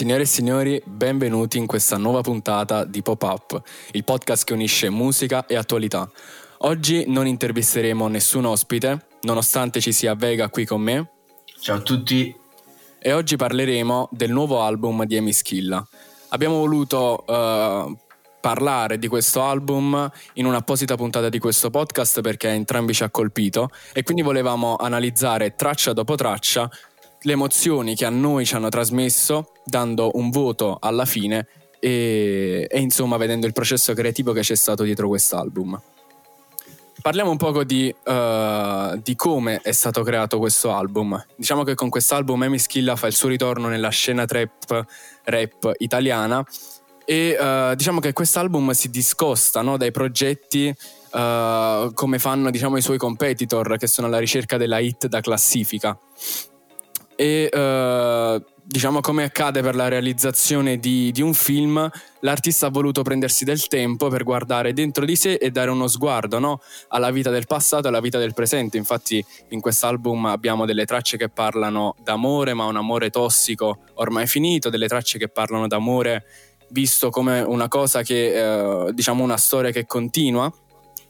Signore 0.00 0.22
e 0.22 0.26
signori, 0.26 0.82
benvenuti 0.86 1.58
in 1.58 1.66
questa 1.66 1.98
nuova 1.98 2.22
puntata 2.22 2.86
di 2.86 3.02
Pop-Up, 3.02 3.60
il 3.90 4.02
podcast 4.02 4.44
che 4.44 4.54
unisce 4.54 4.88
musica 4.88 5.44
e 5.44 5.56
attualità. 5.56 6.10
Oggi 6.60 7.04
non 7.06 7.26
intervisteremo 7.26 8.08
nessun 8.08 8.46
ospite, 8.46 9.08
nonostante 9.24 9.78
ci 9.78 9.92
sia 9.92 10.14
Vega 10.14 10.48
qui 10.48 10.64
con 10.64 10.80
me. 10.80 11.10
Ciao 11.60 11.76
a 11.76 11.80
tutti. 11.80 12.34
E 12.98 13.12
oggi 13.12 13.36
parleremo 13.36 14.08
del 14.10 14.30
nuovo 14.30 14.62
album 14.62 15.04
di 15.04 15.18
Amy 15.18 15.34
Schilla. 15.34 15.86
Abbiamo 16.30 16.56
voluto 16.56 17.22
uh, 17.26 17.94
parlare 18.40 18.98
di 18.98 19.06
questo 19.06 19.42
album 19.42 20.10
in 20.34 20.46
un'apposita 20.46 20.96
puntata 20.96 21.28
di 21.28 21.38
questo 21.38 21.68
podcast 21.68 22.22
perché 22.22 22.48
entrambi 22.48 22.94
ci 22.94 23.02
ha 23.02 23.10
colpito 23.10 23.68
e 23.92 24.02
quindi 24.02 24.22
volevamo 24.22 24.76
analizzare 24.76 25.54
traccia 25.54 25.92
dopo 25.92 26.14
traccia 26.14 26.70
le 27.22 27.32
emozioni 27.32 27.94
che 27.94 28.04
a 28.04 28.10
noi 28.10 28.44
ci 28.44 28.54
hanno 28.54 28.68
trasmesso 28.68 29.52
dando 29.64 30.10
un 30.14 30.30
voto 30.30 30.78
alla 30.80 31.04
fine 31.04 31.46
e, 31.78 32.66
e 32.70 32.80
insomma 32.80 33.16
vedendo 33.16 33.46
il 33.46 33.52
processo 33.52 33.92
creativo 33.94 34.32
che 34.32 34.40
c'è 34.40 34.54
stato 34.54 34.82
dietro 34.82 35.08
quest'album. 35.08 35.80
Parliamo 37.00 37.30
un 37.30 37.38
poco 37.38 37.64
di, 37.64 37.94
uh, 38.04 39.00
di, 39.02 39.16
come 39.16 39.60
è 39.62 39.72
stato 39.72 40.02
creato 40.02 40.38
questo 40.38 40.70
album. 40.70 41.22
Diciamo 41.34 41.62
che 41.62 41.74
con 41.74 41.88
quest'album 41.88 42.42
Amy 42.42 42.58
Schilla 42.58 42.94
fa 42.94 43.06
il 43.06 43.14
suo 43.14 43.28
ritorno 43.28 43.68
nella 43.68 43.88
scena 43.88 44.26
trap 44.26 44.84
rap 45.24 45.72
italiana 45.78 46.44
e 47.06 47.36
uh, 47.40 47.74
diciamo 47.74 48.00
che 48.00 48.12
quest'album 48.12 48.72
si 48.72 48.90
discosta 48.90 49.62
no, 49.62 49.78
dai 49.78 49.90
progetti 49.90 50.68
uh, 51.12 51.92
come 51.94 52.18
fanno 52.18 52.50
diciamo, 52.50 52.76
i 52.76 52.82
suoi 52.82 52.98
competitor 52.98 53.78
che 53.78 53.86
sono 53.86 54.06
alla 54.06 54.18
ricerca 54.18 54.58
della 54.58 54.78
hit 54.78 55.06
da 55.06 55.20
classifica 55.22 55.98
e 57.20 57.50
uh, 57.52 58.42
diciamo 58.64 59.00
come 59.00 59.24
accade 59.24 59.60
per 59.60 59.74
la 59.74 59.88
realizzazione 59.88 60.78
di, 60.78 61.12
di, 61.12 61.20
un 61.20 61.34
film 61.34 61.86
l'artista 62.20 62.66
ha 62.66 62.70
voluto 62.70 63.02
prendersi 63.02 63.44
del 63.44 63.66
tempo 63.66 64.08
per 64.08 64.24
guardare 64.24 64.72
dentro 64.72 65.04
di 65.04 65.16
sé 65.16 65.34
e 65.34 65.50
dare 65.50 65.68
uno 65.68 65.86
sguardo 65.86 66.38
no? 66.38 66.62
alla 66.88 67.10
vita 67.10 67.28
del 67.28 67.46
passato 67.46 67.84
e 67.84 67.88
alla 67.90 68.00
vita 68.00 68.18
del 68.18 68.32
presente 68.32 68.78
infatti 68.78 69.22
in 69.48 69.60
quest'album 69.60 70.24
abbiamo 70.24 70.64
delle 70.64 70.86
tracce 70.86 71.18
che 71.18 71.28
parlano 71.28 71.94
d'amore 72.02 72.54
ma 72.54 72.64
un 72.64 72.76
amore 72.76 73.10
tossico 73.10 73.80
ormai 73.96 74.26
finito 74.26 74.70
delle 74.70 74.88
tracce 74.88 75.18
che 75.18 75.28
parlano 75.28 75.66
d'amore 75.66 76.24
visto 76.70 77.10
come 77.10 77.40
una 77.40 77.68
cosa 77.68 78.02
che, 78.02 78.86
eh, 78.86 78.92
diciamo, 78.94 79.22
una 79.22 79.36
storia 79.36 79.72
che 79.72 79.86
continua 79.86 80.50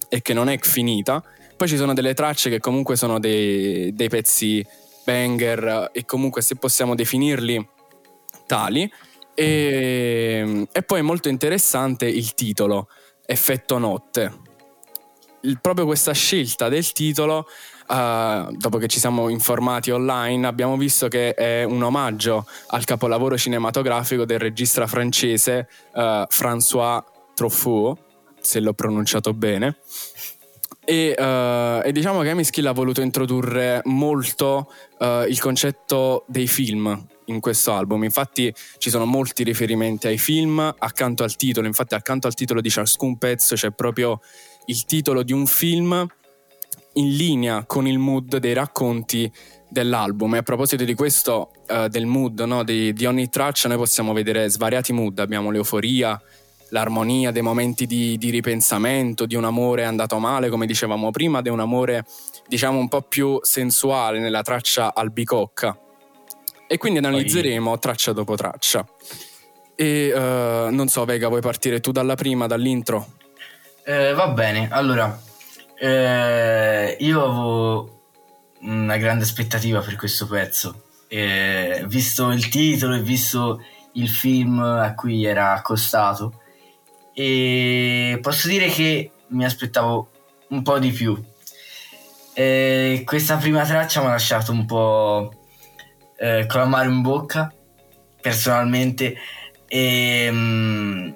e 0.09 0.23
che 0.23 0.33
non 0.33 0.49
è 0.49 0.59
finita. 0.59 1.23
Poi 1.57 1.69
ci 1.69 1.77
sono 1.77 1.93
delle 1.93 2.15
tracce 2.15 2.49
che 2.49 2.59
comunque 2.59 2.97
sono 2.97 3.21
dei, 3.21 3.93
dei 3.95 4.09
pezzi 4.09 4.67
banger 5.05 5.91
e 5.93 6.05
comunque 6.05 6.43
se 6.43 6.57
possiamo 6.57 6.95
definirli 6.95 7.69
tali. 8.47 8.91
E, 9.35 10.67
e 10.71 10.83
poi 10.83 10.99
è 10.99 11.03
molto 11.03 11.29
interessante 11.29 12.07
il 12.07 12.35
titolo, 12.35 12.89
Effetto 13.25 13.79
Notte. 13.79 14.49
Il, 15.43 15.59
proprio 15.61 15.87
questa 15.87 16.13
scelta 16.13 16.69
del 16.69 16.93
titolo 16.93 17.47
uh, 17.89 18.55
dopo 18.55 18.79
che 18.79 18.89
ci 18.89 18.99
siamo 18.99 19.29
informati 19.29 19.91
online, 19.91 20.47
abbiamo 20.47 20.77
visto 20.77 21.09
che 21.09 21.35
è 21.35 21.65
un 21.65 21.83
omaggio 21.83 22.47
al 22.69 22.85
capolavoro 22.85 23.37
cinematografico 23.37 24.25
del 24.25 24.39
regista 24.39 24.87
francese 24.87 25.69
uh, 25.95 26.27
François 26.29 27.03
Truffaut, 27.35 27.99
se 28.41 28.61
l'ho 28.61 28.75
pronunciato 28.75 29.33
bene. 29.33 29.79
E, 30.91 31.15
uh, 31.17 31.87
e, 31.87 31.93
diciamo 31.93 32.21
che 32.23 32.31
Amiskill 32.31 32.67
ha 32.67 32.73
voluto 32.73 33.01
introdurre 33.01 33.81
molto 33.85 34.73
uh, 34.99 35.23
il 35.29 35.39
concetto 35.39 36.25
dei 36.27 36.49
film 36.49 37.07
in 37.27 37.39
questo 37.39 37.73
album. 37.73 38.03
Infatti 38.03 38.53
ci 38.79 38.91
sono 38.91 39.05
molti 39.05 39.45
riferimenti 39.45 40.09
ai 40.09 40.19
film 40.19 40.59
accanto 40.59 41.23
al 41.23 41.37
titolo. 41.37 41.69
Infatti, 41.69 41.95
accanto 41.95 42.27
al 42.27 42.35
titolo 42.35 42.61
di 42.61 42.71
ciascun 42.71 43.19
pezzo 43.19 43.55
c'è 43.55 43.71
proprio 43.71 44.19
il 44.65 44.85
titolo 44.85 45.23
di 45.23 45.33
un 45.33 45.47
film 45.47 46.05
in 46.95 47.09
linea 47.15 47.67
con 47.67 47.87
il 47.87 48.01
mood 48.01 48.39
dei 48.39 48.53
racconti 48.53 49.33
dell'album. 49.69 50.35
E 50.35 50.39
a 50.39 50.43
proposito 50.43 50.83
di 50.83 50.95
questo, 50.95 51.53
uh, 51.69 51.87
del 51.87 52.07
mood 52.07 52.41
no? 52.41 52.65
di, 52.65 52.93
di, 52.93 53.07
ogni 53.07 53.29
traccia, 53.29 53.69
noi 53.69 53.77
possiamo 53.77 54.13
vedere 54.13 54.49
svariati 54.49 54.93
mood. 54.93 55.21
Abbiamo 55.21 55.53
l'euforia, 55.53 56.21
l'armonia, 56.71 57.31
dei 57.31 57.43
momenti 57.43 57.87
di, 57.87 58.19
di, 58.19 58.31
ripensamento, 58.31 59.27
di 59.27 59.35
un 59.35 59.45
amore 59.45 59.85
andato 59.85 60.19
male, 60.19 60.49
come 60.49 60.67
dicevamo 60.67 61.11
prima, 61.11 61.43
è 61.43 61.49
un 61.49 61.61
amore, 61.61 62.05
diciamo, 62.47 62.79
un 62.79 62.89
po' 62.89 63.03
più 63.03 63.39
sensuale 63.43 64.19
nella 64.19 64.43
traccia 64.43 64.95
albicocca. 64.95 65.79
E 66.67 66.79
quindi 66.79 66.99
analizzeremo 66.99 67.79
traccia 67.79 68.13
dopo 68.13 68.35
traccia. 68.37 68.87
E 69.75 70.13
uh, 70.13 70.73
non 70.73 70.89
so, 70.89 71.05
Vega, 71.05 71.29
vuoi 71.29 71.41
partire 71.41 71.81
tu 71.81 71.91
dalla 71.91 72.15
prima, 72.15 72.47
dall'intro? 72.47 73.15
Eh, 73.85 74.13
va 74.13 74.29
bene, 74.29 74.69
allora 74.71 75.21
eh, 75.79 76.97
io 77.01 77.25
avevo 77.25 78.03
una 78.61 78.99
grande 78.99 79.25
aspettativa 79.25 79.81
per 79.81 79.97
questo 79.97 80.27
pezzo. 80.27 80.85
Eh, 81.09 81.83
visto 81.89 82.31
il 82.31 82.49
titolo 82.49 82.95
e 82.95 83.01
visto 83.01 83.65
il 83.95 84.09
film 84.09 84.61
a 84.61 84.95
cui 84.95 85.25
era 85.25 85.53
accostato, 85.53 86.43
e 87.23 88.19
posso 88.23 88.49
dire 88.49 88.69
che 88.69 89.11
mi 89.29 89.45
aspettavo 89.45 90.11
un 90.49 90.63
po' 90.63 90.79
di 90.79 90.91
più. 90.91 91.23
Eh, 92.33 93.03
questa 93.05 93.37
prima 93.37 93.63
traccia 93.67 94.01
mi 94.01 94.07
ha 94.07 94.11
lasciato 94.11 94.53
un 94.53 94.65
po' 94.65 95.31
eh, 96.17 96.47
con 96.47 96.61
l'amaro 96.61 96.89
in 96.89 97.03
bocca, 97.03 97.53
personalmente, 98.23 99.19
e, 99.69 100.29
mm, 100.31 101.09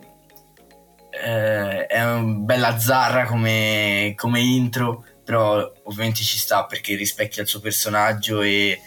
eh, 1.11 1.87
è 1.87 2.05
una 2.05 2.35
bella 2.45 2.79
zarra 2.79 3.25
come, 3.25 4.13
come, 4.15 4.41
intro, 4.41 5.07
però 5.25 5.73
ovviamente 5.85 6.23
ci 6.23 6.37
sta 6.37 6.67
perché 6.67 6.97
rispecchia 6.97 7.43
il 7.43 7.49
suo 7.49 7.61
personaggio 7.61 8.43
e... 8.43 8.79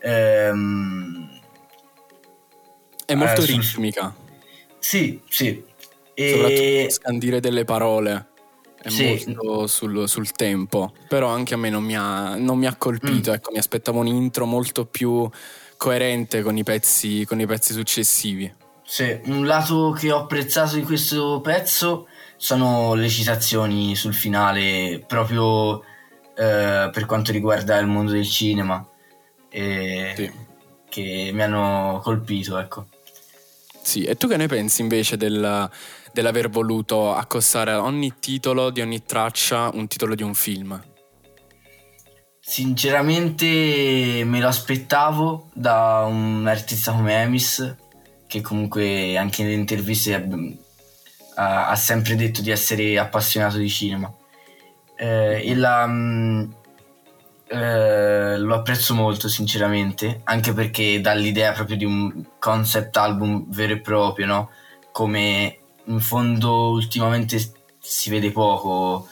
Ehm, 0.00 1.40
è 3.04 3.14
molto 3.14 3.42
eh, 3.42 3.46
ritmica. 3.46 4.12
Sì, 4.80 5.20
sì. 5.28 5.74
E... 6.18 6.30
Soprattutto 6.30 6.90
scandire 6.90 7.40
delle 7.40 7.64
parole 7.64 8.28
è 8.80 8.88
sì. 8.88 9.04
molto 9.04 9.66
sul, 9.66 10.08
sul, 10.08 10.30
tempo, 10.32 10.92
però 11.08 11.28
anche 11.28 11.52
a 11.52 11.56
me 11.58 11.68
non 11.68 11.84
mi 11.84 11.94
ha, 11.94 12.36
non 12.36 12.56
mi 12.56 12.66
ha 12.66 12.74
colpito, 12.76 13.30
mm. 13.30 13.34
ecco, 13.34 13.50
mi 13.52 13.58
aspettavo 13.58 13.98
un 13.98 14.06
intro 14.06 14.46
molto 14.46 14.86
più 14.86 15.28
coerente 15.76 16.40
con 16.40 16.56
i 16.56 16.62
pezzi, 16.62 17.26
con 17.26 17.38
i 17.38 17.46
pezzi 17.46 17.74
successivi. 17.74 18.50
Sì, 18.82 19.20
un 19.24 19.44
lato 19.44 19.90
che 19.90 20.10
ho 20.10 20.20
apprezzato 20.20 20.76
di 20.76 20.82
questo 20.82 21.40
pezzo 21.42 22.06
sono 22.36 22.94
le 22.94 23.10
citazioni 23.10 23.94
sul 23.94 24.14
finale, 24.14 25.04
proprio 25.06 25.82
eh, 26.34 26.88
per 26.90 27.04
quanto 27.04 27.32
riguarda 27.32 27.76
il 27.78 27.88
mondo 27.88 28.12
del 28.12 28.26
cinema, 28.26 28.86
e 29.50 30.12
sì. 30.16 30.32
che 30.88 31.30
mi 31.34 31.42
hanno 31.42 32.00
colpito, 32.02 32.56
ecco. 32.58 32.86
Sì, 33.82 34.04
e 34.04 34.16
tu 34.16 34.28
che 34.28 34.36
ne 34.36 34.46
pensi 34.46 34.80
invece 34.80 35.16
del, 35.16 35.70
dell'aver 36.16 36.48
voluto 36.48 37.14
accostare 37.14 37.72
a 37.72 37.82
ogni 37.82 38.14
titolo 38.18 38.70
di 38.70 38.80
ogni 38.80 39.04
traccia 39.04 39.68
un 39.74 39.86
titolo 39.86 40.14
di 40.14 40.22
un 40.22 40.32
film? 40.32 40.82
Sinceramente 42.40 44.22
me 44.24 44.40
lo 44.40 44.48
aspettavo 44.48 45.50
da 45.52 46.06
un 46.08 46.46
artista 46.46 46.92
come 46.92 47.20
Emis 47.20 47.76
che 48.26 48.40
comunque 48.40 49.18
anche 49.18 49.42
nelle 49.42 49.56
interviste 49.56 50.14
ha, 51.34 51.68
ha 51.68 51.76
sempre 51.76 52.14
detto 52.14 52.40
di 52.40 52.50
essere 52.50 52.98
appassionato 52.98 53.58
di 53.58 53.68
cinema. 53.68 54.10
Eh, 54.96 55.42
e 55.44 55.54
la, 55.54 55.86
mm, 55.86 56.50
eh, 57.48 58.38
lo 58.38 58.54
apprezzo 58.54 58.94
molto 58.94 59.28
sinceramente, 59.28 60.22
anche 60.24 60.54
perché 60.54 60.98
dà 61.02 61.12
l'idea 61.12 61.52
proprio 61.52 61.76
di 61.76 61.84
un 61.84 62.24
concept 62.38 62.96
album 62.96 63.44
vero 63.48 63.74
e 63.74 63.80
proprio, 63.80 64.24
no? 64.24 64.50
Come 64.92 65.58
in 65.86 66.00
fondo 66.00 66.70
ultimamente 66.70 67.38
si 67.78 68.10
vede 68.10 68.30
poco, 68.32 69.08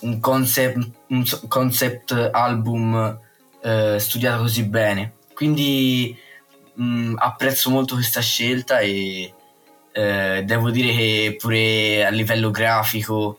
un 0.00 0.20
concept, 0.20 0.90
un 1.08 1.24
concept 1.48 2.30
album 2.32 3.18
eh, 3.62 3.96
studiato 3.98 4.42
così 4.42 4.64
bene. 4.64 5.14
Quindi 5.34 6.16
mh, 6.74 6.84
mm, 6.84 7.14
apprezzo 7.18 7.70
molto 7.70 7.94
questa 7.94 8.20
scelta 8.20 8.78
e 8.80 9.32
eh, 9.92 10.42
devo 10.44 10.70
dire 10.70 10.94
che 10.94 11.36
pure 11.38 12.04
a 12.04 12.10
livello 12.10 12.50
grafico 12.50 13.38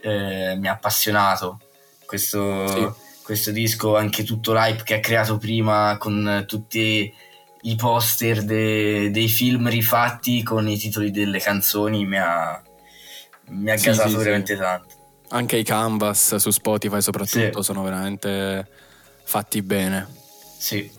eh, 0.00 0.54
mi 0.56 0.68
ha 0.68 0.72
appassionato 0.72 1.60
questo, 2.04 2.66
sì. 2.68 2.88
questo, 3.22 3.50
disco, 3.50 3.96
anche 3.96 4.24
tutto 4.24 4.52
l'hype 4.52 4.82
che 4.82 4.94
ha 4.94 5.00
creato 5.00 5.36
prima 5.38 5.96
con 5.98 6.44
tutti 6.46 7.12
i 7.62 7.74
poster 7.74 8.44
de, 8.44 9.10
dei 9.10 9.28
film 9.28 9.68
rifatti 9.68 10.42
con 10.42 10.68
i 10.68 10.76
titoli 10.76 11.10
delle 11.10 11.38
canzoni 11.40 12.06
mi 12.06 12.18
ha, 12.18 12.62
mi 13.48 13.70
ha 13.70 13.76
sì, 13.76 13.86
gasato 13.86 14.10
sì, 14.10 14.16
veramente 14.16 14.56
tanto. 14.56 14.96
Anche 15.30 15.56
i 15.56 15.64
canvas 15.64 16.36
su 16.36 16.50
Spotify 16.50 17.02
soprattutto 17.02 17.62
sono 17.62 17.82
veramente 17.82 18.66
fatti 19.24 19.60
bene. 19.62 20.06
Sì. 20.56 20.90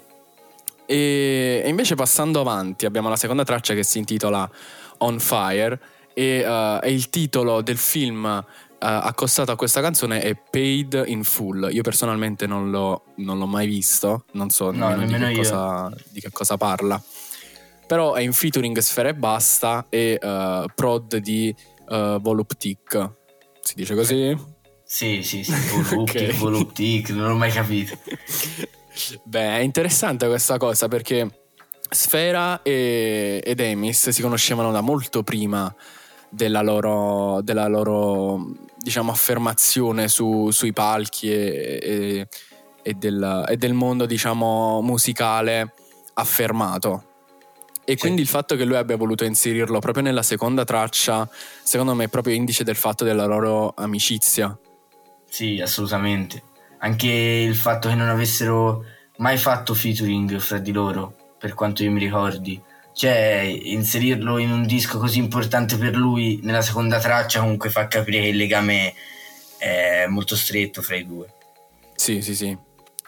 E, 0.85 1.61
e, 1.63 1.69
invece 1.69 1.95
passando 1.95 2.41
avanti 2.41 2.85
abbiamo 2.85 3.09
la 3.09 3.15
seconda 3.15 3.43
traccia 3.43 3.73
che 3.73 3.83
si 3.83 3.97
intitola 3.97 4.49
On 4.99 5.19
Fire 5.19 5.79
e, 6.13 6.45
uh, 6.45 6.79
e 6.83 6.91
il 6.91 7.09
titolo 7.09 7.61
del 7.61 7.77
film 7.77 8.43
accostato 8.79 9.51
a 9.51 9.55
questa 9.55 9.81
canzone 9.81 10.21
è 10.21 10.35
Paid 10.35 11.03
in 11.07 11.23
Full. 11.23 11.69
Io 11.71 11.81
personalmente 11.81 12.47
non 12.47 12.69
l'ho, 12.69 13.03
non 13.15 13.37
l'ho 13.37 13.45
mai 13.45 13.67
visto, 13.67 14.25
non 14.33 14.49
so 14.49 14.71
no, 14.71 14.89
nemmeno 14.95 15.27
di, 15.27 15.33
che 15.33 15.41
cosa, 15.41 15.91
di, 16.09 16.19
che 16.19 16.29
cosa, 16.31 16.57
parla. 16.57 17.01
Però 17.85 18.13
è 18.13 18.21
in 18.21 18.33
featuring 18.33 18.77
Sfera 18.77 19.09
e 19.09 19.15
Basta 19.15 19.87
e 19.89 20.19
uh, 20.21 20.65
prod 20.73 21.17
di 21.17 21.53
uh, 21.89 22.19
Voluptic. 22.19 23.11
Si 23.61 23.73
dice 23.75 23.95
così? 23.95 24.37
Sì, 24.83 25.21
sì, 25.23 25.43
sì, 25.43 25.53
Voluptic, 25.53 26.21
okay. 26.23 26.31
Voluptic, 26.33 27.09
non 27.09 27.27
l'ho 27.27 27.35
mai 27.35 27.51
capito. 27.51 27.97
Beh, 29.23 29.57
è 29.57 29.59
interessante 29.59 30.27
questa 30.27 30.57
cosa 30.57 30.87
perché 30.87 31.41
Sfera 31.89 32.61
e, 32.61 33.41
ed 33.43 33.59
Emis 33.59 34.09
si 34.09 34.21
conoscevano 34.21 34.71
da 34.71 34.81
molto 34.81 35.23
prima 35.23 35.73
della 36.29 36.61
loro, 36.61 37.41
della 37.41 37.67
loro 37.67 38.67
diciamo, 38.81 39.11
affermazione 39.11 40.07
su, 40.07 40.49
sui 40.51 40.73
palchi 40.73 41.31
e, 41.31 41.79
e, 41.81 42.27
e, 42.81 42.93
del, 42.93 43.45
e, 43.47 43.57
del, 43.57 43.73
mondo 43.73 44.05
diciamo, 44.05 44.81
musicale 44.81 45.73
affermato. 46.13 47.03
E 47.85 47.93
sì. 47.93 47.97
quindi 47.97 48.21
il 48.21 48.27
fatto 48.27 48.55
che 48.55 48.65
lui 48.65 48.75
abbia 48.75 48.97
voluto 48.97 49.25
inserirlo 49.25 49.79
proprio 49.79 50.03
nella 50.03 50.23
seconda 50.23 50.63
traccia, 50.63 51.27
secondo 51.63 51.93
me 51.95 52.05
è 52.05 52.07
proprio 52.07 52.35
indice 52.35 52.63
del 52.63 52.75
fatto 52.75 53.03
della 53.03 53.25
loro 53.25 53.73
amicizia. 53.75 54.57
Sì, 55.27 55.59
assolutamente. 55.61 56.43
Anche 56.79 57.07
il 57.07 57.55
fatto 57.55 57.89
che 57.89 57.95
non 57.95 58.09
avessero 58.09 58.83
mai 59.17 59.37
fatto 59.37 59.73
featuring 59.73 60.37
fra 60.39 60.59
di 60.59 60.71
loro, 60.71 61.35
per 61.37 61.53
quanto 61.53 61.83
io 61.83 61.91
mi 61.91 61.99
ricordi. 61.99 62.61
Cioè, 62.99 63.59
inserirlo 63.63 64.39
in 64.39 64.51
un 64.51 64.65
disco 64.65 64.97
così 64.97 65.19
importante 65.19 65.77
per 65.77 65.95
lui 65.95 66.41
nella 66.43 66.61
seconda 66.61 66.99
traccia 66.99 67.39
comunque 67.39 67.69
fa 67.69 67.87
capire 67.87 68.19
che 68.19 68.27
il 68.27 68.35
legame 68.35 68.93
è 69.57 70.05
molto 70.09 70.35
stretto 70.35 70.81
fra 70.81 70.97
i 70.97 71.05
due. 71.05 71.33
Sì, 71.95 72.21
sì, 72.21 72.35
sì, 72.35 72.57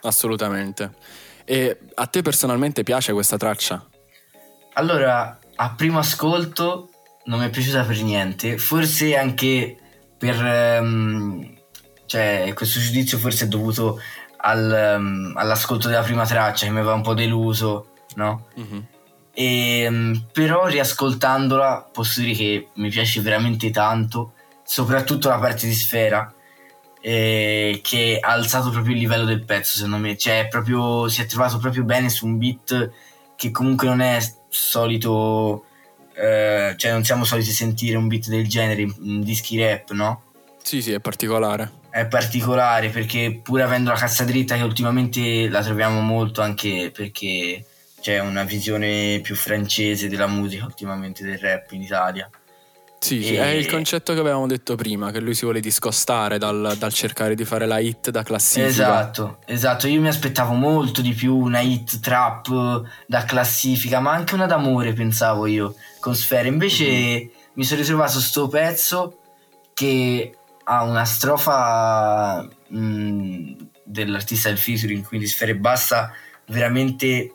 assolutamente. 0.03 0.93
E 1.43 1.77
a 1.95 2.05
te 2.07 2.21
personalmente 2.21 2.83
piace 2.83 3.11
questa 3.11 3.35
traccia? 3.35 3.85
Allora, 4.75 5.37
a 5.55 5.71
primo 5.71 5.99
ascolto 5.99 6.89
non 7.25 7.39
mi 7.39 7.47
è 7.47 7.49
piaciuta 7.49 7.83
per 7.83 8.01
niente, 8.01 8.57
forse 8.57 9.17
anche 9.17 9.75
per... 10.17 10.79
Um, 10.81 11.53
cioè, 12.05 12.49
questo 12.55 12.79
giudizio 12.79 13.17
forse 13.17 13.43
è 13.43 13.47
dovuto 13.49 13.99
al, 14.37 14.95
um, 14.97 15.33
all'ascolto 15.35 15.89
della 15.89 16.03
prima 16.03 16.25
traccia 16.25 16.65
che 16.65 16.71
mi 16.71 16.79
aveva 16.79 16.93
un 16.93 17.01
po' 17.01 17.13
deluso, 17.13 17.87
no? 18.15 18.47
Mm-hmm. 18.57 18.79
E, 19.33 19.87
um, 19.87 20.25
però 20.31 20.67
riascoltandola 20.67 21.89
posso 21.91 22.21
dire 22.21 22.33
che 22.33 22.67
mi 22.75 22.89
piace 22.89 23.21
veramente 23.21 23.69
tanto, 23.69 24.33
soprattutto 24.63 25.29
la 25.29 25.39
parte 25.39 25.67
di 25.67 25.73
Sfera, 25.73 26.33
eh, 27.01 27.79
che 27.83 28.19
ha 28.21 28.31
alzato 28.31 28.69
proprio 28.69 28.93
il 28.93 28.99
livello 28.99 29.25
del 29.25 29.43
pezzo, 29.43 29.75
secondo 29.75 29.97
me. 29.97 30.17
Cioè, 30.17 30.47
proprio, 30.49 31.07
si 31.07 31.21
è 31.21 31.25
trovato 31.25 31.57
proprio 31.57 31.83
bene 31.83 32.09
su 32.09 32.25
un 32.25 32.37
beat 32.37 32.91
che 33.35 33.51
comunque 33.51 33.87
non 33.87 34.01
è 34.01 34.19
solito... 34.49 35.65
Eh, 36.13 36.73
cioè, 36.77 36.91
non 36.91 37.03
siamo 37.03 37.23
soliti 37.23 37.51
sentire 37.51 37.97
un 37.97 38.07
beat 38.07 38.27
del 38.27 38.47
genere 38.47 38.81
in 38.81 39.21
dischi 39.21 39.57
rap, 39.57 39.91
no? 39.91 40.23
Sì, 40.61 40.81
sì, 40.81 40.91
è 40.91 40.99
particolare 40.99 41.79
è 41.91 42.07
particolare 42.07 42.89
perché 42.89 43.41
pur 43.43 43.61
avendo 43.61 43.91
la 43.91 43.97
cassa 43.97 44.23
dritta 44.23 44.55
che 44.55 44.63
ultimamente 44.63 45.49
la 45.49 45.61
troviamo 45.61 45.99
molto 45.99 46.41
anche 46.41 46.89
perché 46.89 47.65
c'è 48.01 48.19
una 48.19 48.43
visione 48.43 49.19
più 49.21 49.35
francese 49.35 50.09
della 50.09 50.27
musica 50.27 50.65
ultimamente 50.65 51.23
del 51.23 51.37
rap 51.37 51.71
in 51.71 51.83
Italia. 51.83 52.29
Sì, 52.99 53.23
sì, 53.23 53.33
è 53.33 53.47
il 53.47 53.67
concetto 53.67 54.13
che 54.13 54.19
avevamo 54.19 54.45
detto 54.45 54.75
prima, 54.75 55.09
che 55.09 55.19
lui 55.19 55.33
si 55.33 55.43
vuole 55.43 55.59
discostare 55.59 56.37
dal, 56.37 56.75
dal, 56.77 56.93
cercare 56.93 57.33
di 57.33 57.45
fare 57.45 57.65
la 57.65 57.79
hit 57.79 58.11
da 58.11 58.21
classifica. 58.21 58.67
Esatto, 58.67 59.39
esatto, 59.47 59.87
io 59.87 59.99
mi 59.99 60.07
aspettavo 60.07 60.53
molto 60.53 61.01
di 61.01 61.13
più 61.13 61.35
una 61.35 61.61
hit 61.61 61.99
trap 61.99 62.83
da 63.07 63.23
classifica, 63.23 63.99
ma 63.99 64.11
anche 64.11 64.35
una 64.35 64.45
d'amore 64.45 64.93
pensavo 64.93 65.47
io 65.47 65.73
con 65.99 66.15
Sfera, 66.15 66.47
invece 66.47 66.85
mm-hmm. 66.85 67.27
mi 67.53 67.63
sono 67.63 67.81
ritrovato 67.81 68.19
sto 68.19 68.47
pezzo 68.47 69.17
che 69.73 70.35
ha 70.63 70.83
una 70.83 71.03
strofa 71.03 72.47
mh, 72.67 72.77
mm, 72.77 73.53
dell'artista 73.83 74.49
del 74.49 74.59
featuring, 74.59 75.03
quindi 75.03 75.25
Sfere 75.25 75.55
Bassa, 75.55 76.13
veramente 76.45 77.33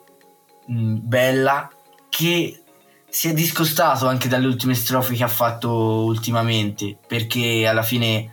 mh, 0.67 0.97
bella, 1.03 1.71
che 2.09 2.61
si 3.09 3.29
è 3.29 3.33
discostato 3.33 4.07
anche 4.09 4.29
dalle 4.29 4.47
ultime 4.47 4.75
strofe 4.75 5.15
che 5.15 5.25
ha 5.25 5.29
fatto 5.29 5.71
ultimamente, 6.05 6.97
perché 7.07 7.67
alla 7.67 7.83
fine 7.83 8.31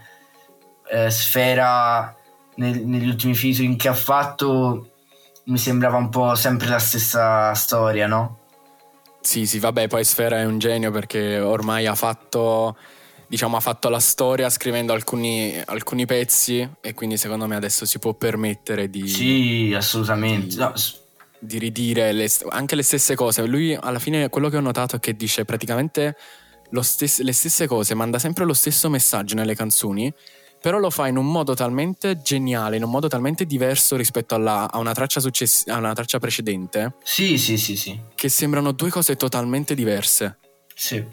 eh, 0.90 1.10
Sfera 1.10 2.16
nel, 2.56 2.86
negli 2.86 3.08
ultimi 3.08 3.34
featuring 3.34 3.78
che 3.78 3.88
ha 3.88 3.94
fatto 3.94 4.90
mi 5.46 5.58
sembrava 5.58 5.98
un 5.98 6.10
po' 6.10 6.36
sempre 6.36 6.68
la 6.68 6.80
stessa 6.80 7.54
storia, 7.54 8.08
no? 8.08 8.40
Sì, 9.20 9.46
sì, 9.46 9.60
vabbè, 9.60 9.88
poi 9.88 10.04
Sfera 10.04 10.40
è 10.40 10.46
un 10.46 10.60
genio 10.60 10.92
perché 10.92 11.40
ormai 11.40 11.86
ha 11.86 11.96
fatto 11.96 12.76
diciamo, 13.28 13.58
ha 13.58 13.62
fatto 13.62 13.90
la 13.90 14.00
storia 14.00 14.50
scrivendo 14.50 14.94
alcuni, 14.94 15.60
alcuni, 15.66 16.06
pezzi 16.06 16.70
e 16.82 16.94
quindi 16.94 17.18
secondo 17.18 17.48
me 17.48 17.56
adesso 17.56 17.86
si 17.86 18.00
può 18.00 18.14
permettere 18.14 18.90
di... 18.90 19.08
Sì, 19.08 19.74
assolutamente. 19.76 20.48
Di, 20.48 20.56
no. 20.58 20.74
Di 21.44 21.60
ridire 21.60 22.12
le, 22.12 22.30
anche 22.50 22.76
le 22.76 22.84
stesse 22.84 23.16
cose. 23.16 23.46
Lui 23.46 23.76
alla 23.76 24.00
fine 24.00 24.30
quello 24.30 24.50
che 24.50 24.58
ho 24.58 24.62
notato 24.62 24.96
è 24.96 25.00
che 25.00 25.16
dice 25.16 25.46
praticamente 25.46 26.16
stes- 26.82 27.22
le 27.22 27.34
stesse 27.34 27.68
cose, 27.68 27.94
manda 27.94 28.18
sempre 28.18 28.46
lo 28.46 28.54
stesso 28.54 28.90
messaggio 28.90 29.36
nelle 29.36 29.56
canzoni, 29.56 30.12
però 30.60 30.80
lo 30.80 30.90
fa 30.90 31.08
in 31.08 31.18
un 31.18 31.30
modo 31.30 31.54
talmente 31.54 32.22
geniale, 32.22 32.78
in 32.78 32.84
un 32.84 32.90
modo 32.90 33.08
talmente 33.08 33.46
diverso 33.46 33.96
rispetto 33.96 34.34
alla, 34.34 34.72
a, 34.72 34.78
una 34.80 34.94
traccia 34.94 35.20
success- 35.20 35.68
a 35.68 35.78
una 35.78 35.94
traccia 35.94 36.20
precedente. 36.20 36.96
Sì, 37.04 37.38
sì, 37.38 37.58
sì, 37.58 37.76
sì. 37.76 38.00
Che 38.16 38.30
sembrano 38.30 38.72
due 38.72 38.90
cose 38.90 39.16
totalmente 39.16 39.76
diverse. 39.76 40.38
Sì. 40.74 41.04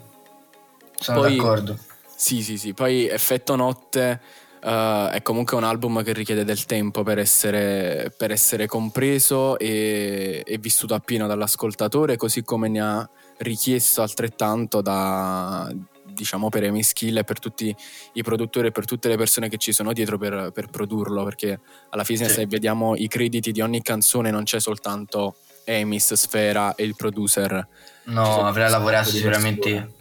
Sono 0.97 1.19
Poi, 1.19 1.35
d'accordo. 1.35 1.77
Sì, 2.15 2.41
sì, 2.41 2.57
sì. 2.57 2.73
Poi 2.73 3.07
Effetto 3.07 3.55
Notte 3.55 4.21
uh, 4.63 5.09
è 5.09 5.21
comunque 5.21 5.57
un 5.57 5.63
album 5.63 6.03
che 6.03 6.13
richiede 6.13 6.43
del 6.43 6.65
tempo 6.65 7.03
per 7.03 7.19
essere, 7.19 8.13
per 8.15 8.31
essere 8.31 8.67
compreso 8.67 9.57
e, 9.57 10.43
e, 10.45 10.57
vissuto 10.57 10.93
appieno 10.93 11.27
dall'ascoltatore, 11.27 12.17
così 12.17 12.43
come 12.43 12.67
ne 12.69 12.81
ha 12.81 13.09
richiesto 13.37 14.01
altrettanto 14.01 14.81
da, 14.81 15.71
diciamo, 16.05 16.49
per 16.49 16.63
Amy 16.63 16.83
Skill 16.83 17.17
e 17.17 17.23
per 17.23 17.39
tutti 17.39 17.75
i 18.13 18.23
produttori 18.23 18.67
e 18.67 18.71
per 18.71 18.85
tutte 18.85 19.07
le 19.07 19.17
persone 19.17 19.49
che 19.49 19.57
ci 19.57 19.71
sono 19.71 19.93
dietro 19.93 20.17
per, 20.17 20.51
per 20.53 20.69
produrlo, 20.69 21.23
perché 21.23 21.59
alla 21.89 22.03
fine 22.03 22.27
sì. 22.27 22.33
se 22.33 22.45
vediamo 22.45 22.95
i 22.95 23.07
crediti 23.07 23.51
di 23.51 23.61
ogni 23.61 23.81
canzone 23.81 24.31
non 24.31 24.43
c'è 24.43 24.59
soltanto 24.59 25.35
Emis, 25.63 26.13
Sfera 26.13 26.75
e 26.75 26.83
il 26.83 26.95
producer. 26.95 27.67
No, 28.05 28.45
avrà 28.45 28.67
lavorato 28.67 29.09
sicuramente 29.09 29.99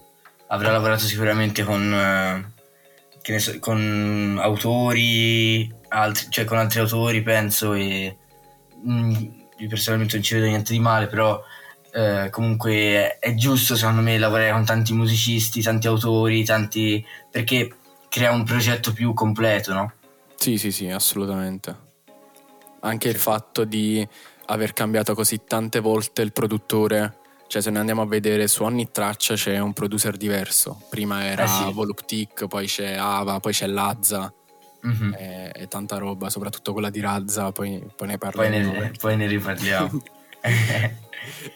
avrà 0.53 0.73
lavorato 0.73 1.05
sicuramente 1.05 1.63
con, 1.63 1.93
eh, 1.93 2.53
so, 3.39 3.59
con 3.59 4.39
autori, 4.41 5.73
altri, 5.89 6.27
cioè 6.31 6.45
con 6.45 6.59
altri 6.59 6.81
autori 6.81 7.23
penso 7.23 7.73
e 7.75 8.17
mh, 8.83 8.93
mm, 8.93 9.13
io 9.59 9.69
personalmente 9.69 10.17
non 10.17 10.25
ci 10.25 10.35
vedo 10.35 10.47
niente 10.47 10.73
di 10.73 10.81
male, 10.81 11.07
però 11.07 11.43
eh, 11.93 12.29
comunque 12.31 12.73
è, 12.73 13.19
è, 13.19 13.35
giusto 13.35 13.77
secondo 13.77 14.01
me 14.01 14.19
lavorare 14.19 14.53
con 14.53 14.65
tanti 14.65 14.93
musicisti, 14.93 15.63
tanti 15.63 15.87
autori, 15.87 16.45
tanti 16.45 17.05
perché 17.31 17.77
crea 18.09 18.33
un 18.33 18.45
progetto 18.45 18.93
più 18.93 19.13
completo, 19.13 19.73
no? 19.73 19.93
Sì, 20.37 20.57
sì, 20.57 20.73
sì, 20.73 20.89
assolutamente. 20.89 21.89
Anche 22.81 23.09
il 23.09 23.17
fatto 23.17 23.65
di 23.65 24.07
aver 24.47 24.73
cambiato 24.73 25.15
così 25.15 25.45
tante 25.47 25.81
volte 25.81 26.23
il 26.23 26.33
produttore 26.33 27.20
cioè, 27.51 27.63
se 27.63 27.71
noi 27.71 27.81
andiamo 27.81 28.03
a 28.03 28.07
vedere 28.07 28.47
su 28.47 28.63
ogni 28.63 28.93
traccia 28.93 29.35
c'è 29.35 29.59
un 29.59 29.73
producer 29.73 30.17
diverso. 30.17 30.83
Prima 30.89 31.25
era 31.25 31.43
eh 31.43 31.49
sì. 31.49 31.73
Voluptic, 31.73 32.47
poi 32.47 32.69
c'è 32.69 32.95
Ava, 32.95 33.41
poi 33.41 33.53
c'è 33.53 33.67
Lazza. 33.67 34.33
Mm-hmm. 34.87 35.15
E, 35.15 35.53
e, 35.57 35.67
tanta 35.67 35.99
roba, 35.99 36.31
soprattutto 36.31 36.73
quella 36.73 36.91
di 36.91 37.01
Razza, 37.01 37.51
poi, 37.51 37.85
poi 37.97 38.07
ne 38.07 38.19
parliamo. 38.19 38.71
Poi 38.71 38.81
ne, 38.81 38.93
poi 38.97 39.17
ne 39.17 39.27
riparliamo. 39.27 40.03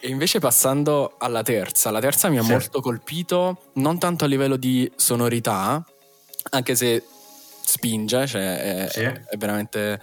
e 0.01 0.09
invece 0.09 0.41
passando 0.41 1.15
alla 1.17 1.45
terza, 1.45 1.93
la 1.93 2.01
terza 2.01 2.29
mi 2.29 2.39
ha 2.39 2.43
sì. 2.43 2.51
molto 2.51 2.81
colpito, 2.81 3.71
non 3.75 3.97
tanto 3.97 4.25
a 4.25 4.27
livello 4.27 4.57
di 4.57 4.91
sonorità, 4.97 5.81
anche 6.51 6.75
se 6.75 7.05
spinge, 7.65 8.27
cioè 8.27 8.87
è, 8.87 8.89
sì. 8.91 9.03
è 9.03 9.37
veramente 9.37 10.01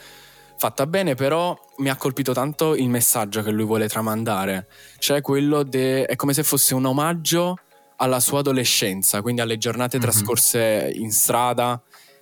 fatta 0.61 0.85
bene, 0.85 1.15
però 1.15 1.57
mi 1.77 1.89
ha 1.89 1.95
colpito 1.95 2.33
tanto 2.33 2.75
il 2.75 2.87
messaggio 2.87 3.41
che 3.41 3.49
lui 3.49 3.65
vuole 3.65 3.87
tramandare, 3.87 4.67
cioè 4.99 5.19
quello 5.19 5.63
de... 5.63 6.05
è 6.05 6.15
come 6.15 6.33
se 6.33 6.43
fosse 6.43 6.75
un 6.75 6.85
omaggio 6.85 7.57
alla 7.95 8.19
sua 8.19 8.41
adolescenza, 8.41 9.23
quindi 9.23 9.41
alle 9.41 9.57
giornate 9.57 9.97
mm-hmm. 9.97 10.07
trascorse 10.07 10.91
in 10.93 11.11
strada, 11.11 11.81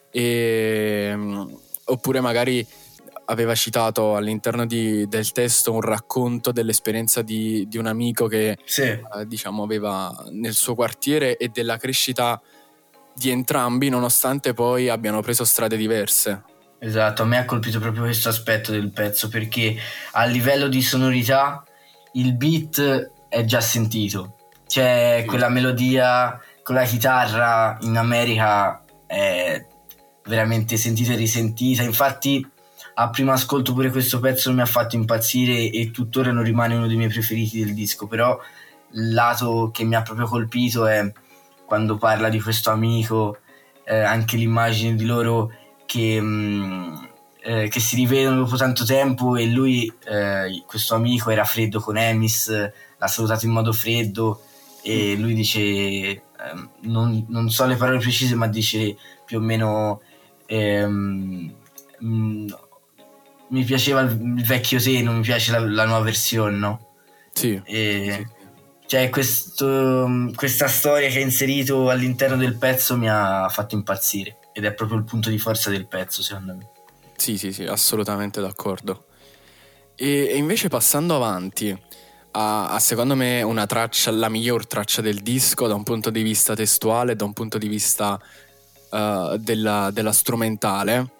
e... 0.10 1.18
oppure 1.84 2.22
magari 2.22 2.66
aveva 3.26 3.54
citato 3.56 4.16
all'interno 4.16 4.66
di, 4.66 5.06
del 5.10 5.34
testo 5.34 5.74
un 5.74 5.82
racconto 5.82 6.54
dell'esperienza 6.54 7.22
di, 7.22 7.68
di 7.68 7.78
un 7.78 7.88
amico 7.88 8.28
che 8.28 8.58
sì. 8.64 8.84
eh, 8.84 9.04
diciamo 9.28 9.64
aveva 9.64 10.16
nel 10.32 10.54
suo 10.54 10.76
quartiere 10.76 11.36
e 11.36 11.50
della 11.50 11.76
crescita 11.76 12.42
di 13.14 13.32
entrambi 13.32 13.90
nonostante 13.90 14.54
poi 14.54 14.88
abbiano 14.88 15.22
preso 15.22 15.44
strade 15.44 15.76
diverse. 15.76 16.58
Esatto, 16.82 17.24
a 17.24 17.26
me 17.26 17.38
ha 17.38 17.46
colpito 17.46 17.80
proprio 17.80 18.04
questo 18.04 18.30
aspetto 18.30 18.72
del 18.72 18.92
pezzo 18.92 19.28
perché 19.28 19.76
a 20.12 20.24
livello 20.24 20.70
di 20.70 20.82
sonorità 20.82 21.64
il 22.14 22.36
beat 22.36 23.12
è 23.28 23.44
già 23.44 23.60
sentito, 23.60 24.36
c'è 24.66 25.20
sì. 25.20 25.26
quella 25.26 25.50
melodia 25.50 26.40
con 26.64 26.76
la 26.76 26.84
chitarra 26.84 27.78
in 27.82 27.98
America 27.98 28.84
è 29.06 29.66
veramente 30.24 30.78
sentita 30.78 31.12
e 31.12 31.18
risentita, 31.18 31.84
infatti 31.84 32.48
a 32.96 33.10
primo 33.10 33.34
ascolto 33.34 33.74
pure 33.74 33.92
questo 33.92 34.20
pezzo 34.20 34.54
mi 34.54 34.62
ha 34.62 34.66
fatto 34.66 34.96
impazzire 34.96 35.70
e 35.70 35.92
tuttora 35.92 36.32
non 36.32 36.44
rimane 36.44 36.76
uno 36.76 36.88
dei 36.88 36.96
miei 36.96 37.10
preferiti 37.10 37.64
del 37.64 37.74
disco, 37.74 38.08
però 38.08 38.40
il 38.92 39.14
lato 39.14 39.70
che 39.74 39.84
mi 39.84 39.96
ha 39.96 40.02
proprio 40.02 40.28
colpito 40.28 40.88
è 40.88 41.12
quando 41.66 41.98
parla 41.98 42.30
di 42.30 42.40
questo 42.40 42.72
amico, 42.72 43.40
eh, 43.84 44.00
anche 44.00 44.38
l'immagine 44.38 44.96
di 44.96 45.06
loro 45.06 45.52
che, 45.90 46.22
mh, 46.22 46.26
mm, 46.26 46.96
eh, 47.42 47.68
che, 47.68 47.80
si 47.80 47.96
rivedono 47.96 48.44
dopo 48.44 48.56
tanto 48.58 48.86
tempo 48.86 49.36
e 49.36 49.48
lui, 49.48 49.92
eh, 50.06 50.64
questo 50.68 50.94
amico, 50.94 51.32
era 51.32 51.44
freddo 51.46 51.80
con 51.80 51.98
Emis, 51.98 52.48
l'ha 52.50 53.08
salutato 53.08 53.48
in 53.48 53.54
modo 53.54 53.74
freddo 53.74 54.42
e 54.84 55.16
lui 55.16 55.34
dice, 55.34 55.60
ehm, 55.60 56.70
non, 56.82 57.26
non, 57.30 57.50
so 57.50 57.66
le 57.66 57.76
parole 57.76 57.98
precise, 57.98 58.36
ma 58.36 58.48
dice 58.48 58.96
più 59.26 59.40
o 59.40 59.42
meno... 59.42 60.02
Ehm, 60.46 61.56
mh, 61.98 62.08
mm, 62.08 62.48
mi 63.50 63.64
piaceva 63.64 64.02
il 64.02 64.44
vecchio 64.46 64.80
te, 64.80 65.02
non 65.02 65.16
mi 65.16 65.22
piace 65.24 65.52
la, 65.52 65.60
la 65.60 65.86
nuova 65.86 66.04
versione, 66.04 66.56
no? 66.56 66.88
Sì. 67.34 67.60
E, 67.66 68.16
sì. 68.16 68.38
Cioè, 68.86 69.10
questo, 69.10 70.30
questa 70.36 70.68
storia 70.68 71.10
che 71.10 71.18
ha 71.18 71.22
inserito 71.22 71.90
all'interno 71.90 72.38
del 72.38 72.58
pezzo 72.58 72.96
mi 72.96 73.10
ha 73.10 73.50
fatto 73.50 73.74
impazzire 73.74 74.39
ed 74.54 74.66
è 74.66 74.74
proprio 74.74 74.98
il 74.98 75.04
punto 75.04 75.30
di 75.30 75.38
forza 75.38 75.70
del 75.70 75.88
pezzo, 75.88 76.22
secondo 76.22 76.56
me. 76.56 76.70
Sì, 77.16 77.38
sì, 77.38 77.52
sì, 77.52 77.64
assolutamente 77.66 78.42
d'accordo. 78.42 79.06
E, 79.96 80.28
e 80.30 80.38
invece 80.38 80.70
passando 80.70 81.16
avanti 81.16 81.78
a, 82.32 82.70
a, 82.70 82.80
secondo 82.80 83.16
me 83.16 83.42
una 83.42 83.66
traccia, 83.66 84.12
la 84.12 84.30
miglior 84.30 84.66
traccia 84.68 85.02
del 85.02 85.20
disco 85.20 85.68
da 85.68 85.76
un 85.76 85.84
punto 85.84 86.10
di 86.10 86.22
vista 86.22 86.56
testuale, 86.56 87.16
da 87.16 87.26
un 87.26 87.34
punto 87.34 87.58
di 87.58 87.68
vista 87.68 88.20
uh, 88.92 89.38
della, 89.38 89.90
della 89.92 90.12
strumentale, 90.12 91.12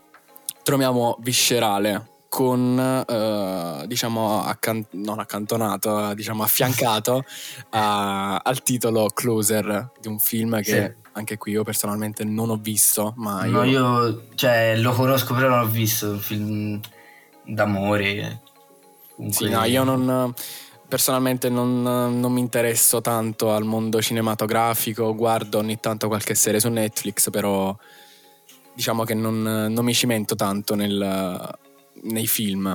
troviamo 0.64 1.18
Viscerale 1.20 2.08
con 2.30 2.78
uh, 2.78 3.88
diciamo 3.88 4.44
accan- 4.44 4.86
non 4.92 5.20
accantonato, 5.20 6.14
diciamo 6.14 6.44
affiancato 6.44 7.26
a, 7.72 8.38
al 8.38 8.62
titolo 8.62 9.08
Closer 9.14 9.92
di 10.00 10.08
un 10.08 10.20
film 10.20 10.62
che 10.62 10.96
sì. 10.96 11.09
Anche 11.20 11.38
qui 11.38 11.54
io 11.54 11.64
personalmente 11.64 12.24
non 12.24 12.50
ho 12.50 12.58
visto 12.58 13.14
mai. 13.18 13.50
No, 13.52 13.64
io 13.64 14.24
cioè, 14.36 14.76
lo 14.78 14.92
conosco 14.94 15.34
però 15.34 15.50
non 15.50 15.60
l'ho 15.60 15.68
visto, 15.68 16.12
un 16.12 16.20
film 16.20 16.80
d'amore. 17.46 18.42
Comunque... 19.16 19.46
Sì, 19.46 19.52
no, 19.52 19.64
io 19.66 19.84
non 19.84 20.34
personalmente 20.88 21.50
non, 21.50 21.84
non, 21.84 22.32
mi 22.32 22.40
interesso 22.40 23.00
tanto 23.00 23.54
al 23.54 23.64
mondo 23.64 24.02
cinematografico, 24.02 25.14
guardo 25.14 25.60
ogni 25.60 25.80
tanto 25.80 26.08
qualche 26.08 26.34
serie 26.34 26.60
su 26.60 26.70
Netflix, 26.70 27.30
però 27.30 27.78
diciamo 28.74 29.04
che 29.04 29.14
non, 29.14 29.42
non 29.42 29.86
mi 29.86 29.94
cimento 29.94 30.36
tanto 30.36 30.74
nel 30.74 31.58
nei 32.04 32.28
film. 32.28 32.68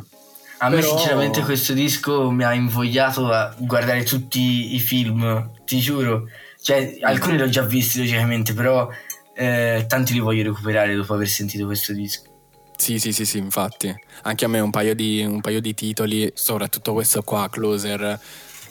A 0.59 0.69
Però... 0.69 0.81
me 0.81 0.83
sinceramente 0.83 1.43
questo 1.43 1.73
disco 1.73 2.31
mi 2.31 2.45
ha 2.45 2.55
invogliato 2.55 3.31
a 3.31 3.55
guardare 3.59 4.03
tutti 4.05 4.75
i 4.75 4.79
film, 4.79 5.51
ti 5.65 5.79
giuro. 5.79 6.29
Cioè, 6.65 6.97
alcuni 7.03 7.37
li 7.37 7.43
ho 7.43 7.49
già 7.49 7.63
visti 7.63 7.99
logicamente, 7.99 8.55
però 8.55 8.89
eh, 9.35 9.85
tanti 9.87 10.15
li 10.15 10.21
voglio 10.21 10.45
recuperare 10.45 10.95
dopo 10.95 11.13
aver 11.13 11.29
sentito 11.29 11.67
questo 11.67 11.93
disco. 11.93 12.31
Sì, 12.77 12.99
sì, 12.99 13.13
sì, 13.13 13.27
sì, 13.27 13.37
infatti. 13.37 13.95
Anche 14.23 14.45
a 14.47 14.49
me 14.49 14.61
un 14.61 14.71
paio 14.71 14.95
di, 14.95 15.23
un 15.23 15.41
paio 15.43 15.61
di 15.61 15.75
titoli, 15.75 16.31
soprattutto 16.35 16.95
questo 16.95 17.23
qua, 17.23 17.49
Closer, 17.51 18.19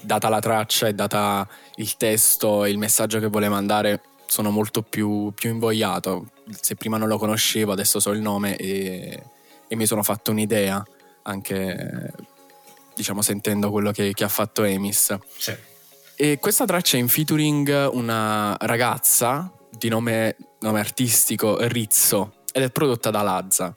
data 0.01 0.29
la 0.29 0.39
traccia 0.39 0.87
e 0.87 0.93
data 0.93 1.47
il 1.75 1.95
testo 1.97 2.65
e 2.65 2.71
il 2.71 2.79
messaggio 2.79 3.19
che 3.19 3.27
vuole 3.27 3.49
mandare, 3.49 4.01
sono 4.25 4.49
molto 4.49 4.81
più, 4.81 5.31
più 5.35 5.51
invogliato. 5.51 6.31
Se 6.59 6.75
prima 6.75 6.97
non 6.97 7.07
lo 7.07 7.19
conoscevo, 7.19 7.71
adesso 7.71 7.99
so 7.99 8.09
il 8.11 8.21
nome 8.21 8.55
e 8.57 9.23
e 9.73 9.75
mi 9.75 9.87
sono 9.87 10.03
fatto 10.03 10.29
un'idea 10.29 10.85
anche 11.23 12.11
diciamo 12.95 13.23
sentendo 13.23 13.71
quello 13.71 13.91
che, 13.91 14.13
che 14.13 14.23
ha 14.23 14.29
fatto 14.29 14.63
Emis. 14.63 15.17
Sì. 15.37 15.55
E 16.15 16.37
questa 16.39 16.65
traccia 16.65 16.97
è 16.97 16.99
in 16.99 17.07
featuring 17.07 17.89
una 17.91 18.55
ragazza 18.59 19.51
di 19.71 19.89
nome, 19.89 20.35
nome 20.59 20.79
artistico 20.79 21.57
Rizzo 21.67 22.35
ed 22.51 22.61
è 22.61 22.69
prodotta 22.69 23.09
da 23.09 23.23
Lazza. 23.23 23.75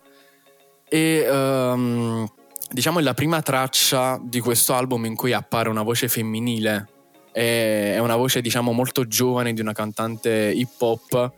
E 0.88 1.26
um, 1.28 2.28
diciamo 2.70 2.98
è 2.98 3.02
la 3.02 3.14
prima 3.14 3.40
traccia 3.40 4.20
di 4.22 4.40
questo 4.40 4.74
album 4.74 5.06
in 5.06 5.16
cui 5.16 5.32
appare 5.32 5.70
una 5.70 5.82
voce 5.82 6.08
femminile. 6.08 6.88
È 7.32 7.98
una 7.98 8.16
voce 8.16 8.40
diciamo 8.42 8.72
molto 8.72 9.06
giovane 9.06 9.52
di 9.52 9.60
una 9.60 9.72
cantante 9.72 10.52
hip 10.54 10.80
hop 10.80 11.32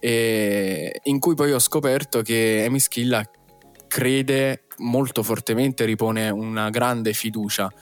in 0.00 1.18
cui 1.18 1.34
poi 1.34 1.52
ho 1.52 1.58
scoperto 1.58 2.22
che 2.22 2.64
Amy 2.66 2.78
Skilla 2.78 3.24
crede 3.86 4.64
molto 4.78 5.22
fortemente, 5.22 5.84
ripone 5.84 6.28
una 6.30 6.70
grande 6.70 7.12
fiducia. 7.12 7.72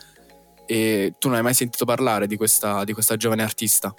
E 0.71 1.15
tu 1.19 1.27
non 1.27 1.39
hai 1.39 1.43
mai 1.43 1.55
sentito 1.55 1.85
parlare 1.85 2.29
di 2.29 2.37
questa, 2.37 2.85
di 2.85 2.93
questa 2.93 3.17
giovane 3.17 3.43
artista? 3.43 3.93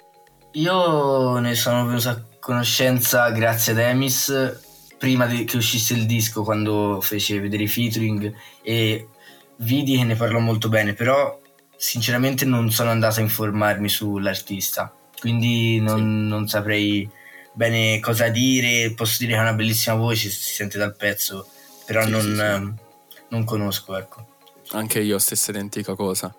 Io 0.52 1.38
ne 1.38 1.54
sono 1.54 1.84
venuto 1.84 2.08
a 2.08 2.22
conoscenza 2.40 3.28
grazie 3.28 3.72
ad 3.72 3.78
Emis 3.78 4.60
prima 4.96 5.26
che 5.26 5.56
uscisse 5.58 5.92
il 5.92 6.06
disco, 6.06 6.42
quando 6.42 7.00
fece 7.02 7.40
vedere 7.40 7.64
i 7.64 7.68
featuring 7.68 8.32
e 8.62 9.08
vidi 9.56 9.98
che 9.98 10.04
ne 10.04 10.14
parlò 10.14 10.38
molto 10.38 10.70
bene, 10.70 10.94
però 10.94 11.38
sinceramente 11.76 12.46
non 12.46 12.70
sono 12.70 12.88
andato 12.88 13.20
a 13.20 13.22
informarmi 13.22 13.90
sull'artista, 13.90 14.94
quindi 15.20 15.78
non, 15.78 15.98
sì. 15.98 16.28
non 16.28 16.48
saprei 16.48 17.06
bene 17.52 18.00
cosa 18.00 18.28
dire, 18.28 18.94
posso 18.94 19.16
dire 19.18 19.32
che 19.32 19.38
ha 19.38 19.42
una 19.42 19.52
bellissima 19.52 19.96
voce, 19.96 20.30
si 20.30 20.54
sente 20.54 20.78
dal 20.78 20.96
pezzo 20.96 21.48
però 21.84 22.04
sì, 22.04 22.10
non, 22.10 22.76
sì, 23.08 23.14
non 23.28 23.44
conosco, 23.44 23.96
ecco. 23.96 24.26
Anche 24.72 25.00
io 25.00 25.18
stessa 25.18 25.50
identica 25.50 25.94
cosa. 25.94 26.34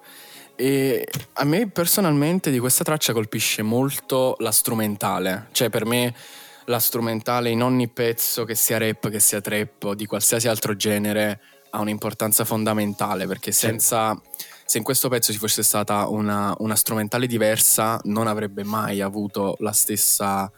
E 0.56 1.08
a 1.34 1.44
me 1.46 1.70
personalmente 1.70 2.52
di 2.52 2.60
questa 2.60 2.84
traccia 2.84 3.14
colpisce 3.14 3.64
molto 3.64 4.36
la 4.40 4.52
strumentale, 4.52 5.48
cioè 5.52 5.70
per 5.70 5.86
me 5.86 6.14
la 6.66 6.80
strumentale 6.80 7.50
in 7.50 7.64
ogni 7.64 7.90
pezzo, 7.90 8.46
che 8.46 8.56
sia 8.56 8.78
rap, 8.78 9.10
che 9.10 9.20
sia 9.20 9.42
trap 9.42 9.84
o 9.84 9.96
di 9.96 10.06
qualsiasi 10.06 10.48
altro 10.48 10.76
genere, 10.76 11.42
ha 11.72 11.80
un'importanza 11.80 12.46
fondamentale 12.46 13.26
perché 13.26 13.52
senza, 13.52 14.20
se 14.66 14.78
in 14.78 14.84
questo 14.84 15.10
pezzo 15.10 15.32
ci 15.32 15.40
fosse 15.40 15.64
stata 15.64 16.08
una, 16.08 16.54
una 16.60 16.76
strumentale 16.76 17.26
diversa 17.26 18.00
non 18.04 18.28
avrebbe 18.28 18.64
mai 18.64 19.02
avuto 19.02 19.56
la 19.60 19.72
stessa, 19.72 20.50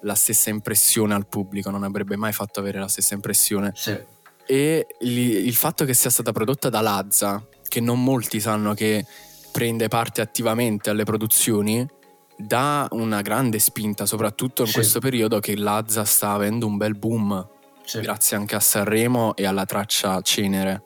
la 0.00 0.14
stessa 0.14 0.48
impressione 0.48 1.14
al 1.14 1.28
pubblico, 1.28 1.68
non 1.68 1.82
avrebbe 1.82 2.16
mai 2.16 2.32
fatto 2.32 2.58
avere 2.58 2.78
la 2.78 2.88
stessa 2.88 3.14
impressione. 3.14 3.72
Sì 3.74 4.14
e 4.46 4.86
il 5.00 5.54
fatto 5.54 5.84
che 5.84 5.94
sia 5.94 6.10
stata 6.10 6.32
prodotta 6.32 6.68
da 6.68 6.80
Lazza, 6.80 7.46
che 7.68 7.80
non 7.80 8.02
molti 8.02 8.40
sanno 8.40 8.74
che 8.74 9.04
prende 9.50 9.88
parte 9.88 10.20
attivamente 10.20 10.90
alle 10.90 11.04
produzioni, 11.04 11.86
dà 12.36 12.86
una 12.92 13.22
grande 13.22 13.58
spinta, 13.58 14.06
soprattutto 14.06 14.62
in 14.62 14.68
sì. 14.68 14.74
questo 14.74 15.00
periodo 15.00 15.40
che 15.40 15.56
Lazza 15.56 16.04
sta 16.04 16.32
avendo 16.32 16.66
un 16.66 16.76
bel 16.76 16.94
boom, 16.94 17.46
sì. 17.84 18.00
grazie 18.00 18.36
anche 18.36 18.54
a 18.54 18.60
Sanremo 18.60 19.34
e 19.34 19.46
alla 19.46 19.64
traccia 19.64 20.20
Cenere. 20.20 20.82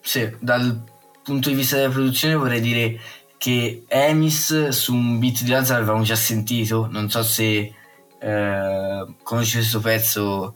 Sì, 0.00 0.30
dal 0.40 0.82
punto 1.22 1.48
di 1.48 1.54
vista 1.54 1.76
della 1.76 1.90
produzione 1.90 2.34
vorrei 2.34 2.60
dire 2.60 2.98
che 3.36 3.84
Emis 3.86 4.68
su 4.68 4.94
un 4.94 5.18
beat 5.18 5.42
di 5.42 5.50
Lazza 5.50 5.74
l'avevamo 5.74 6.02
già 6.02 6.16
sentito, 6.16 6.88
non 6.90 7.08
so 7.08 7.22
se 7.22 7.72
eh, 8.20 9.06
conosci 9.22 9.56
questo 9.56 9.80
pezzo. 9.80 10.54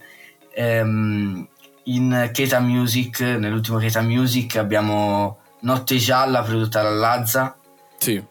Ehm, 0.55 1.49
in 1.85 2.31
Keta 2.33 2.61
Music, 2.61 3.21
nell'ultimo 3.21 3.79
Keta 3.79 4.03
Music 4.03 4.57
abbiamo 4.57 5.39
Notte 5.61 5.97
Gialla 5.97 6.43
prodotta 6.43 6.83
da 6.83 6.91
Lazza. 6.91 7.57
Sì. 7.99 8.23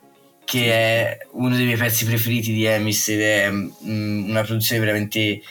Che 0.44 0.72
è 0.72 1.18
uno 1.32 1.56
dei 1.56 1.66
miei 1.66 1.78
pezzi 1.78 2.06
preferiti 2.06 2.54
di 2.54 2.66
Emis 2.66 3.08
ed 3.10 3.22
è 3.22 3.50
mm, 3.50 4.30
una 4.30 4.44
produzione 4.44 4.82
veramente 4.82 5.42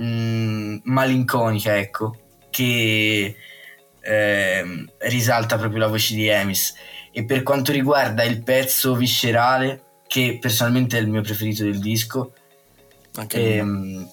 mm, 0.00 0.78
malinconica, 0.84 1.76
ecco, 1.76 2.16
che 2.50 3.36
eh, 4.00 4.84
risalta 4.98 5.58
proprio 5.58 5.80
la 5.80 5.86
voce 5.86 6.14
di 6.14 6.26
Emis. 6.26 6.74
E 7.12 7.24
per 7.24 7.42
quanto 7.42 7.72
riguarda 7.72 8.22
il 8.24 8.42
pezzo 8.42 8.94
viscerale, 8.94 9.82
che 10.06 10.38
personalmente 10.40 10.98
è 10.98 11.00
il 11.00 11.08
mio 11.08 11.20
preferito 11.20 11.62
del 11.64 11.78
disco, 11.78 12.32
Anche 13.14 13.56
ehm, 13.56 14.08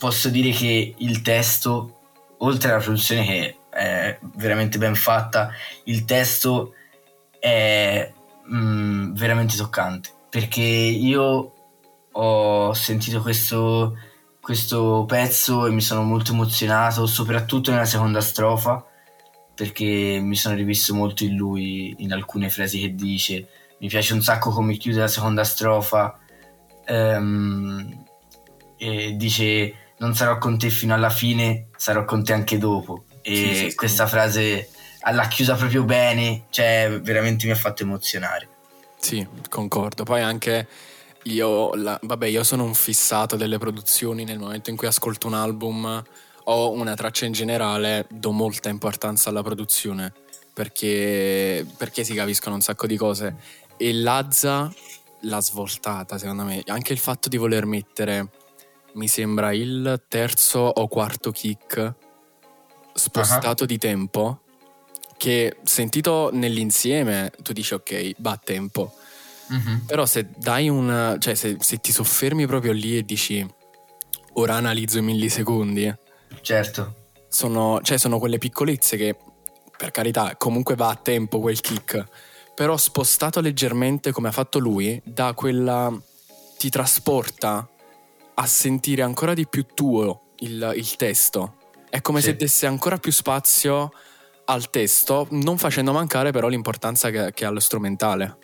posso 0.00 0.30
dire 0.30 0.50
che 0.50 0.94
il 0.96 1.20
testo, 1.20 1.98
oltre 2.38 2.70
alla 2.72 2.82
produzione 2.82 3.24
che 3.24 3.56
è 3.68 4.18
veramente 4.36 4.78
ben 4.78 4.96
fatta, 4.96 5.52
il 5.84 6.06
testo 6.06 6.72
è 7.38 8.10
mm, 8.50 9.14
veramente 9.14 9.56
toccante 9.56 10.18
perché 10.30 10.62
io 10.62 11.52
ho 12.12 12.72
sentito 12.72 13.20
questo, 13.20 13.96
questo 14.40 15.04
pezzo 15.06 15.66
e 15.66 15.70
mi 15.70 15.80
sono 15.80 16.02
molto 16.02 16.32
emozionato, 16.32 17.06
soprattutto 17.06 17.72
nella 17.72 17.84
seconda 17.84 18.20
strofa, 18.20 18.84
perché 19.54 20.20
mi 20.22 20.36
sono 20.36 20.54
rivisto 20.54 20.94
molto 20.94 21.24
in 21.24 21.34
lui, 21.34 21.94
in 21.98 22.12
alcune 22.12 22.48
frasi 22.48 22.80
che 22.80 22.94
dice. 22.94 23.48
Mi 23.80 23.88
piace 23.88 24.14
un 24.14 24.22
sacco 24.22 24.50
come 24.50 24.76
chiude 24.76 25.00
la 25.00 25.08
seconda 25.08 25.42
strofa. 25.42 26.16
Um, 26.86 28.04
dice 29.16 29.74
non 30.00 30.14
sarò 30.14 30.38
con 30.38 30.58
te 30.58 30.70
fino 30.70 30.94
alla 30.94 31.10
fine, 31.10 31.68
sarò 31.76 32.04
con 32.04 32.24
te 32.24 32.32
anche 32.32 32.58
dopo. 32.58 33.04
E 33.22 33.34
sì, 33.34 33.54
sì, 33.54 33.74
questa 33.74 34.04
sì. 34.04 34.10
frase 34.10 34.68
l'ha 35.10 35.28
chiusa 35.28 35.54
proprio 35.54 35.84
bene, 35.84 36.46
cioè 36.50 37.00
veramente 37.02 37.46
mi 37.46 37.52
ha 37.52 37.56
fatto 37.56 37.82
emozionare. 37.82 38.48
Sì, 38.98 39.26
concordo. 39.48 40.04
Poi 40.04 40.20
anche 40.22 40.66
io, 41.24 41.74
la, 41.74 41.98
vabbè, 42.02 42.26
io 42.26 42.44
sono 42.44 42.64
un 42.64 42.74
fissato 42.74 43.36
delle 43.36 43.58
produzioni. 43.58 44.24
Nel 44.24 44.38
momento 44.38 44.70
in 44.70 44.76
cui 44.76 44.86
ascolto 44.86 45.26
un 45.26 45.34
album 45.34 46.02
o 46.44 46.72
una 46.72 46.94
traccia 46.94 47.26
in 47.26 47.32
generale, 47.32 48.06
do 48.10 48.30
molta 48.30 48.68
importanza 48.68 49.28
alla 49.28 49.42
produzione 49.42 50.12
perché, 50.52 51.66
perché 51.76 52.04
si 52.04 52.14
capiscono 52.14 52.54
un 52.54 52.62
sacco 52.62 52.86
di 52.86 52.96
cose. 52.96 53.36
E 53.76 53.92
Lazza 53.92 54.72
l'ha 55.22 55.40
svoltata, 55.40 56.18
secondo 56.18 56.44
me. 56.44 56.62
Anche 56.66 56.92
il 56.92 56.98
fatto 56.98 57.28
di 57.28 57.36
voler 57.36 57.66
mettere, 57.66 58.28
mi 58.94 59.08
sembra, 59.08 59.52
il 59.52 60.02
terzo 60.08 60.60
o 60.60 60.88
quarto 60.88 61.30
kick 61.30 61.94
spostato 62.92 63.62
uh-huh. 63.62 63.68
di 63.68 63.78
tempo 63.78 64.40
che 65.16 65.58
sentito 65.62 66.30
nell'insieme 66.32 67.30
tu 67.42 67.52
dici 67.52 67.74
ok, 67.74 68.14
va 68.18 68.32
a 68.32 68.40
tempo. 68.42 68.94
Mm-hmm. 69.52 69.78
Però 69.86 70.06
se 70.06 70.30
dai 70.36 70.68
un... 70.68 71.16
cioè 71.18 71.34
se, 71.34 71.56
se, 71.60 71.76
ti 71.78 71.92
soffermi 71.92 72.46
proprio 72.46 72.72
lì 72.72 72.96
e 72.96 73.02
dici 73.02 73.46
ora 74.34 74.54
analizzo 74.54 74.98
i 74.98 75.02
millisecondi. 75.02 75.94
Certo. 76.40 76.94
Sono, 77.28 77.80
cioè 77.82 77.98
sono 77.98 78.18
quelle 78.18 78.38
piccolezze 78.38 78.96
che 78.96 79.16
per 79.76 79.90
carità 79.90 80.36
comunque 80.36 80.74
va 80.74 80.88
a 80.88 80.96
tempo 80.96 81.38
quel 81.38 81.60
kick. 81.60 82.02
Però 82.54 82.76
spostato 82.76 83.40
leggermente 83.40 84.12
come 84.12 84.28
ha 84.28 84.32
fatto 84.32 84.58
lui, 84.58 85.00
da 85.04 85.34
quella... 85.34 85.92
ti 86.56 86.70
trasporta 86.70 87.68
a 88.40 88.46
sentire 88.46 89.02
ancora 89.02 89.34
di 89.34 89.46
più 89.46 89.66
tuo 89.74 90.32
il, 90.38 90.72
il 90.74 90.96
testo. 90.96 91.56
È 91.90 92.00
come 92.00 92.20
sì. 92.20 92.28
se 92.28 92.36
desse 92.36 92.66
ancora 92.66 92.96
più 92.96 93.12
spazio 93.12 93.92
al 94.46 94.70
testo, 94.70 95.26
non 95.30 95.58
facendo 95.58 95.92
mancare 95.92 96.32
però 96.32 96.48
l'importanza 96.48 97.10
che, 97.10 97.32
che 97.34 97.44
ha 97.44 97.50
lo 97.50 97.60
strumentale. 97.60 98.38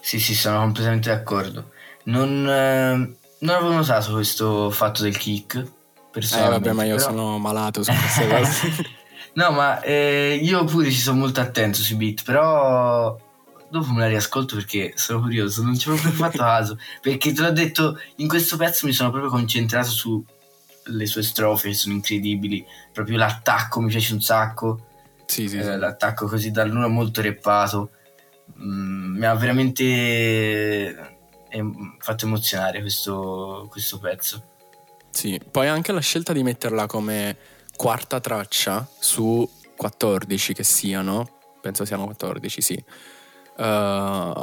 Sì, 0.00 0.20
sì, 0.20 0.34
sono 0.34 0.60
completamente 0.60 1.10
d'accordo. 1.10 1.70
Non, 2.04 2.48
eh, 2.48 3.16
non 3.38 3.54
avevo 3.54 3.72
notato 3.72 4.12
questo 4.12 4.70
fatto 4.70 5.02
del 5.02 5.16
kick. 5.16 5.56
Eh 6.12 6.48
vabbè, 6.48 6.72
ma 6.72 6.84
io 6.84 6.96
però... 6.96 7.08
sono 7.08 7.38
malato 7.38 7.82
su 7.82 7.92
queste 7.92 8.26
cose. 8.30 8.86
no, 9.34 9.50
ma 9.50 9.80
eh, 9.82 10.38
io 10.40 10.64
pure 10.64 10.90
ci 10.90 11.00
sono 11.00 11.18
molto 11.18 11.40
attento 11.40 11.78
sui 11.78 11.96
beat, 11.96 12.22
però 12.22 13.16
dopo 13.70 13.92
me 13.92 14.00
la 14.00 14.08
riascolto 14.08 14.56
perché 14.56 14.92
sono 14.96 15.20
curioso, 15.20 15.62
non 15.62 15.78
ci 15.78 15.88
avevo 15.88 16.02
proprio 16.02 16.24
fatto 16.24 16.38
caso. 16.38 16.78
Perché 17.00 17.32
te 17.32 17.42
l'ho 17.42 17.52
detto, 17.52 17.98
in 18.16 18.28
questo 18.28 18.56
pezzo 18.56 18.86
mi 18.86 18.92
sono 18.92 19.10
proprio 19.10 19.30
concentrato 19.30 19.90
su 19.90 20.24
le 20.84 21.06
sue 21.06 21.22
strofe 21.22 21.72
sono 21.74 21.94
incredibili, 21.94 22.64
proprio 22.92 23.16
l'attacco 23.16 23.80
mi 23.80 23.90
piace 23.90 24.12
un 24.12 24.20
sacco, 24.20 24.86
sì, 25.26 25.48
sì, 25.48 25.58
eh, 25.58 25.62
sì. 25.62 25.76
l'attacco 25.76 26.26
così 26.26 26.50
dal 26.50 26.70
nulla 26.70 26.88
molto 26.88 27.20
reppato, 27.20 27.90
mm, 28.58 29.16
mi 29.16 29.24
ha 29.24 29.34
veramente 29.34 29.84
eh, 31.48 31.70
fatto 31.98 32.26
emozionare 32.26 32.80
questo, 32.80 33.66
questo 33.70 33.98
pezzo. 33.98 34.48
Sì, 35.10 35.40
poi 35.50 35.68
anche 35.68 35.92
la 35.92 36.00
scelta 36.00 36.32
di 36.32 36.42
metterla 36.42 36.86
come 36.86 37.36
quarta 37.76 38.20
traccia 38.20 38.88
su 38.98 39.48
14 39.76 40.54
che 40.54 40.62
siano, 40.64 41.38
penso 41.60 41.84
siano 41.84 42.04
14, 42.04 42.60
sì, 42.60 42.84
uh, 43.60 44.42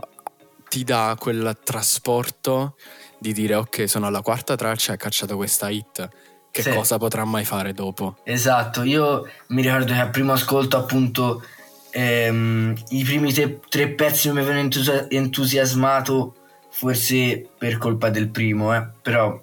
ti 0.69 0.83
dà 0.83 1.15
quel 1.19 1.57
trasporto 1.63 2.75
di 3.17 3.33
dire 3.33 3.55
ok 3.55 3.89
sono 3.89 4.07
alla 4.07 4.21
quarta 4.21 4.55
traccia 4.55 4.91
e 4.91 4.95
ha 4.95 4.97
cacciato 4.97 5.35
questa 5.35 5.69
hit 5.69 6.09
che 6.51 6.61
sì. 6.61 6.71
cosa 6.71 6.97
potrà 6.97 7.25
mai 7.25 7.45
fare 7.45 7.73
dopo 7.73 8.17
esatto 8.23 8.83
io 8.83 9.27
mi 9.47 9.61
ricordo 9.61 9.93
che 9.93 9.99
al 9.99 10.11
primo 10.11 10.33
ascolto 10.33 10.77
appunto 10.77 11.43
ehm, 11.91 12.75
i 12.89 13.03
primi 13.03 13.33
te- 13.33 13.59
tre 13.69 13.89
pezzi 13.89 14.31
mi 14.31 14.39
avevano 14.39 14.59
entusi- 14.59 15.07
entusiasmato 15.09 16.35
forse 16.69 17.49
per 17.57 17.77
colpa 17.77 18.09
del 18.09 18.29
primo 18.29 18.75
eh? 18.75 18.87
però 19.01 19.41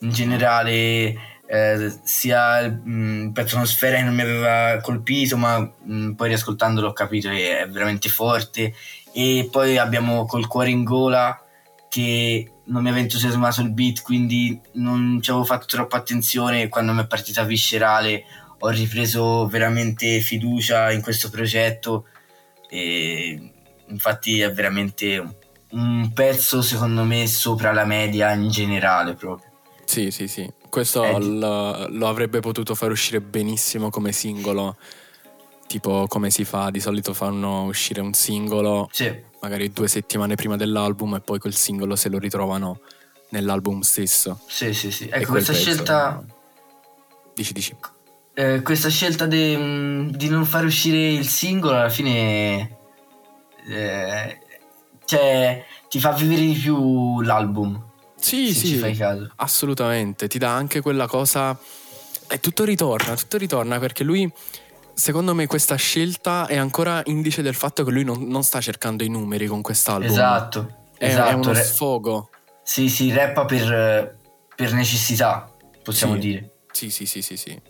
in 0.00 0.10
generale 0.10 1.28
eh, 1.46 1.92
sia 2.04 2.60
il, 2.60 2.80
mm, 2.86 3.24
il 3.24 3.32
pezzo 3.32 3.56
atmosfera 3.56 3.96
che 3.96 4.04
non 4.04 4.14
mi 4.14 4.22
aveva 4.22 4.80
colpito 4.80 5.36
ma 5.36 5.58
mh, 5.58 5.92
mm, 5.92 6.12
poi 6.12 6.28
riascoltandolo 6.28 6.88
ho 6.88 6.92
capito 6.92 7.28
che 7.28 7.60
è 7.60 7.68
veramente 7.68 8.08
forte 8.08 8.72
e 9.12 9.48
poi 9.50 9.78
abbiamo 9.78 10.26
col 10.26 10.46
cuore 10.46 10.70
in 10.70 10.84
gola 10.84 11.42
che 11.88 12.52
non 12.64 12.82
mi 12.82 12.88
aveva 12.88 13.02
entusiasmato 13.02 13.62
il 13.62 13.72
beat, 13.72 14.02
quindi 14.02 14.60
non 14.74 15.18
ci 15.20 15.30
avevo 15.30 15.44
fatto 15.44 15.66
troppa 15.66 15.96
attenzione. 15.96 16.68
Quando 16.68 16.92
mi 16.92 17.02
è 17.02 17.06
partita 17.06 17.42
viscerale, 17.42 18.24
ho 18.58 18.68
ripreso 18.68 19.48
veramente 19.48 20.20
fiducia 20.20 20.92
in 20.92 21.02
questo 21.02 21.30
progetto. 21.30 22.06
E 22.68 23.52
infatti 23.88 24.40
è 24.40 24.52
veramente 24.52 25.38
un 25.70 26.12
pezzo, 26.12 26.62
secondo 26.62 27.02
me, 27.02 27.26
sopra 27.26 27.72
la 27.72 27.84
media 27.84 28.32
in 28.32 28.48
generale 28.48 29.14
proprio. 29.14 29.50
Sì, 29.84 30.12
sì, 30.12 30.28
sì. 30.28 30.48
Questo 30.68 31.02
eh, 31.02 31.20
lo, 31.20 31.88
lo 31.88 32.06
avrebbe 32.06 32.38
potuto 32.38 32.76
far 32.76 32.92
uscire 32.92 33.20
benissimo 33.20 33.90
come 33.90 34.12
singolo 34.12 34.76
tipo 35.70 36.06
come 36.08 36.30
si 36.30 36.44
fa, 36.44 36.68
di 36.70 36.80
solito 36.80 37.14
fanno 37.14 37.62
uscire 37.62 38.00
un 38.00 38.12
singolo 38.12 38.88
sì. 38.90 39.08
magari 39.40 39.70
due 39.70 39.86
settimane 39.86 40.34
prima 40.34 40.56
dell'album 40.56 41.14
e 41.14 41.20
poi 41.20 41.38
quel 41.38 41.54
singolo 41.54 41.94
se 41.94 42.08
lo 42.08 42.18
ritrovano 42.18 42.80
nell'album 43.28 43.78
stesso. 43.82 44.40
Sì, 44.48 44.74
sì, 44.74 44.90
sì. 44.90 45.08
Ecco, 45.08 45.30
questa 45.30 45.52
scelta... 45.52 46.24
Dici, 47.32 47.52
dici. 47.52 47.76
Eh, 48.34 48.62
questa 48.62 48.88
scelta 48.88 49.26
de, 49.26 50.08
di 50.10 50.28
non 50.28 50.44
fare 50.44 50.66
uscire 50.66 51.12
il 51.12 51.28
singolo 51.28 51.76
alla 51.76 51.88
fine... 51.88 52.78
Eh, 53.68 54.38
cioè, 55.04 55.64
ti 55.88 56.00
fa 56.00 56.10
vivere 56.10 56.40
di 56.40 56.54
più 56.54 57.20
l'album. 57.20 57.80
Sì, 58.16 58.52
sì, 58.52 58.74
fai 58.74 58.96
caso. 58.96 59.30
assolutamente. 59.36 60.26
Ti 60.26 60.38
dà 60.38 60.52
anche 60.52 60.80
quella 60.80 61.06
cosa... 61.06 61.56
E 62.28 62.40
tutto 62.40 62.64
ritorna, 62.64 63.14
tutto 63.14 63.38
ritorna 63.38 63.78
perché 63.78 64.02
lui 64.02 64.28
secondo 65.00 65.34
me 65.34 65.46
questa 65.46 65.76
scelta 65.76 66.46
è 66.46 66.56
ancora 66.56 67.00
indice 67.06 67.40
del 67.40 67.54
fatto 67.54 67.82
che 67.84 67.90
lui 67.90 68.04
non, 68.04 68.24
non 68.28 68.44
sta 68.44 68.60
cercando 68.60 69.02
i 69.02 69.08
numeri 69.08 69.46
con 69.46 69.62
quest'album. 69.62 70.10
Esatto. 70.10 70.76
È, 70.96 71.06
esatto. 71.06 71.30
è 71.30 71.32
uno 71.32 71.54
sfogo. 71.54 72.30
Sì, 72.62 72.88
sì, 72.90 73.10
rappa 73.10 73.46
per, 73.46 74.18
per 74.54 74.72
necessità, 74.74 75.50
possiamo 75.82 76.14
sì. 76.14 76.18
dire. 76.20 76.50
Sì, 76.70 76.90
sì, 76.90 77.06
sì, 77.06 77.22
sì, 77.22 77.36
sì. 77.36 77.60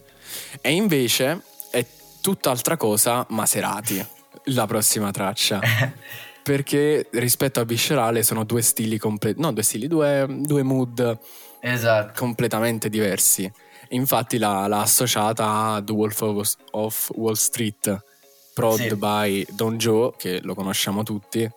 E 0.61 0.73
invece 0.73 1.43
è 1.71 1.87
tutt'altra 2.21 2.77
cosa 2.77 3.25
Maserati, 3.31 4.05
la 4.47 4.67
prossima 4.67 5.13
traccia. 5.13 5.61
perché 6.43 7.07
rispetto 7.13 7.61
a 7.61 7.65
Viscerale 7.65 8.25
sono 8.25 8.45
due 8.45 8.63
stili 8.63 8.99
completi, 8.99 9.41
no, 9.41 9.53
due 9.53 9.63
stili, 9.63 9.87
due, 9.87 10.27
due 10.29 10.63
mood 10.63 11.19
esatto. 11.61 12.13
completamente 12.17 12.89
diversi. 12.89 13.51
Infatti 13.93 14.39
l'ha, 14.39 14.67
l'ha 14.67 14.83
associata 14.83 15.73
a 15.73 15.83
The 15.83 15.93
Wolf 15.93 16.21
of 16.71 17.11
Wall 17.15 17.35
Street, 17.35 18.03
prod 18.55 18.79
sì. 18.79 18.95
by 18.95 19.47
Don 19.51 19.79
Joe, 19.79 20.13
che 20.17 20.41
lo 20.43 20.55
conosciamo 20.55 21.03
tutti. 21.03 21.49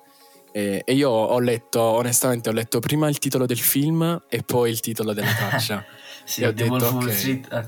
E, 0.51 0.81
e, 0.85 0.93
io 0.93 1.09
ho 1.09 1.39
letto, 1.39 1.81
onestamente, 1.81 2.49
ho 2.49 2.51
letto 2.51 2.79
prima 2.79 3.07
il 3.07 3.19
titolo 3.19 3.45
del 3.45 3.59
film 3.59 4.23
e 4.29 4.41
poi 4.43 4.71
il 4.71 4.79
titolo 4.79 5.13
della 5.13 5.33
traccia. 5.37 5.85
sì, 6.23 6.41
The 6.41 6.53
detto, 6.53 6.71
Wolf 6.71 6.83
okay. 6.85 6.97
Wall 6.97 7.11
Street, 7.11 7.47
uh, 7.51 7.67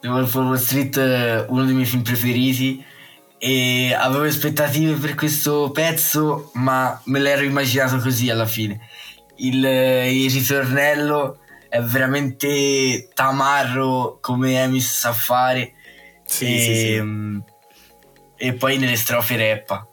The 0.00 0.08
Wolf 0.08 0.34
of 0.34 0.44
Wall 0.44 0.56
Street, 0.56 0.96
uh, 0.96 1.52
uno 1.52 1.64
dei 1.64 1.74
miei 1.74 1.86
film 1.86 2.02
preferiti. 2.02 2.84
E 3.36 3.92
avevo 3.92 4.24
aspettative 4.24 4.94
per 4.94 5.14
questo 5.14 5.70
pezzo, 5.70 6.50
ma 6.54 6.98
me 7.04 7.18
l'ero 7.18 7.42
immaginato 7.42 7.98
così 7.98 8.30
alla 8.30 8.46
fine. 8.46 8.80
Il, 9.36 9.62
il 9.62 10.30
ritornello 10.30 11.40
è 11.74 11.82
veramente 11.82 13.08
tamarro 13.14 14.18
come 14.20 14.62
Emis 14.62 14.96
sa 14.96 15.12
fare. 15.12 15.72
Sì, 16.24 16.54
e, 16.54 16.58
sì, 16.60 16.74
sì. 16.76 17.00
Mm, 17.00 17.38
e 18.36 18.52
poi 18.52 18.78
nelle 18.78 18.94
strofe 18.94 19.36
rappa. 19.36 19.84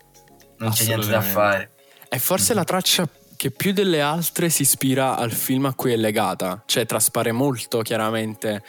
Non 0.57 0.69
c'è 0.69 0.85
niente 0.85 1.07
da 1.07 1.21
fare. 1.21 1.71
È 2.07 2.19
forse 2.19 2.53
mm. 2.53 2.55
la 2.55 2.63
traccia 2.65 3.09
che 3.35 3.49
più 3.49 3.73
delle 3.73 3.99
altre 3.99 4.49
si 4.49 4.61
ispira 4.61 5.17
al 5.17 5.31
film 5.31 5.65
a 5.65 5.73
cui 5.73 5.91
è 5.91 5.95
legata, 5.95 6.61
cioè 6.67 6.85
traspare 6.85 7.31
molto 7.31 7.81
chiaramente 7.81 8.61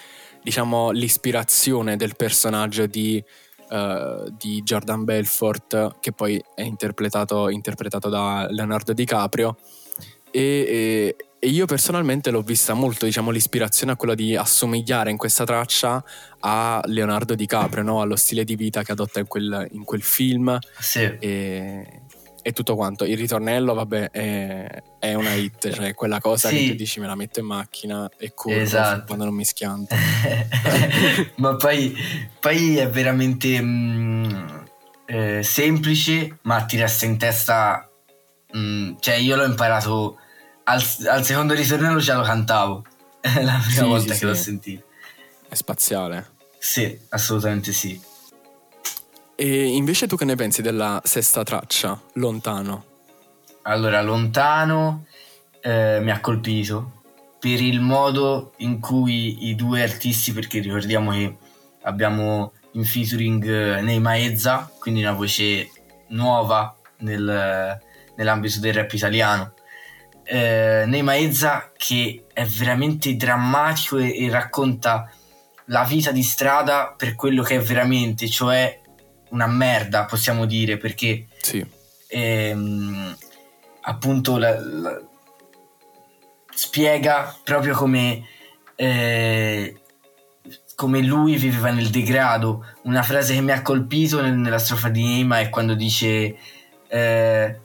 diciamo, 0.42 0.90
l'ispirazione 0.90 1.96
del 1.96 2.16
personaggio 2.16 2.86
di, 2.86 3.22
uh, 3.68 4.34
di 4.38 4.62
Jordan 4.62 5.04
Belfort, 5.04 5.98
che 6.00 6.12
poi 6.12 6.42
è 6.54 6.62
interpretato, 6.62 7.50
interpretato 7.50 8.08
da 8.08 8.46
Leonardo 8.48 8.94
DiCaprio. 8.94 9.58
E, 10.30 10.40
e, 10.40 11.16
e, 11.44 11.48
io 11.48 11.66
personalmente 11.66 12.30
l'ho 12.30 12.42
vista 12.42 12.72
molto, 12.72 13.04
diciamo, 13.04 13.30
l'ispirazione 13.30 13.92
a 13.92 13.96
quella 13.96 14.14
di 14.14 14.36
assomigliare 14.36 15.10
in 15.10 15.16
questa 15.16 15.44
traccia 15.44 16.02
a 16.38 16.80
Leonardo 16.86 17.34
DiCaprio, 17.34 17.82
no? 17.82 18.00
allo 18.00 18.14
stile 18.14 18.44
di 18.44 18.54
vita 18.54 18.84
che 18.84 18.92
adotta 18.92 19.18
in 19.18 19.26
quel, 19.26 19.66
in 19.72 19.82
quel 19.82 20.02
film. 20.02 20.56
Sì. 20.78 21.00
E, 21.00 22.02
e 22.42 22.52
tutto 22.52 22.74
quanto. 22.74 23.04
Il 23.04 23.16
ritornello, 23.16 23.74
vabbè, 23.74 24.10
è, 24.10 24.82
è 24.98 25.14
una 25.14 25.34
hit, 25.34 25.70
cioè 25.72 25.94
quella 25.94 26.20
cosa 26.20 26.48
sì. 26.48 26.56
che 26.56 26.70
tu 26.70 26.74
dici 26.74 27.00
me 27.00 27.06
la 27.06 27.14
metto 27.14 27.40
in 27.40 27.46
macchina 27.46 28.10
e 28.18 28.34
corro 28.34 28.56
esatto. 28.56 29.04
quando 29.06 29.24
non 29.24 29.34
mi 29.34 29.44
schianto. 29.44 29.94
ma 31.36 31.56
poi, 31.56 31.94
poi, 32.40 32.76
è 32.76 32.88
veramente 32.88 33.60
mh, 33.60 33.66
mm, 33.66 34.46
eh, 35.06 35.42
semplice, 35.42 36.38
ma 36.42 36.62
ti 36.64 36.76
resta 36.76 37.04
in 37.04 37.16
testa. 37.16 37.88
Mh, 38.52 38.58
mm, 38.58 38.94
cioè, 39.00 39.14
io 39.14 39.36
l'ho 39.36 39.44
imparato 39.44 40.18
al, 40.64 40.82
al, 41.06 41.24
secondo 41.24 41.54
ritornello 41.54 41.98
già 41.98 42.16
lo 42.16 42.22
cantavo. 42.22 42.84
la 43.22 43.60
prima 43.64 43.68
sì, 43.68 43.80
volta 43.82 44.14
sì, 44.14 44.20
che 44.20 44.26
l'ho 44.26 44.34
sentito. 44.34 44.84
È 45.48 45.54
spaziale. 45.54 46.30
Sì, 46.58 46.98
assolutamente 47.10 47.72
sì. 47.72 48.00
E 49.34 49.66
invece 49.66 50.06
tu 50.06 50.16
che 50.16 50.24
ne 50.24 50.36
pensi 50.36 50.62
della 50.62 51.00
sesta 51.04 51.42
traccia, 51.42 52.00
Lontano? 52.14 52.84
Allora, 53.62 54.00
Lontano 54.02 55.06
eh, 55.60 55.98
mi 56.00 56.10
ha 56.10 56.20
colpito 56.20 57.00
per 57.38 57.60
il 57.60 57.80
modo 57.80 58.52
in 58.58 58.78
cui 58.78 59.48
i 59.48 59.56
due 59.56 59.82
artisti, 59.82 60.32
perché 60.32 60.60
ricordiamo 60.60 61.10
che 61.10 61.36
abbiamo 61.82 62.52
in 62.72 62.84
featuring 62.84 63.44
eh, 63.44 63.80
Neima 63.80 64.16
Ezza, 64.16 64.70
quindi 64.78 65.00
una 65.00 65.12
voce 65.12 65.70
nuova 66.08 66.76
nel, 66.98 67.80
nell'ambito 68.16 68.60
del 68.60 68.74
rap 68.74 68.92
italiano. 68.92 69.54
Eh, 70.24 70.84
Neima 70.86 71.16
Ezza 71.16 71.72
che 71.76 72.24
è 72.32 72.44
veramente 72.44 73.16
drammatico 73.16 73.98
e, 73.98 74.24
e 74.24 74.30
racconta 74.30 75.10
la 75.66 75.84
vita 75.84 76.10
di 76.12 76.22
strada 76.22 76.94
per 76.96 77.14
quello 77.14 77.42
che 77.42 77.56
è 77.56 77.60
veramente, 77.60 78.28
cioè 78.28 78.80
una 79.30 79.46
merda, 79.46 80.04
possiamo 80.04 80.44
dire, 80.44 80.76
perché 80.76 81.26
sì. 81.40 81.64
ehm, 82.08 83.16
appunto 83.82 84.36
la, 84.36 84.58
la, 84.60 85.00
spiega 86.54 87.34
proprio 87.42 87.74
come, 87.74 88.26
eh, 88.74 89.80
come 90.74 91.00
lui 91.00 91.36
viveva 91.36 91.70
nel 91.70 91.88
degrado. 91.88 92.66
Una 92.82 93.02
frase 93.02 93.34
che 93.34 93.40
mi 93.40 93.52
ha 93.52 93.62
colpito 93.62 94.20
nel, 94.20 94.34
nella 94.34 94.58
strofa 94.58 94.88
di 94.88 95.02
Neima 95.02 95.40
è 95.40 95.48
quando 95.48 95.74
dice 95.74 96.36
eh, 96.88 97.60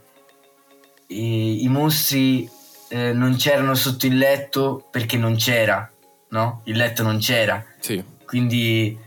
i, 1.07 1.63
i, 1.63 1.67
mostri 1.67 2.49
eh, 2.89 3.13
non 3.13 3.35
c'erano 3.35 3.75
sotto 3.75 4.05
il 4.05 4.17
letto 4.17 4.87
perché 4.89 5.17
non 5.17 5.35
c'era, 5.35 5.89
no? 6.29 6.61
Il 6.65 6.77
letto 6.77 7.03
non 7.03 7.19
c'era. 7.19 7.63
Sì. 7.79 8.03
Quindi 8.25 8.97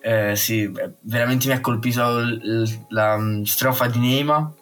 eh, 0.00 0.36
sì, 0.36 0.70
veramente 1.00 1.48
mi 1.48 1.54
ha 1.54 1.60
colpito 1.60 2.20
l- 2.20 2.86
la 2.88 3.16
mm, 3.18 3.42
strofa 3.42 3.88
di 3.88 3.98
Neima 3.98 4.52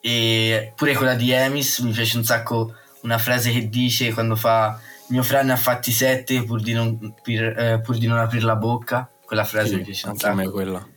e 0.00 0.72
pure 0.76 0.94
quella 0.94 1.14
di 1.14 1.30
Emis, 1.30 1.78
mi 1.80 1.92
piace 1.92 2.16
un 2.16 2.24
sacco 2.24 2.74
una 3.02 3.18
frase 3.18 3.52
che 3.52 3.68
dice 3.68 4.12
quando 4.12 4.34
fa 4.34 4.78
mio 5.08 5.22
frane 5.22 5.52
ha 5.52 5.56
fatti 5.56 5.92
sette 5.92 6.42
pur 6.44 6.62
di 6.62 6.72
non, 6.72 7.14
per, 7.22 7.58
eh, 7.58 7.80
pur 7.80 7.98
di 7.98 8.06
non 8.06 8.18
aprire 8.18 8.44
la 8.44 8.56
bocca, 8.56 9.10
quella 9.24 9.44
frase 9.44 9.68
sì, 9.68 9.76
mi 9.76 9.82
piace 9.82 10.08
un 10.08 10.16
sacco. 10.16 10.32
a 10.32 10.36
me 10.36 10.48
quella. 10.50 10.88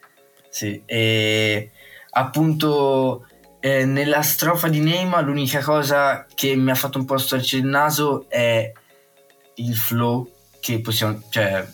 Sì, 0.49 0.81
e 0.85 1.71
appunto 2.11 3.27
eh, 3.67 3.85
nella 3.85 4.21
strofa 4.21 4.69
di 4.69 4.79
Neima 4.79 5.19
l'unica 5.19 5.61
cosa 5.61 6.25
che 6.33 6.55
mi 6.55 6.71
ha 6.71 6.75
fatto 6.75 6.99
un 6.99 7.05
po' 7.05 7.17
storcere 7.17 7.61
il 7.61 7.67
naso 7.67 8.29
è 8.29 8.71
il 9.55 9.75
flow 9.75 10.31
che 10.61 10.79
possiamo, 10.79 11.21
cioè 11.29 11.67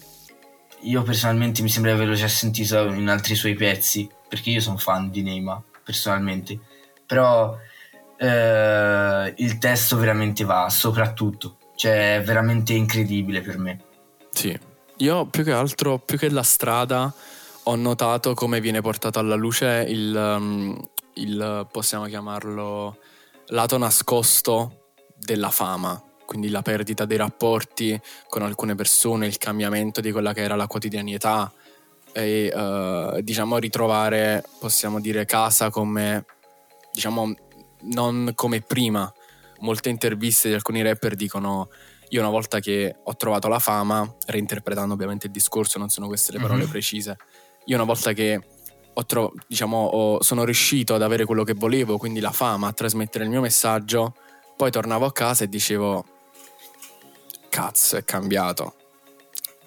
io 0.81 1.03
personalmente 1.03 1.61
mi 1.61 1.69
sembra 1.69 1.91
di 1.91 1.97
averlo 1.97 2.15
già 2.15 2.27
sentito 2.27 2.85
in 2.85 3.07
altri 3.09 3.35
suoi 3.35 3.53
pezzi, 3.53 4.09
perché 4.27 4.49
io 4.49 4.59
sono 4.59 4.77
fan 4.77 5.11
di 5.11 5.21
Neymar 5.21 5.61
personalmente, 5.83 6.59
però 7.05 7.55
eh, 8.17 9.33
il 9.37 9.57
testo 9.59 9.97
veramente 9.97 10.43
va 10.45 10.69
soprattutto, 10.69 11.57
cioè 11.75 12.15
è 12.15 12.23
veramente 12.23 12.73
incredibile 12.73 13.41
per 13.41 13.59
me. 13.59 13.79
Sì, 14.31 14.57
io 14.97 15.25
più 15.27 15.43
che 15.43 15.51
altro, 15.51 15.99
più 15.99 16.17
che 16.17 16.29
la 16.29 16.43
strada, 16.43 17.13
ho 17.65 17.75
notato 17.75 18.33
come 18.33 18.59
viene 18.59 18.81
portato 18.81 19.19
alla 19.19 19.35
luce 19.35 19.85
il, 19.87 20.13
um, 20.13 20.77
il 21.15 21.67
possiamo 21.71 22.05
chiamarlo, 22.05 22.97
lato 23.47 23.77
nascosto 23.77 24.91
della 25.15 25.49
fama 25.49 26.01
quindi 26.25 26.49
la 26.49 26.61
perdita 26.61 27.05
dei 27.05 27.17
rapporti 27.17 27.99
con 28.27 28.41
alcune 28.41 28.75
persone, 28.75 29.27
il 29.27 29.37
cambiamento 29.37 30.01
di 30.01 30.11
quella 30.11 30.33
che 30.33 30.41
era 30.41 30.55
la 30.55 30.67
quotidianità 30.67 31.51
e 32.11 32.51
uh, 32.53 33.21
diciamo 33.21 33.57
ritrovare, 33.57 34.43
possiamo 34.59 34.99
dire, 34.99 35.25
casa 35.25 35.69
come, 35.69 36.25
diciamo, 36.91 37.33
non 37.93 38.31
come 38.35 38.61
prima. 38.61 39.11
Molte 39.59 39.89
interviste 39.89 40.49
di 40.49 40.55
alcuni 40.55 40.81
rapper 40.81 41.15
dicono 41.15 41.69
io 42.09 42.19
una 42.19 42.29
volta 42.29 42.59
che 42.59 42.95
ho 43.03 43.15
trovato 43.15 43.47
la 43.47 43.59
fama, 43.59 44.11
reinterpretando 44.25 44.93
ovviamente 44.93 45.27
il 45.27 45.31
discorso, 45.31 45.79
non 45.79 45.89
sono 45.89 46.07
queste 46.07 46.31
le 46.31 46.39
parole 46.39 46.61
mm-hmm. 46.61 46.69
precise, 46.69 47.17
io 47.65 47.75
una 47.75 47.85
volta 47.85 48.13
che 48.13 48.39
ho 48.93 49.05
tro- 49.05 49.33
diciamo, 49.47 49.77
ho, 49.77 50.23
sono 50.23 50.43
riuscito 50.43 50.95
ad 50.95 51.01
avere 51.01 51.25
quello 51.25 51.43
che 51.43 51.53
volevo, 51.53 51.97
quindi 51.97 52.19
la 52.19 52.31
fama, 52.31 52.67
a 52.67 52.73
trasmettere 52.73 53.23
il 53.23 53.29
mio 53.29 53.41
messaggio, 53.41 54.15
poi 54.55 54.71
tornavo 54.71 55.05
a 55.05 55.11
casa 55.11 55.43
e 55.43 55.49
dicevo 55.49 56.05
cazzo, 57.49 57.97
è 57.97 58.03
cambiato. 58.03 58.75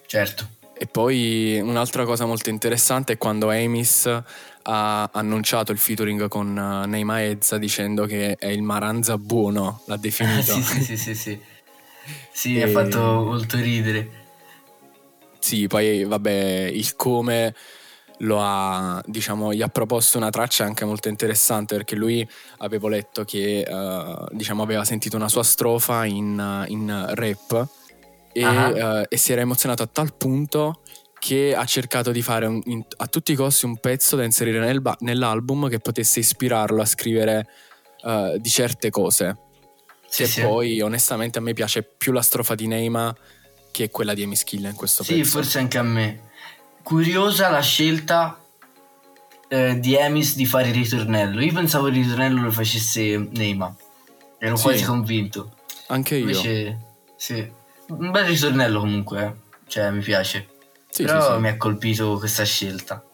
Certo. 0.07 0.49
E 0.79 0.87
poi 0.87 1.59
un'altra 1.63 2.05
cosa 2.05 2.27
molto 2.27 2.51
interessante 2.51 3.15
è 3.15 3.19
quando 3.19 3.51
Amis 3.51 4.23
ha 4.69 5.11
annunciato 5.13 5.73
il 5.73 5.79
featuring 5.79 6.29
con 6.29 6.49
uh, 6.49 6.87
Neima 6.87 7.25
Ezza 7.25 7.57
dicendo 7.57 8.05
che 8.05 8.35
è 8.35 8.49
il 8.49 8.63
Maranza 8.63 9.17
buono, 9.17 9.83
l'ha 9.87 9.97
definito. 9.97 10.53
sì, 10.61 10.63
sì, 10.63 10.83
sì, 10.83 10.97
sì, 10.97 11.15
sì. 11.15 11.41
Sì, 12.31 12.59
e... 12.59 12.63
ha 12.63 12.69
fatto 12.69 12.99
molto 12.99 13.57
ridere. 13.57 14.25
Sì, 15.39 15.67
poi 15.67 16.05
vabbè, 16.05 16.71
il 16.73 16.97
come 16.97 17.55
ha, 18.21 19.03
diciamo, 19.07 19.53
gli 19.53 19.63
ha 19.63 19.69
proposto 19.69 20.17
una 20.17 20.31
traccia 20.31 20.65
anche 20.65 20.85
molto 20.85 21.09
interessante 21.09 21.77
perché 21.77 21.95
lui 21.95 22.27
avevo 22.59 22.89
letto 22.89 23.25
che, 23.25 23.67
uh, 23.69 24.27
diciamo, 24.31 24.63
aveva 24.63 24.85
sentito 24.85 25.17
una 25.17 25.29
sua 25.29 25.43
strofa 25.43 26.05
in, 26.05 26.65
in 26.69 27.07
rap 27.11 27.69
e, 28.33 28.47
uh-huh. 28.47 29.01
uh, 29.01 29.05
e, 29.09 29.17
si 29.17 29.33
era 29.33 29.41
emozionato 29.41 29.83
a 29.83 29.87
tal 29.87 30.15
punto 30.15 30.81
che 31.19 31.55
ha 31.55 31.65
cercato 31.65 32.13
di 32.13 32.23
fare 32.23 32.47
un, 32.47 32.61
in, 32.67 32.85
a 32.99 33.07
tutti 33.07 33.33
i 33.33 33.35
costi 33.35 33.65
un 33.65 33.79
pezzo 33.79 34.17
da 34.17 34.25
inserire 34.25 34.61
nel 34.61 34.81
ba- 34.81 34.97
nell'album 35.01 35.69
che 35.69 35.79
potesse 35.79 36.21
ispirarlo 36.21 36.81
a 36.81 36.85
scrivere 36.85 37.49
uh, 38.03 38.39
di 38.39 38.49
certe 38.49 38.91
cose. 38.91 39.39
Sì, 40.09 40.23
che 40.23 40.29
sì. 40.29 40.43
poi 40.43 40.81
onestamente 40.81 41.39
a 41.39 41.41
me 41.43 41.53
piace 41.53 41.83
più 41.83 42.13
la 42.13 42.23
strofa 42.23 42.55
di 42.55 42.67
Neima 42.67 43.15
che 43.73 43.91
quella 43.91 44.15
di 44.15 44.23
Emischilla 44.23 44.69
in 44.69 44.77
questo 44.77 45.03
sì, 45.03 45.15
pezzo. 45.15 45.25
Sì, 45.25 45.31
forse 45.31 45.59
anche 45.59 45.79
a 45.79 45.83
me. 45.83 46.26
Curiosa 46.87 47.49
la 47.49 47.63
scelta 47.63 48.41
eh, 49.49 49.81
di 49.81 49.97
Emis 49.97 50.37
di 50.37 50.47
fare 50.47 50.69
il 50.69 50.75
ritornello. 50.75 51.41
Io 51.41 51.53
pensavo 51.53 51.89
il 51.89 51.95
ritornello 51.95 52.43
lo 52.43 52.53
facesse 52.53 53.19
Neima. 53.33 53.75
Ero 54.39 54.57
quasi 54.57 54.85
convinto. 54.85 55.51
Anche 55.89 56.15
io. 56.15 56.21
Invece, 56.21 56.79
sì. 57.17 57.53
Un 57.89 58.13
bel 58.13 58.27
ritornello 58.27 58.79
comunque, 58.79 59.25
eh. 59.25 59.35
cioè 59.67 59.91
mi 59.91 60.01
piace. 60.01 60.47
Sì, 60.89 61.03
Però 61.03 61.35
sì, 61.35 61.41
mi 61.41 61.49
ha 61.49 61.57
colpito 61.57 62.19
questa 62.19 62.45
scelta. 62.45 63.05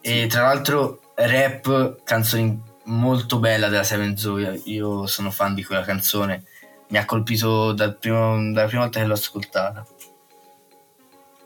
E 0.00 0.26
tra 0.26 0.44
l'altro 0.44 1.12
rap, 1.16 2.02
canzone 2.04 2.58
molto 2.84 3.38
bella 3.38 3.68
della 3.68 3.84
Seven 3.84 4.16
Zoe, 4.16 4.62
io 4.64 5.06
sono 5.06 5.30
fan 5.30 5.52
di 5.52 5.62
quella 5.62 5.82
canzone, 5.82 6.44
mi 6.88 6.96
ha 6.96 7.04
colpito 7.04 7.72
dal 7.72 7.98
primo, 7.98 8.50
dalla 8.50 8.66
prima 8.66 8.84
volta 8.84 9.00
che 9.00 9.04
l'ho 9.04 9.12
ascoltata. 9.12 9.86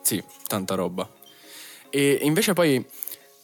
Sì, 0.02 0.22
tanta 0.46 0.76
roba. 0.76 1.16
E 1.90 2.18
invece 2.22 2.52
poi 2.52 2.84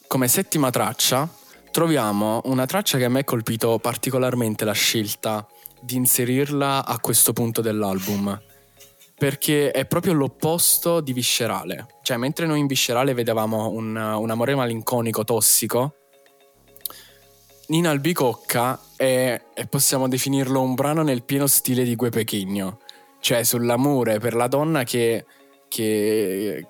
come 0.07 0.29
settima 0.29 0.71
traccia 0.71 1.29
troviamo 1.71 2.41
una 2.45 2.67
traccia 2.67 2.99
che 2.99 3.05
a 3.05 3.09
me 3.09 3.21
ha 3.21 3.25
colpito 3.25 3.79
particolarmente 3.79 4.65
la 4.65 4.73
scelta 4.73 5.47
di 5.81 5.97
inserirla 5.97 6.85
a 6.85 6.99
questo 7.01 7.33
punto 7.33 7.61
dell'album 7.61 8.41
perché 9.17 9.71
è 9.71 9.87
proprio 9.87 10.13
l'opposto 10.13 11.01
di 11.01 11.13
Viscerale. 11.13 11.87
Cioè, 12.03 12.17
mentre 12.17 12.47
noi 12.47 12.59
in 12.59 12.67
Viscerale 12.67 13.15
vedevamo 13.15 13.71
un, 13.71 13.97
un 13.97 14.31
amore 14.31 14.55
malinconico, 14.55 15.25
tossico, 15.25 15.95
Nina 17.69 17.91
Albicocca 17.91 18.79
è, 18.97 19.41
è, 19.55 19.67
possiamo 19.67 20.09
definirlo, 20.09 20.61
un 20.61 20.75
brano 20.75 21.03
nel 21.03 21.23
pieno 21.23 21.47
stile 21.47 21.85
di 21.85 21.95
Gue 21.95 22.11
Pechigno. 22.11 22.81
Cioè, 23.21 23.43
sull'amore 23.45 24.19
per 24.19 24.35
la 24.35 24.49
donna 24.49 24.85
che, 24.85 25.25
che, 25.69 26.67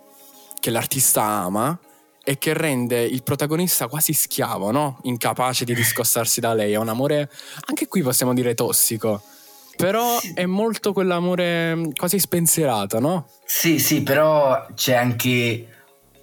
che 0.64 0.70
l'artista 0.70 1.22
ama 1.22 1.78
e 2.24 2.38
che 2.38 2.54
rende 2.54 3.02
il 3.02 3.22
protagonista 3.22 3.86
quasi 3.86 4.14
schiavo, 4.14 4.70
no? 4.70 4.98
Incapace 5.02 5.66
di 5.66 5.74
discostarsi 5.74 6.40
da 6.40 6.54
lei. 6.54 6.72
È 6.72 6.76
un 6.76 6.88
amore, 6.88 7.30
anche 7.66 7.86
qui 7.86 8.00
possiamo 8.00 8.32
dire 8.32 8.54
tossico. 8.54 9.22
Però 9.76 10.18
sì. 10.20 10.32
è 10.32 10.46
molto 10.46 10.94
quell'amore 10.94 11.90
quasi 11.94 12.18
spensierato, 12.18 12.98
no? 12.98 13.28
Sì, 13.44 13.78
sì, 13.78 14.02
però 14.02 14.66
c'è 14.74 14.94
anche 14.94 15.68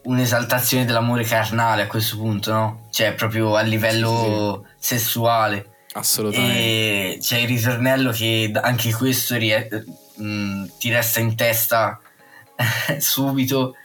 un'esaltazione 0.05 0.85
dell'amore 0.85 1.23
carnale 1.23 1.83
a 1.83 1.87
questo 1.87 2.17
punto, 2.17 2.51
no? 2.51 2.87
Cioè, 2.89 3.13
proprio 3.13 3.55
a 3.55 3.61
livello 3.61 4.65
sì. 4.79 4.95
sessuale. 4.95 5.83
Assolutamente. 5.93 6.57
E 6.57 7.17
c'è 7.21 7.37
il 7.37 7.47
ritornello 7.47 8.09
che 8.09 8.51
anche 8.55 8.91
questo 8.91 9.35
rie- 9.35 9.69
mh, 10.15 10.23
mm, 10.23 10.65
ti 10.79 10.89
resta 10.89 11.19
in 11.19 11.35
testa 11.35 11.99
subito. 12.97 13.75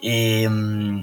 E 0.00 0.48
mh, 0.48 0.52
mm, 0.52 1.00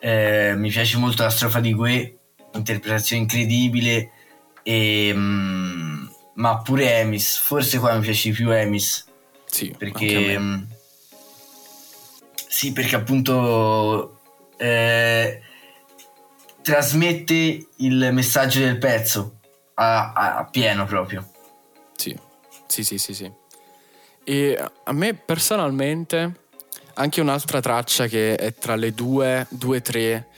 eh, 0.00 0.54
mi 0.56 0.70
piace 0.70 0.96
molto 0.98 1.22
la 1.22 1.30
strofa 1.30 1.60
di 1.60 1.74
Gue, 1.74 2.18
interpretazione 2.54 3.22
incredibile. 3.22 4.10
E, 4.62 5.12
mh, 5.12 5.18
mm, 5.18 6.06
ma 6.34 6.58
pure 6.58 6.98
Emis, 7.00 7.36
forse 7.38 7.78
qua 7.78 7.94
mi 7.94 8.00
piace 8.00 8.30
di 8.30 8.34
più 8.34 8.50
Emis. 8.50 9.06
Sì, 9.46 9.74
perché 9.76 10.38
sì, 12.50 12.72
perché 12.72 12.96
appunto 12.96 14.18
eh, 14.56 15.40
trasmette 16.62 17.68
il 17.76 18.10
messaggio 18.12 18.58
del 18.58 18.76
pezzo 18.76 19.38
a, 19.74 20.12
a, 20.12 20.36
a, 20.38 20.44
pieno 20.46 20.84
proprio. 20.84 21.30
Sì, 21.94 22.18
sì, 22.66 22.82
sì, 22.82 22.98
sì, 22.98 23.14
sì. 23.14 23.32
E 24.24 24.58
a 24.84 24.92
me 24.92 25.14
personalmente 25.14 26.49
anche 26.94 27.20
un'altra 27.20 27.60
traccia 27.60 28.06
che 28.06 28.36
è 28.36 28.54
tra 28.54 28.76
le 28.76 28.92
due, 28.92 29.46
due, 29.50 29.80
tre 29.80 30.28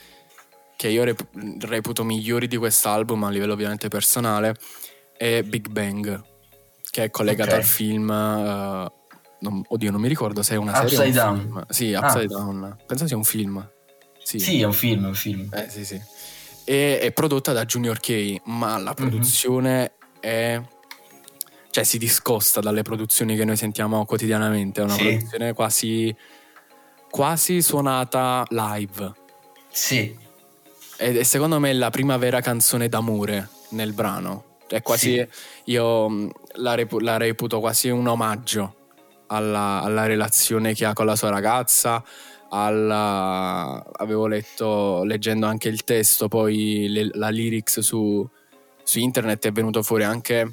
che 0.75 0.87
io 0.89 1.03
rep- 1.03 1.27
reputo 1.61 2.03
migliori 2.03 2.47
di 2.47 2.57
quest'album 2.57 3.23
a 3.23 3.29
livello 3.29 3.53
ovviamente 3.53 3.87
personale 3.87 4.55
è 5.15 5.41
Big 5.43 5.69
Bang, 5.69 6.21
che 6.89 7.03
è 7.03 7.09
collegato 7.09 7.51
okay. 7.51 7.61
al 7.61 7.65
film 7.65 8.09
uh, 8.09 9.01
non, 9.43 9.61
oddio, 9.67 9.91
non 9.91 10.01
mi 10.01 10.07
ricordo 10.07 10.41
se 10.41 10.55
è 10.55 10.57
una 10.57 10.73
serie 10.73 10.97
Upside 10.97 11.11
Down. 11.11 11.39
Film. 11.39 11.65
Sì, 11.69 11.91
Upside 11.91 12.33
ah. 12.33 12.37
Down. 12.37 12.77
Penso 12.87 13.07
sia 13.07 13.17
un 13.17 13.23
film. 13.23 13.71
Sì. 14.23 14.39
sì, 14.39 14.61
è 14.61 14.63
un 14.63 14.73
film, 14.73 15.03
è 15.03 15.07
un 15.07 15.15
film. 15.15 15.49
Eh, 15.53 15.69
sì, 15.69 15.83
sì. 15.83 16.01
E 16.63 16.99
è 16.99 17.11
prodotta 17.11 17.51
da 17.51 17.65
Junior 17.65 17.99
K, 17.99 18.41
ma 18.45 18.77
la 18.77 18.91
mhm. 18.91 18.95
produzione 18.95 19.71
mm-hmm. 19.75 20.21
è... 20.21 20.61
Cioè, 21.69 21.83
si 21.83 21.97
discosta 21.97 22.61
dalle 22.61 22.83
produzioni 22.83 23.35
che 23.35 23.43
noi 23.45 23.57
sentiamo 23.57 24.05
quotidianamente. 24.05 24.81
È 24.81 24.83
una 24.83 24.93
sì. 24.93 25.03
produzione 25.03 25.53
quasi... 25.53 26.15
quasi 27.13 27.61
suonata 27.61 28.43
live. 28.49 29.13
Sì. 29.69 30.17
È 30.97 31.21
secondo 31.21 31.59
me 31.59 31.71
la 31.73 31.91
prima 31.91 32.17
vera 32.17 32.41
canzone 32.41 32.89
d'amore 32.89 33.49
nel 33.69 33.93
brano. 33.93 34.57
È 34.67 34.81
quasi... 34.81 35.17
Sì. 35.17 35.27
Io 35.65 36.31
la, 36.53 36.73
repu- 36.73 37.01
la 37.01 37.17
reputo 37.17 37.59
quasi 37.59 37.89
un 37.89 38.07
omaggio 38.07 38.75
alla, 39.27 39.83
alla 39.83 40.07
relazione 40.07 40.73
che 40.73 40.85
ha 40.85 40.93
con 40.93 41.05
la 41.05 41.15
sua 41.15 41.29
ragazza, 41.29 42.03
alla, 42.49 43.85
avevo 43.91 44.25
letto, 44.25 45.03
leggendo 45.03 45.45
anche 45.45 45.69
il 45.69 45.83
testo, 45.83 46.27
poi 46.27 46.87
le, 46.89 47.09
la 47.13 47.29
lyrics 47.29 47.81
su, 47.81 48.27
su, 48.81 48.97
internet 48.97 49.45
è 49.45 49.51
venuto 49.51 49.83
fuori 49.83 50.03
anche 50.03 50.51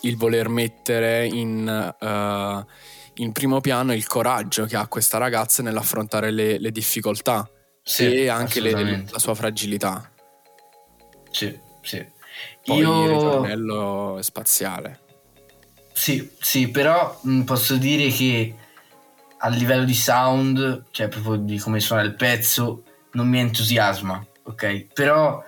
il 0.00 0.16
voler 0.16 0.48
mettere 0.48 1.26
in, 1.26 1.94
uh, 2.00 2.64
in, 3.22 3.32
primo 3.32 3.60
piano 3.60 3.92
il 3.94 4.06
coraggio 4.06 4.66
che 4.66 4.76
ha 4.76 4.86
questa 4.86 5.18
ragazza 5.18 5.62
nell'affrontare 5.62 6.30
le, 6.30 6.58
le 6.58 6.70
difficoltà 6.70 7.48
sì, 7.82 8.12
e 8.12 8.28
anche 8.28 8.60
le, 8.60 9.04
la 9.10 9.18
sua 9.18 9.34
fragilità. 9.34 10.10
Sì, 11.30 11.58
sì. 11.82 12.04
Poi 12.64 12.78
Io... 12.78 13.04
il 13.04 13.10
ritornello 13.10 14.18
è 14.18 14.22
spaziale. 14.22 15.00
Sì, 15.92 16.30
sì, 16.40 16.68
però 16.68 17.18
mh, 17.22 17.42
posso 17.42 17.76
dire 17.76 18.08
che 18.08 18.54
a 19.38 19.48
livello 19.48 19.84
di 19.84 19.94
sound, 19.94 20.84
cioè 20.90 21.08
proprio 21.08 21.36
di 21.36 21.58
come 21.58 21.80
suona 21.80 22.02
il 22.02 22.14
pezzo, 22.14 22.84
non 23.12 23.28
mi 23.28 23.38
entusiasma, 23.38 24.24
ok? 24.44 24.86
Però, 24.92 25.42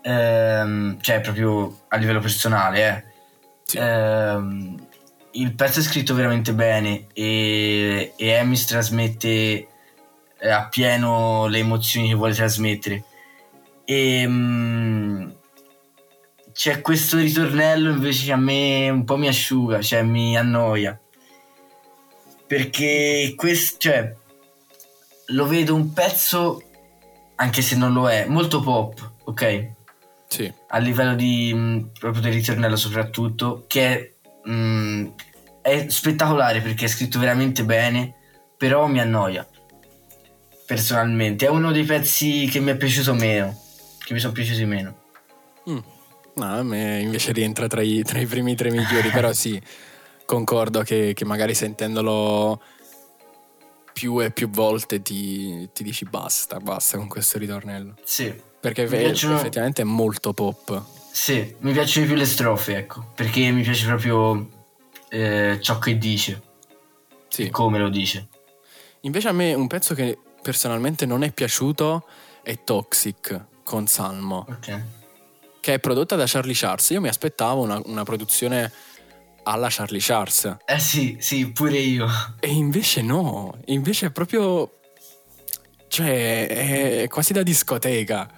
ehm, 0.00 1.00
cioè 1.00 1.20
proprio 1.20 1.82
a 1.88 1.96
livello 1.96 2.20
personale, 2.20 2.88
eh. 2.88 3.04
Sì. 3.64 3.78
Ehm, 3.78 4.88
il 5.32 5.54
pezzo 5.54 5.80
è 5.80 5.82
scritto 5.82 6.14
veramente 6.14 6.52
bene 6.52 7.06
e, 7.12 8.12
e 8.16 8.26
Emis 8.26 8.66
trasmette 8.66 9.66
eh, 10.38 10.50
appieno 10.50 11.46
le 11.46 11.58
emozioni 11.58 12.08
che 12.08 12.14
vuole 12.14 12.34
trasmettere. 12.34 13.04
E, 13.84 14.26
mh, 14.26 14.32
mm, 14.32 15.30
c'è 16.52 16.80
questo 16.80 17.16
ritornello 17.18 17.90
invece 17.90 18.26
che 18.26 18.32
a 18.32 18.36
me 18.36 18.90
un 18.90 19.04
po' 19.04 19.16
mi 19.16 19.28
asciuga, 19.28 19.80
cioè 19.80 20.02
mi 20.02 20.36
annoia. 20.36 20.98
Perché 22.46 23.32
questo, 23.36 23.78
cioè, 23.78 24.14
lo 25.26 25.46
vedo 25.46 25.74
un 25.74 25.92
pezzo, 25.92 26.62
anche 27.36 27.62
se 27.62 27.76
non 27.76 27.92
lo 27.92 28.10
è, 28.10 28.26
molto 28.26 28.60
pop, 28.60 29.12
ok? 29.24 29.70
Sì. 30.26 30.52
A 30.68 30.78
livello 30.78 31.14
di, 31.14 31.52
mh, 31.54 31.92
proprio 31.98 32.22
del 32.22 32.32
ritornello 32.32 32.76
soprattutto, 32.76 33.64
che 33.66 33.86
è, 33.86 34.11
mh, 34.44 35.14
è 35.62 35.86
spettacolare 35.88 36.60
perché 36.60 36.86
è 36.86 36.88
scritto 36.88 37.18
veramente 37.18 37.64
bene, 37.64 38.14
però 38.56 38.86
mi 38.86 39.00
annoia. 39.00 39.46
Personalmente, 40.66 41.46
è 41.46 41.48
uno 41.48 41.72
dei 41.72 41.84
pezzi 41.84 42.48
che 42.50 42.60
mi 42.60 42.70
è 42.70 42.76
piaciuto 42.76 43.14
meno, 43.14 43.58
che 44.04 44.12
mi 44.12 44.20
sono 44.20 44.32
piaciuti 44.32 44.64
meno. 44.64 45.00
Mm. 45.68 45.78
No, 46.34 46.58
a 46.58 46.62
me 46.62 47.00
invece 47.00 47.32
rientra 47.32 47.66
tra 47.66 47.82
i, 47.82 48.02
tra 48.02 48.18
i 48.18 48.26
primi 48.26 48.54
tre 48.54 48.70
migliori, 48.70 49.10
però 49.10 49.32
sì, 49.32 49.60
concordo 50.24 50.82
che, 50.82 51.12
che, 51.14 51.24
magari 51.24 51.54
sentendolo 51.54 52.60
più 53.92 54.18
e 54.22 54.30
più 54.30 54.48
volte 54.48 55.02
ti, 55.02 55.68
ti, 55.72 55.82
dici 55.82 56.06
basta, 56.06 56.58
basta 56.58 56.96
con 56.96 57.08
questo 57.08 57.38
ritornello. 57.38 57.94
Sì. 58.04 58.34
Perché 58.60 58.86
piacciono... 58.86 59.36
effettivamente 59.36 59.82
è 59.82 59.84
molto 59.84 60.32
pop. 60.32 61.01
Sì, 61.12 61.54
mi 61.58 61.72
piacciono 61.72 62.06
più 62.06 62.14
le 62.14 62.24
strofe, 62.24 62.76
ecco, 62.76 63.12
perché 63.14 63.50
mi 63.50 63.62
piace 63.62 63.86
proprio 63.86 64.48
eh, 65.10 65.58
ciò 65.60 65.78
che 65.78 65.98
dice. 65.98 66.42
Sì. 67.28 67.50
Come 67.50 67.78
lo 67.78 67.88
dice. 67.88 68.28
Invece 69.02 69.28
a 69.28 69.32
me 69.32 69.54
un 69.54 69.66
pezzo 69.66 69.94
che 69.94 70.18
personalmente 70.40 71.06
non 71.06 71.22
è 71.22 71.32
piaciuto 71.32 72.06
è 72.42 72.62
Toxic 72.64 73.46
con 73.62 73.86
Salmo. 73.86 74.46
Ok 74.48 74.82
che 75.62 75.74
è 75.74 75.78
prodotta 75.78 76.16
da 76.16 76.24
Charlie 76.26 76.54
Charles. 76.56 76.90
Io 76.90 77.00
mi 77.00 77.06
aspettavo 77.06 77.62
una, 77.62 77.80
una 77.84 78.02
produzione 78.02 78.70
alla 79.44 79.68
Charlie 79.70 80.00
Charles. 80.02 80.56
Eh 80.66 80.80
sì, 80.80 81.16
sì, 81.20 81.52
pure 81.52 81.78
io. 81.78 82.08
E 82.40 82.50
invece 82.50 83.00
no, 83.00 83.56
invece 83.66 84.06
è 84.06 84.10
proprio... 84.10 84.72
Cioè, 85.86 87.02
è 87.02 87.08
quasi 87.08 87.32
da 87.32 87.44
discoteca. 87.44 88.28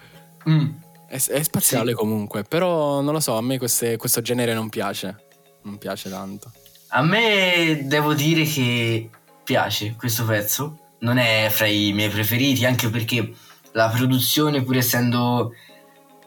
Mm. 0.46 0.72
È, 1.06 1.16
è, 1.16 1.42
spaziale 1.42 1.90
sì. 1.90 1.96
comunque, 1.96 2.42
però 2.42 3.00
non 3.00 3.12
lo 3.12 3.20
so, 3.20 3.36
a 3.36 3.42
me 3.42 3.58
queste, 3.58 3.96
questo 3.96 4.20
genere 4.20 4.54
non 4.54 4.68
piace. 4.68 5.24
Non 5.62 5.78
piace 5.78 6.10
tanto. 6.10 6.52
A 6.88 7.02
me 7.02 7.82
devo 7.84 8.14
dire 8.14 8.44
che 8.44 9.08
piace 9.42 9.94
questo 9.96 10.24
pezzo. 10.24 10.78
Non 11.00 11.18
è 11.18 11.48
fra 11.50 11.66
i 11.66 11.92
miei 11.92 12.08
preferiti, 12.08 12.64
anche 12.64 12.88
perché 12.88 13.32
la 13.72 13.88
produzione, 13.88 14.62
pur 14.62 14.76
essendo 14.76 15.52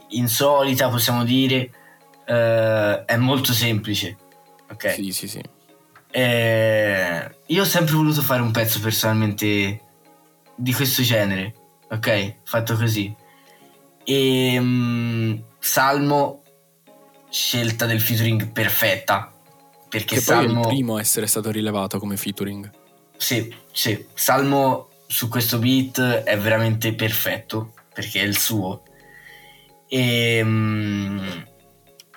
insolita, 0.10 0.90
possiamo 0.90 1.24
dire, 1.24 1.72
eh, 2.26 3.06
è 3.06 3.18
molto 3.18 3.54
semplice. 3.54 4.18
Ok? 4.70 4.94
Sì, 4.94 5.12
sì, 5.12 5.28
sì. 5.28 5.42
Eh, 6.12 7.36
io 7.46 7.62
ho 7.62 7.66
sempre 7.66 7.96
voluto 7.96 8.22
fare 8.22 8.42
un 8.42 8.52
pezzo 8.52 8.80
personalmente 8.80 9.82
di 10.56 10.74
questo 10.74 11.02
genere, 11.02 11.54
ok? 11.90 12.36
Fatto 12.44 12.76
così. 12.76 13.16
E 14.10 14.58
um, 14.58 15.43
Salmo, 15.60 16.43
scelta 17.30 17.86
del 17.86 18.00
featuring 18.00 18.50
perfetta. 18.52 19.34
Perché 19.89 20.15
che 20.15 20.22
Salmo... 20.22 20.62
è 20.62 20.63
il 20.63 20.67
primo 20.67 20.96
a 20.96 21.02
essere 21.02 21.28
stato 21.28 21.52
rilevato 21.52 22.00
come 22.00 22.15
featuring. 22.15 22.72
Sì, 23.17 23.54
sì. 23.72 24.06
Salmo 24.13 24.88
su 25.08 25.28
questo 25.28 25.58
beat 25.58 26.00
è 26.00 26.38
veramente 26.38 26.93
perfetto 26.93 27.74
perché 27.93 28.22
è 28.22 28.24
il 28.24 28.38
suo 28.38 28.84
e 29.88 30.41
um, 30.43 31.46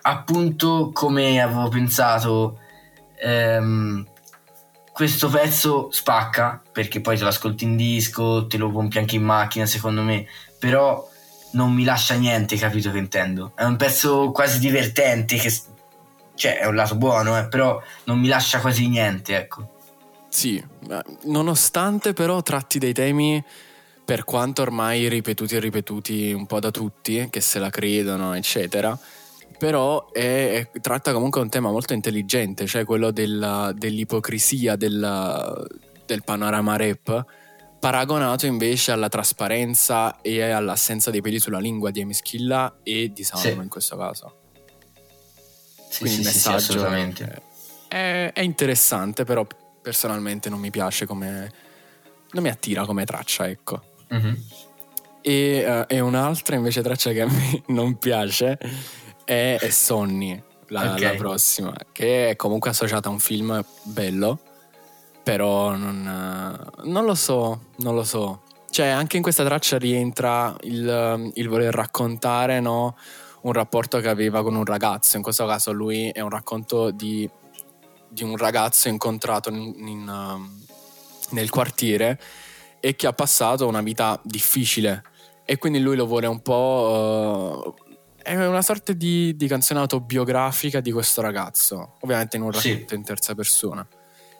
appunto 0.02 0.90
come 0.92 1.40
avevo 1.40 1.68
pensato 1.68 2.58
um, 3.24 4.04
questo 4.92 5.28
pezzo 5.28 5.88
spacca 5.92 6.60
perché 6.72 7.00
poi 7.00 7.16
te 7.16 7.22
lo 7.22 7.28
ascolti 7.28 7.64
in 7.64 7.76
disco 7.76 8.46
te 8.48 8.56
lo 8.56 8.70
pompi 8.70 8.98
anche 8.98 9.16
in 9.16 9.22
macchina 9.22 9.66
secondo 9.66 10.02
me 10.02 10.26
però 10.58 11.08
non 11.52 11.72
mi 11.72 11.84
lascia 11.84 12.14
niente 12.14 12.56
capito 12.56 12.90
che 12.90 12.98
intendo? 12.98 13.52
È 13.54 13.64
un 13.64 13.76
pezzo 13.76 14.30
quasi 14.30 14.58
divertente 14.58 15.36
che 15.36 15.52
cioè 16.34 16.58
è 16.58 16.66
un 16.66 16.74
lato 16.74 16.96
buono 16.96 17.38
eh, 17.38 17.48
però 17.48 17.82
non 18.04 18.18
mi 18.18 18.28
lascia 18.28 18.60
quasi 18.60 18.88
niente 18.88 19.36
ecco. 19.36 19.78
Sì, 20.28 20.64
nonostante 21.24 22.12
però 22.12 22.40
tratti 22.40 22.78
dei 22.78 22.92
temi 22.92 23.42
per 24.10 24.24
quanto 24.24 24.62
ormai 24.62 25.08
ripetuti 25.08 25.54
e 25.54 25.60
ripetuti 25.60 26.32
un 26.32 26.46
po' 26.46 26.58
da 26.58 26.72
tutti, 26.72 27.28
che 27.30 27.40
se 27.40 27.60
la 27.60 27.70
credono, 27.70 28.34
eccetera, 28.34 28.98
però 29.56 30.10
è, 30.10 30.68
è, 30.72 30.80
tratta 30.80 31.12
comunque 31.12 31.40
un 31.40 31.48
tema 31.48 31.70
molto 31.70 31.92
intelligente, 31.92 32.66
cioè 32.66 32.84
quello 32.84 33.12
della, 33.12 33.72
dell'ipocrisia 33.72 34.74
del, 34.74 35.68
del 36.06 36.24
panorama 36.24 36.76
rap, 36.76 37.24
paragonato 37.80 38.44
invece 38.46 38.92
alla 38.92 39.08
trasparenza 39.08 40.20
e 40.20 40.42
all'assenza 40.42 41.10
dei 41.10 41.22
peli 41.22 41.40
sulla 41.40 41.58
lingua 41.58 41.90
di 41.90 42.00
Emischilla 42.00 42.76
e 42.82 43.10
di 43.12 43.24
Salmo 43.24 43.42
sì. 43.42 43.50
in 43.52 43.68
questo 43.68 43.96
caso. 43.96 44.34
Sì, 45.88 46.00
Quindi 46.00 46.16
sì, 46.16 46.20
il 46.20 46.26
messaggio 46.26 46.72
sì, 46.72 47.24
è, 47.88 48.30
è, 48.32 48.40
interessante, 48.42 49.24
però 49.24 49.44
personalmente 49.82 50.48
non 50.48 50.60
mi 50.60 50.70
piace 50.70 51.06
come... 51.06 51.50
non 52.32 52.42
mi 52.42 52.50
attira 52.50 52.84
come 52.84 53.04
traccia, 53.04 53.48
ecco. 53.48 53.82
Mm-hmm. 54.14 54.34
E, 55.22 55.64
uh, 55.66 55.84
e, 55.88 56.00
un'altra 56.00 56.56
invece 56.56 56.82
traccia 56.82 57.12
che 57.12 57.22
a 57.22 57.26
me 57.26 57.62
non 57.68 57.98
piace 57.98 58.58
è, 59.24 59.56
è 59.58 59.70
Sonny, 59.70 60.40
la, 60.68 60.92
okay. 60.92 61.00
la, 61.00 61.14
prossima, 61.14 61.74
che 61.92 62.30
è 62.30 62.36
comunque 62.36 62.70
associata 62.70 63.08
a 63.08 63.12
un 63.12 63.18
film 63.18 63.64
bello, 63.84 64.38
però 65.30 65.76
non, 65.76 66.72
non 66.86 67.04
lo 67.04 67.14
so, 67.14 67.66
non 67.76 67.94
lo 67.94 68.02
so. 68.02 68.42
Cioè, 68.68 68.86
anche 68.86 69.16
in 69.16 69.22
questa 69.22 69.44
traccia 69.44 69.78
rientra 69.78 70.56
il, 70.62 71.30
il 71.34 71.48
voler 71.48 71.72
raccontare 71.72 72.58
no, 72.58 72.96
un 73.42 73.52
rapporto 73.52 74.00
che 74.00 74.08
aveva 74.08 74.42
con 74.42 74.56
un 74.56 74.64
ragazzo. 74.64 75.16
In 75.16 75.22
questo 75.22 75.46
caso, 75.46 75.70
lui 75.70 76.08
è 76.08 76.18
un 76.18 76.30
racconto 76.30 76.90
di, 76.90 77.30
di 78.08 78.24
un 78.24 78.36
ragazzo 78.36 78.88
incontrato 78.88 79.50
in, 79.50 79.72
in, 79.86 80.08
uh, 80.08 81.34
nel 81.34 81.48
quartiere 81.48 82.18
e 82.80 82.96
che 82.96 83.06
ha 83.06 83.12
passato 83.12 83.68
una 83.68 83.82
vita 83.82 84.20
difficile 84.24 85.04
e 85.44 85.58
quindi 85.58 85.78
lui 85.78 85.94
lo 85.94 86.06
vuole 86.06 86.26
un 86.26 86.42
po'... 86.42 87.74
Uh, 87.78 87.88
è 88.20 88.34
una 88.34 88.62
sorta 88.62 88.92
di, 88.92 89.36
di, 89.36 89.46
canzone 89.46 89.78
autobiografica 89.78 90.80
di 90.80 90.90
questo 90.90 91.22
ragazzo, 91.22 91.98
ovviamente 92.00 92.36
in 92.36 92.42
un 92.42 92.50
racconto 92.50 92.88
sì. 92.88 92.94
in 92.94 93.04
terza 93.04 93.34
persona. 93.36 93.86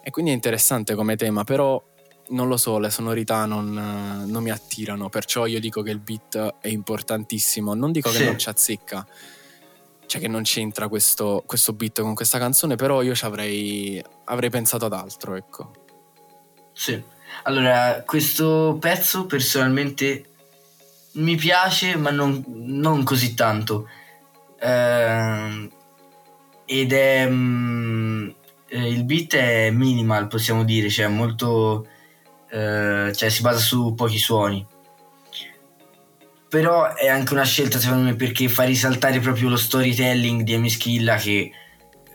E 0.03 0.09
quindi 0.09 0.31
è 0.31 0.33
interessante 0.33 0.95
come 0.95 1.15
tema, 1.15 1.43
però 1.43 1.81
non 2.29 2.47
lo 2.47 2.57
so, 2.57 2.79
le 2.79 2.89
sonorità 2.89 3.45
non, 3.45 3.71
non, 4.25 4.43
mi 4.43 4.51
attirano, 4.51 5.09
perciò 5.09 5.45
io 5.45 5.59
dico 5.59 5.81
che 5.81 5.91
il 5.91 5.99
beat 5.99 6.55
è 6.59 6.67
importantissimo. 6.67 7.73
Non 7.73 7.91
dico 7.91 8.09
sì. 8.09 8.17
che 8.17 8.25
non 8.25 8.37
ci 8.37 8.49
azzecca, 8.49 9.05
cioè 10.05 10.21
che 10.21 10.27
non 10.27 10.43
c'entra 10.43 10.87
questo, 10.87 11.43
questo 11.45 11.73
beat 11.73 12.01
con 12.01 12.15
questa 12.15 12.37
canzone, 12.37 12.75
però 12.75 13.01
io 13.01 13.15
ci 13.15 13.25
avrei, 13.25 14.03
avrei 14.25 14.49
pensato 14.49 14.85
ad 14.85 14.93
altro, 14.93 15.35
ecco. 15.35 15.71
Sì. 16.73 17.01
Allora, 17.43 18.03
questo 18.05 18.77
pezzo 18.79 19.25
personalmente 19.25 20.25
mi 21.13 21.35
piace, 21.35 21.95
ma 21.95 22.11
non, 22.11 22.43
non 22.47 23.03
così 23.03 23.33
tanto. 23.33 23.87
Eh, 24.59 25.69
ed 26.65 26.93
è. 26.93 27.27
Mm, 27.27 28.29
eh, 28.73 28.87
il 28.87 29.03
beat 29.03 29.35
è 29.35 29.69
minimal, 29.69 30.27
possiamo 30.27 30.63
dire, 30.63 30.89
cioè 30.89 31.07
molto. 31.07 31.87
Eh, 32.49 33.11
cioè 33.13 33.29
si 33.29 33.41
basa 33.41 33.59
su 33.59 33.93
pochi 33.95 34.17
suoni. 34.17 34.65
Però 36.47 36.93
è 36.95 37.07
anche 37.07 37.33
una 37.33 37.43
scelta, 37.43 37.79
secondo 37.79 38.03
me, 38.03 38.15
perché 38.15 38.47
fa 38.47 38.63
risaltare 38.63 39.19
proprio 39.19 39.49
lo 39.49 39.57
storytelling 39.57 40.41
di 40.43 40.53
Emischilla 40.53 41.15
che 41.17 41.51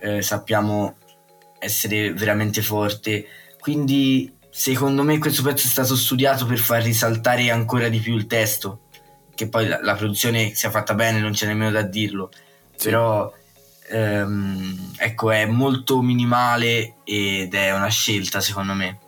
eh, 0.00 0.22
sappiamo 0.22 0.96
essere 1.58 2.12
veramente 2.12 2.62
forte. 2.62 3.26
Quindi 3.60 4.34
secondo 4.50 5.02
me 5.02 5.18
questo 5.18 5.42
pezzo 5.42 5.66
è 5.66 5.70
stato 5.70 5.94
studiato 5.94 6.46
per 6.46 6.58
far 6.58 6.82
risaltare 6.82 7.50
ancora 7.50 7.88
di 7.88 7.98
più 7.98 8.14
il 8.14 8.26
testo, 8.26 8.88
che 9.34 9.48
poi 9.48 9.66
la, 9.66 9.80
la 9.82 9.94
produzione 9.94 10.54
sia 10.54 10.70
fatta 10.70 10.94
bene, 10.94 11.18
non 11.18 11.32
c'è 11.32 11.46
nemmeno 11.46 11.70
da 11.70 11.82
dirlo, 11.82 12.30
sì. 12.74 12.88
però 12.88 13.30
ehm, 13.88 14.92
ecco 14.96 15.30
è 15.30 15.46
molto 15.46 16.02
minimale 16.02 16.96
ed 17.04 17.54
è 17.54 17.74
una 17.74 17.88
scelta 17.88 18.40
secondo 18.40 18.74
me. 18.74 18.98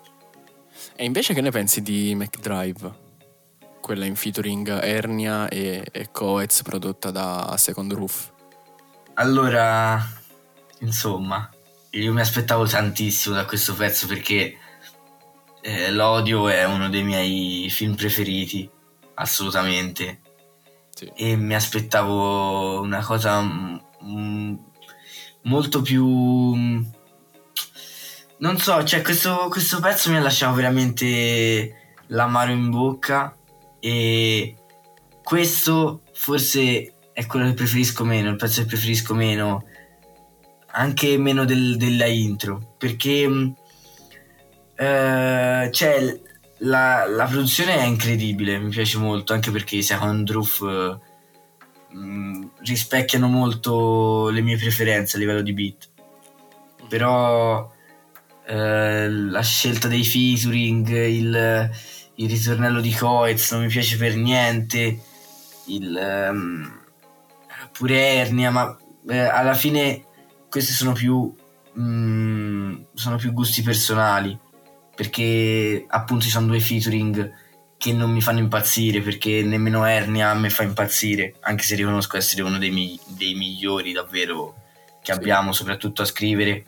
E 0.97 1.05
invece 1.05 1.35
che 1.35 1.41
ne 1.41 1.51
pensi 1.51 1.81
di 1.83 2.15
McDrive? 2.15 3.07
Quella 3.81 4.05
in 4.05 4.17
featuring 4.17 4.69
Ernia 4.83 5.49
e, 5.49 5.87
e 5.91 6.11
Coez 6.11 6.63
prodotta 6.63 7.11
da 7.11 7.55
Second 7.57 7.93
Roof. 7.93 8.33
Allora, 9.15 10.01
insomma, 10.81 11.49
io 11.91 12.13
mi 12.13 12.21
aspettavo 12.21 12.67
tantissimo 12.67 13.35
da 13.35 13.45
questo 13.45 13.75
pezzo 13.75 14.07
perché 14.07 14.57
eh, 15.61 15.91
L'Odio 15.91 16.49
è 16.49 16.65
uno 16.65 16.89
dei 16.89 17.03
miei 17.03 17.69
film 17.71 17.95
preferiti, 17.95 18.69
assolutamente. 19.15 20.21
Sì. 20.95 21.11
E 21.15 21.37
mi 21.37 21.55
aspettavo 21.55 22.81
una 22.81 23.05
cosa 23.05 23.41
m- 23.41 23.81
m- 24.01 24.68
molto 25.49 25.83
più... 25.83 26.05
Non 28.41 28.57
so, 28.59 28.85
cioè 28.85 29.03
questo, 29.03 29.49
questo 29.51 29.81
pezzo 29.81 30.11
mi 30.11 30.17
ha 30.17 30.21
lasciato 30.21 30.55
veramente 30.55 31.97
l'amaro 32.09 32.53
in 32.53 32.71
bocca 32.71 33.37
e 33.81 34.55
questo 35.25 36.03
forse 36.13 36.93
è 37.13 37.27
quello 37.27 37.47
che 37.47 37.55
preferisco 37.55 38.05
meno, 38.05 38.31
il 38.31 38.37
pezzo 38.37 38.61
che 38.61 38.69
preferisco 38.69 39.15
meno, 39.15 39.65
anche 40.73 41.19
meno 41.19 41.45
del, 41.45 41.77
della 41.77 42.07
intro, 42.07 42.75
perché 42.79 43.55
eh, 44.77 45.69
cioè, 45.73 46.21
la, 46.59 47.07
la, 47.09 47.25
produzione 47.25 47.77
è 47.77 47.85
incredibile, 47.85 48.59
mi 48.59 48.71
piace 48.71 48.99
molto, 48.99 49.33
anche 49.33 49.51
perché 49.51 49.83
Second 49.83 50.31
Roof 50.31 50.99
uh, 51.93 52.51
rispecchiano 52.61 53.29
molto 53.29 54.29
le 54.29 54.41
mie 54.41 54.57
preferenze 54.57 55.17
a 55.17 55.21
livello 55.21 55.43
di 55.43 55.53
beat. 55.53 55.89
Però 56.89 57.61
uh, 57.65 57.71
la 58.49 59.43
scelta 59.43 59.89
dei 59.89 60.05
featuring, 60.05 60.89
il, 60.89 61.71
il, 62.15 62.29
ritornello 62.29 62.81
di 62.81 62.93
Coez 62.93 63.53
non 63.53 63.63
mi 63.63 63.69
piace 63.69 63.97
per 63.97 64.17
niente, 64.17 65.01
il, 65.67 66.29
um, 66.31 66.81
pure 67.73 68.15
Ernia, 68.15 68.51
ma 68.51 68.77
alla 69.09 69.55
fine 69.55 70.05
questi 70.49 70.73
sono 70.73 70.93
più, 70.93 71.35
um, 71.75 72.87
sono 72.95 73.17
più 73.17 73.33
gusti 73.33 73.63
personali 73.63 74.39
perché 74.99 75.85
appunto 75.87 76.25
ci 76.25 76.31
sono 76.31 76.49
due 76.49 76.59
featuring 76.59 77.33
che 77.79 77.93
non 77.93 78.11
mi 78.11 78.21
fanno 78.21 78.41
impazzire 78.41 79.01
perché 79.01 79.43
nemmeno 79.43 79.87
Ernia 79.87 80.35
mi 80.35 80.51
fa 80.51 80.65
impazzire 80.65 81.37
anche 81.41 81.63
se 81.63 81.77
riconosco 81.77 82.17
essere 82.17 82.43
uno 82.43 82.59
dei, 82.59 82.71
mi- 82.71 82.99
dei 83.07 83.35
migliori 83.35 83.93
davvero 83.93 84.57
che 85.01 85.13
sì. 85.13 85.19
abbiamo 85.19 85.53
soprattutto 85.53 86.03
a 86.03 86.05
scrivere 86.05 86.65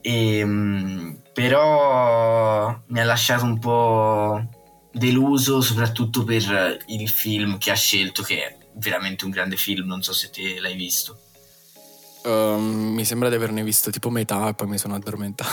e, 0.00 0.38
ehm, 0.38 1.22
però 1.34 2.74
mi 2.86 3.00
ha 3.00 3.04
lasciato 3.04 3.44
un 3.44 3.58
po' 3.58 4.42
deluso 4.90 5.60
soprattutto 5.60 6.24
per 6.24 6.78
il 6.86 7.08
film 7.08 7.58
che 7.58 7.70
ha 7.70 7.76
scelto 7.76 8.22
che 8.22 8.46
è 8.46 8.56
veramente 8.74 9.26
un 9.26 9.30
grande 9.30 9.56
film 9.56 9.86
non 9.86 10.02
so 10.02 10.14
se 10.14 10.30
te 10.30 10.58
l'hai 10.58 10.74
visto 10.74 11.18
Uh, 12.24 12.56
mi 12.56 13.04
sembra 13.04 13.28
di 13.28 13.34
averne 13.34 13.64
visto 13.64 13.90
tipo 13.90 14.08
metà 14.08 14.48
e 14.48 14.54
poi 14.54 14.68
mi 14.68 14.78
sono 14.78 14.94
addormentato. 14.94 15.50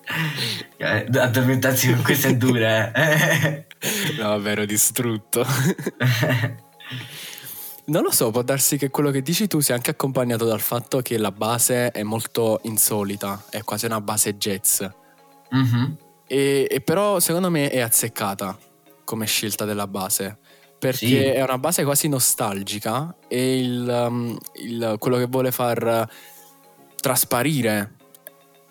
Eh, 0.82 1.06
addormentarsi 1.12 1.92
con 1.92 2.02
questa 2.02 2.28
è 2.28 2.36
dura, 2.36 2.90
eh. 2.92 3.66
no, 4.18 4.28
vabbè, 4.28 4.50
ero 4.50 4.64
distrutto. 4.64 5.44
non 7.84 8.02
lo 8.02 8.10
so, 8.10 8.30
può 8.30 8.42
darsi 8.42 8.78
che 8.78 8.88
quello 8.88 9.10
che 9.10 9.20
dici 9.20 9.46
tu 9.46 9.60
sia 9.60 9.74
anche 9.74 9.90
accompagnato 9.90 10.46
dal 10.46 10.60
fatto 10.60 11.00
che 11.00 11.18
la 11.18 11.32
base 11.32 11.90
è 11.90 12.02
molto 12.02 12.60
insolita, 12.62 13.44
è 13.50 13.62
quasi 13.62 13.84
una 13.84 14.00
base 14.00 14.38
jazz. 14.38 14.82
Mm-hmm. 15.54 15.92
E, 16.26 16.66
e 16.70 16.80
però 16.80 17.20
secondo 17.20 17.50
me 17.50 17.68
è 17.68 17.80
azzeccata 17.80 18.56
come 19.04 19.26
scelta 19.26 19.64
della 19.64 19.86
base 19.86 20.38
perché 20.80 21.06
sì. 21.06 21.16
è 21.16 21.42
una 21.42 21.58
base 21.58 21.84
quasi 21.84 22.08
nostalgica 22.08 23.14
e 23.28 23.60
il, 23.60 23.86
um, 23.86 24.36
il, 24.54 24.96
quello 24.98 25.18
che 25.18 25.26
vuole 25.26 25.52
far 25.52 26.08
trasparire 26.96 27.96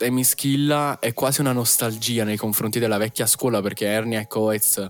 Amy 0.02 0.24
Schilla 0.24 0.98
è 1.00 1.14
quasi 1.14 1.40
una 1.40 1.52
nostalgia 1.52 2.24
nei 2.24 2.36
confronti 2.36 2.80
della 2.80 2.98
vecchia 2.98 3.28
scuola 3.28 3.62
perché 3.62 3.86
Ernia 3.86 4.22
e 4.22 4.28
Coez 4.28 4.90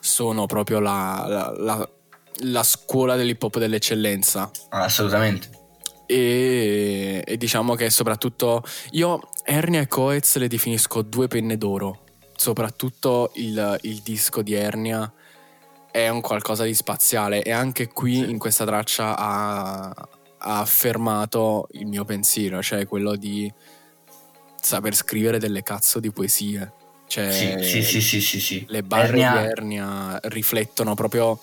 sono 0.00 0.46
proprio 0.46 0.80
la, 0.80 1.24
la, 1.28 1.54
la, 1.56 1.90
la 2.38 2.62
scuola 2.64 3.14
dell'hip 3.14 3.42
hop 3.42 3.58
dell'eccellenza. 3.58 4.50
Assolutamente. 4.70 5.62
E, 6.06 7.22
e, 7.24 7.36
diciamo 7.36 7.76
che 7.76 7.90
soprattutto 7.90 8.64
io 8.90 9.20
Ernia 9.44 9.82
e 9.82 9.86
Coez 9.86 10.36
le 10.36 10.48
definisco 10.48 11.02
due 11.02 11.28
penne 11.28 11.56
d'oro, 11.56 12.00
soprattutto 12.34 13.30
il, 13.34 13.78
il 13.82 14.00
disco 14.02 14.42
di 14.42 14.54
Ernia 14.54 15.12
è 15.94 16.08
un 16.08 16.20
qualcosa 16.20 16.64
di 16.64 16.74
spaziale 16.74 17.40
e 17.44 17.52
anche 17.52 17.86
qui 17.86 18.14
sì. 18.14 18.28
in 18.28 18.36
questa 18.36 18.64
traccia 18.64 19.16
ha, 19.16 19.84
ha, 19.84 20.58
affermato 20.58 21.68
il 21.74 21.86
mio 21.86 22.04
pensiero, 22.04 22.60
cioè 22.60 22.84
quello 22.84 23.14
di 23.14 23.50
saper 24.60 24.92
scrivere 24.96 25.38
delle 25.38 25.62
cazzo 25.62 26.00
di 26.00 26.10
poesie. 26.10 26.72
Cioè, 27.06 27.62
sì, 27.62 27.82
sì, 27.82 28.00
sì, 28.00 28.20
sì, 28.20 28.40
sì, 28.40 28.64
Le 28.66 28.82
barre 28.82 29.06
Ernia... 29.06 29.30
di 29.30 29.46
Ernia 29.46 30.20
riflettono 30.24 30.94
proprio 30.94 31.38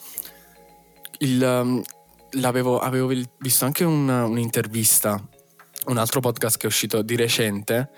il... 1.20 1.42
Um, 1.42 1.82
l'avevo, 2.32 2.80
avevo 2.80 3.08
visto 3.38 3.64
anche 3.64 3.86
un, 3.86 4.10
un'intervista, 4.10 5.18
un 5.86 5.98
altro 5.98 6.20
podcast 6.20 6.58
che 6.58 6.64
è 6.64 6.68
uscito 6.68 7.02
di 7.02 7.16
recente 7.16 7.90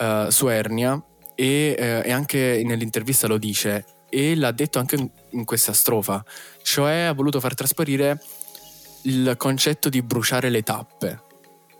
uh, 0.00 0.28
su 0.28 0.48
Ernia 0.48 1.02
e, 1.34 1.74
uh, 1.78 2.06
e 2.06 2.12
anche 2.12 2.60
nell'intervista 2.62 3.26
lo 3.26 3.38
dice 3.38 3.86
e 4.14 4.36
l'ha 4.36 4.52
detto 4.52 4.78
anche 4.78 5.10
in, 5.30 5.44
questa 5.44 5.72
strofa, 5.72 6.24
cioè 6.62 7.00
ha 7.00 7.12
voluto 7.12 7.40
far 7.40 7.54
trasparire 7.54 8.22
il 9.02 9.34
concetto 9.36 9.88
di 9.88 10.02
bruciare 10.02 10.50
le 10.50 10.62
tappe, 10.62 11.20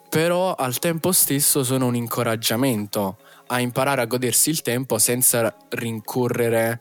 però 0.08 0.52
al 0.56 0.80
tempo 0.80 1.12
stesso 1.12 1.62
sono 1.62 1.86
un 1.86 1.94
incoraggiamento 1.94 3.18
a 3.46 3.60
imparare 3.60 4.00
a 4.00 4.06
godersi 4.06 4.50
il 4.50 4.62
tempo 4.62 4.98
senza 4.98 5.56
rincorrere 5.68 6.80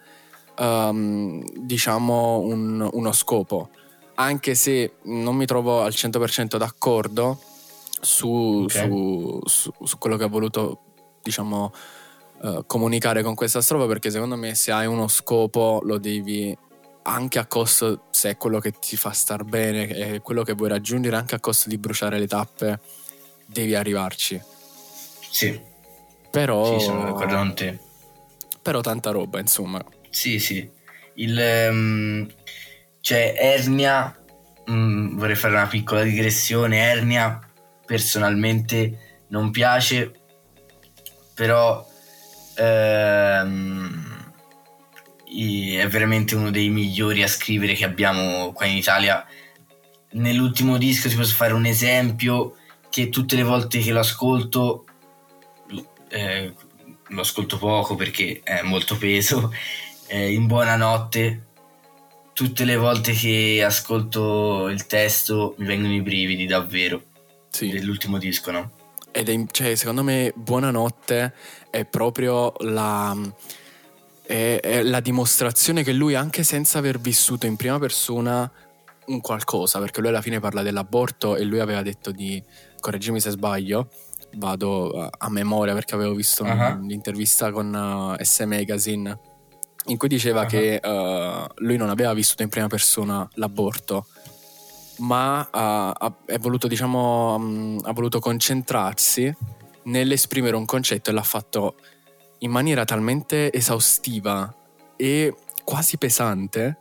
um, 0.57 1.43
diciamo 1.55 2.39
un, 2.39 2.89
uno 2.91 3.11
scopo 3.11 3.69
anche 4.15 4.55
se 4.55 4.93
non 5.03 5.35
mi 5.35 5.45
trovo 5.45 5.83
al 5.83 5.91
100% 5.91 6.57
d'accordo 6.57 7.39
su, 8.01 8.63
okay. 8.63 8.87
su, 8.87 9.39
su, 9.43 9.71
su 9.83 9.97
quello 9.97 10.17
che 10.17 10.23
ha 10.23 10.27
voluto 10.27 10.79
diciamo 11.21 11.71
uh, 12.41 12.65
comunicare 12.65 13.23
con 13.23 13.35
questa 13.35 13.61
strofa 13.61 13.87
perché 13.87 14.09
secondo 14.09 14.35
me 14.35 14.55
se 14.55 14.71
hai 14.71 14.85
uno 14.85 15.07
scopo 15.07 15.81
lo 15.83 15.97
devi 15.97 16.57
anche 17.03 17.39
a 17.39 17.45
costo 17.45 18.05
se 18.11 18.31
è 18.31 18.37
quello 18.37 18.59
che 18.59 18.71
ti 18.71 18.95
fa 18.95 19.11
star 19.11 19.43
bene 19.43 19.87
è 19.87 20.21
quello 20.21 20.43
che 20.43 20.53
vuoi 20.53 20.69
raggiungere 20.69 21.17
anche 21.17 21.35
a 21.35 21.39
costo 21.39 21.67
di 21.67 21.77
bruciare 21.77 22.17
le 22.17 22.27
tappe 22.27 22.79
devi 23.45 23.75
arrivarci. 23.75 24.41
Sì. 25.29 25.59
Però 26.29 26.79
sì 26.79 26.85
sono 26.85 27.03
d'accordo 27.03 27.35
con 27.35 27.55
te. 27.55 27.79
Però 28.61 28.81
tanta 28.81 29.11
roba 29.11 29.39
insomma. 29.39 29.83
Sì 30.09 30.39
sì. 30.39 30.69
Il 31.15 31.67
um, 31.69 32.27
cioè 33.01 33.35
Ernia 33.37 34.17
mm, 34.69 35.17
vorrei 35.17 35.35
fare 35.35 35.53
una 35.53 35.67
piccola 35.67 36.03
digressione. 36.03 36.79
Ernia 36.79 37.39
personalmente 37.85 39.25
non 39.27 39.51
piace 39.51 40.11
però 41.33 41.85
ehm, 42.55 44.13
è 45.83 45.87
veramente 45.87 46.35
uno 46.35 46.51
dei 46.51 46.69
migliori 46.69 47.23
a 47.23 47.27
scrivere 47.27 47.73
che 47.73 47.85
abbiamo 47.85 48.51
qua 48.53 48.65
in 48.65 48.77
Italia. 48.77 49.25
Nell'ultimo 50.11 50.77
disco 50.77 51.09
ti 51.09 51.15
posso 51.15 51.35
fare 51.35 51.53
un 51.53 51.65
esempio 51.65 52.55
che 52.89 53.09
tutte 53.09 53.35
le 53.35 53.43
volte 53.43 53.79
che 53.79 53.91
lo 53.91 53.99
ascolto, 53.99 54.85
eh, 56.09 56.53
lo 57.07 57.21
ascolto 57.21 57.57
poco 57.57 57.95
perché 57.95 58.41
è 58.43 58.61
molto 58.61 58.97
peso, 58.97 59.51
eh, 60.07 60.31
in 60.31 60.45
buonanotte, 60.45 61.45
tutte 62.33 62.65
le 62.65 62.75
volte 62.75 63.13
che 63.13 63.63
ascolto 63.65 64.67
il 64.69 64.85
testo 64.85 65.55
mi 65.57 65.65
vengono 65.65 65.93
i 65.93 66.01
brividi 66.01 66.45
davvero. 66.45 67.01
Sì. 67.49 67.69
Dell'ultimo 67.69 68.17
disco, 68.17 68.51
no? 68.51 68.71
Ed 69.15 69.29
è, 69.29 69.45
cioè, 69.51 69.75
secondo 69.75 70.03
me, 70.03 70.33
Buonanotte 70.35 71.33
è 71.69 71.85
proprio 71.85 72.53
la 72.59 73.15
è, 74.25 74.59
è 74.61 74.81
la 74.81 74.99
dimostrazione 74.99 75.83
che 75.83 75.93
lui, 75.93 76.15
anche 76.15 76.43
senza 76.43 76.79
aver 76.79 76.99
vissuto 76.99 77.45
in 77.45 77.55
prima 77.55 77.77
persona 77.79 78.49
un 79.05 79.21
qualcosa, 79.21 79.79
perché 79.79 79.99
lui 79.99 80.09
alla 80.09 80.21
fine 80.21 80.39
parla 80.39 80.61
dell'aborto 80.61 81.35
e 81.35 81.43
lui 81.43 81.59
aveva 81.59 81.81
detto 81.81 82.11
di, 82.11 82.41
correggimi 82.79 83.19
se 83.19 83.31
sbaglio, 83.31 83.89
vado 84.35 85.09
a 85.15 85.29
memoria 85.29 85.73
perché 85.73 85.93
avevo 85.93 86.13
visto 86.13 86.43
uh-huh. 86.43 86.79
un'intervista 86.79 87.51
con 87.51 88.15
uh, 88.19 88.23
S 88.23 88.39
Magazine 88.39 89.19
in 89.87 89.97
cui 89.97 90.07
diceva 90.07 90.41
uh-huh. 90.41 90.47
che 90.47 90.79
uh, 90.81 91.45
lui 91.57 91.77
non 91.77 91.89
aveva 91.89 92.13
vissuto 92.13 92.41
in 92.41 92.49
prima 92.49 92.67
persona 92.67 93.27
l'aborto, 93.33 94.07
ma 94.97 95.41
uh, 95.41 95.47
ha, 95.51 96.15
voluto, 96.39 96.67
diciamo, 96.67 97.35
um, 97.35 97.79
ha 97.83 97.91
voluto 97.93 98.19
concentrarsi 98.19 99.35
nell'esprimere 99.83 100.55
un 100.55 100.65
concetto 100.65 101.09
e 101.09 101.13
l'ha 101.13 101.23
fatto 101.23 101.75
in 102.39 102.51
maniera 102.51 102.85
talmente 102.85 103.51
esaustiva 103.51 104.53
e 104.95 105.35
quasi 105.63 105.97
pesante 105.97 106.77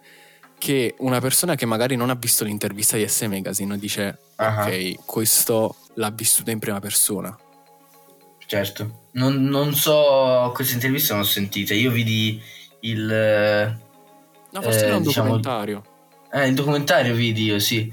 che 0.59 0.95
una 0.99 1.21
persona 1.21 1.55
che 1.55 1.67
magari 1.67 1.97
non 1.97 2.11
ha 2.11 2.15
visto 2.15 2.45
l'intervista 2.45 2.97
di 2.97 3.09
S 3.09 3.23
Magazine 3.23 3.77
dice 3.79 4.19
uh-huh. 4.37 4.47
ok, 4.47 5.05
questo 5.05 5.77
l'ha 5.95 6.11
vissuto 6.11 6.51
in 6.51 6.59
prima 6.59 6.79
persona. 6.79 7.37
Certo, 8.47 9.07
non, 9.13 9.45
non 9.45 9.75
so, 9.75 10.51
queste 10.55 10.75
interviste 10.75 11.13
non 11.13 11.23
ho 11.23 11.27
sentite, 11.27 11.75
io 11.75 11.91
vidi 11.91 12.41
il... 12.81 13.79
No, 14.51 14.61
forse 14.61 14.85
eh, 14.85 14.87
era 14.87 14.97
un 14.97 15.03
diciamo, 15.03 15.37
documentario. 15.37 15.83
Eh, 16.33 16.49
il 16.49 16.55
documentario 16.55 17.15
vidi 17.15 17.45
io, 17.45 17.59
sì. 17.59 17.93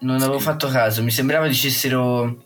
Non 0.00 0.18
sì. 0.18 0.24
avevo 0.24 0.38
fatto 0.38 0.68
caso, 0.68 1.02
mi 1.02 1.10
sembrava 1.10 1.46
dicessero 1.46 2.44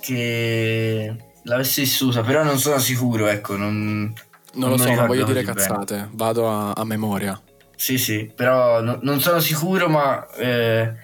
che 0.00 1.16
l'avessi 1.44 1.80
vissuta, 1.80 2.22
però 2.22 2.42
non 2.42 2.58
sono 2.58 2.78
sicuro, 2.78 3.26
ecco, 3.28 3.56
non... 3.56 4.12
Non 4.56 4.70
lo 4.70 4.76
so, 4.76 4.92
non 4.92 5.06
voglio 5.06 5.24
dire 5.24 5.42
cazzate, 5.42 5.94
bene. 5.94 6.10
vado 6.12 6.48
a, 6.48 6.72
a, 6.72 6.84
memoria. 6.84 7.40
Sì, 7.74 7.98
sì, 7.98 8.30
però 8.32 8.80
no, 8.80 8.98
non 9.02 9.20
sono 9.20 9.40
sicuro, 9.40 9.88
ma 9.88 10.24
eh, 10.36 10.94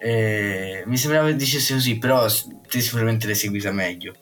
eh, 0.00 0.82
mi 0.86 0.96
sembrava 0.96 1.28
che 1.28 1.36
dicesse 1.36 1.74
così, 1.74 1.98
però 1.98 2.26
te 2.68 2.80
sicuramente 2.80 3.26
l'hai 3.26 3.36
seguita 3.36 3.70
meglio. 3.70 4.14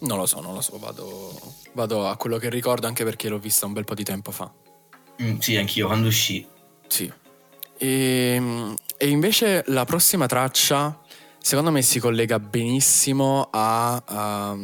Non 0.00 0.16
lo 0.16 0.24
so, 0.24 0.40
non 0.40 0.54
lo 0.54 0.62
so, 0.62 0.78
vado, 0.78 1.38
vado 1.72 2.08
a 2.08 2.16
quello 2.16 2.38
che 2.38 2.48
ricordo 2.48 2.86
anche 2.86 3.04
perché 3.04 3.28
l'ho 3.28 3.38
vista 3.38 3.66
un 3.66 3.74
bel 3.74 3.84
po' 3.84 3.94
di 3.94 4.04
tempo 4.04 4.30
fa. 4.30 4.50
Mm, 5.22 5.38
sì, 5.40 5.56
anch'io, 5.56 5.88
quando 5.88 6.08
uscì. 6.08 6.46
Sì. 6.88 7.12
E, 7.78 8.32
ehm, 8.34 8.74
e 8.96 9.08
invece 9.08 9.62
la 9.68 9.84
prossima 9.84 10.26
traccia 10.26 11.00
secondo 11.38 11.70
me 11.70 11.82
si 11.82 12.00
collega 12.00 12.38
benissimo 12.38 13.48
a, 13.50 14.02
a, 14.04 14.56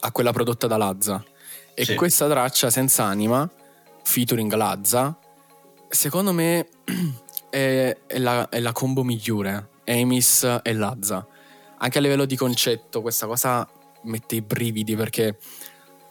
a 0.00 0.12
quella 0.12 0.32
prodotta 0.32 0.66
da 0.66 0.76
Lazza. 0.76 1.24
E 1.74 1.84
sì. 1.84 1.94
questa 1.94 2.28
traccia 2.28 2.70
senza 2.70 3.04
anima, 3.04 3.50
featuring 4.02 4.52
Lazza, 4.52 5.18
secondo 5.88 6.32
me 6.32 6.68
è, 7.50 7.96
è, 8.06 8.18
la, 8.18 8.48
è 8.48 8.60
la 8.60 8.72
combo 8.72 9.02
migliore. 9.02 9.70
Amis 9.86 10.60
e 10.62 10.72
Lazza. 10.74 11.26
Anche 11.78 11.98
a 11.98 12.00
livello 12.00 12.26
di 12.26 12.36
concetto, 12.36 13.00
questa 13.00 13.26
cosa 13.26 13.68
mette 14.02 14.36
i 14.36 14.42
brividi 14.42 14.94
perché 14.94 15.38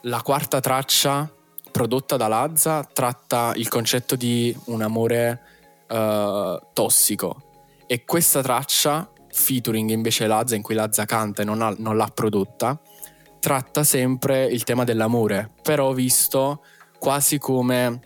la 0.02 0.20
quarta 0.20 0.60
traccia 0.60 1.30
prodotta 1.72 2.16
da 2.16 2.28
Lazza 2.28 2.84
tratta 2.84 3.52
il 3.56 3.68
concetto 3.68 4.14
di 4.14 4.56
un 4.66 4.82
amore 4.82 5.40
uh, 5.88 6.60
tossico 6.72 7.80
e 7.86 8.04
questa 8.04 8.42
traccia 8.42 9.10
featuring 9.32 9.90
invece 9.90 10.26
Lazza 10.26 10.54
in 10.54 10.62
cui 10.62 10.74
Lazza 10.74 11.04
canta 11.04 11.42
e 11.42 11.44
non, 11.44 11.62
ha, 11.62 11.74
non 11.78 11.96
l'ha 11.96 12.10
prodotta, 12.14 12.80
tratta 13.40 13.82
sempre 13.82 14.44
il 14.44 14.62
tema 14.62 14.84
dell'amore, 14.84 15.50
però 15.62 15.92
visto 15.92 16.62
quasi 16.98 17.38
come 17.38 18.00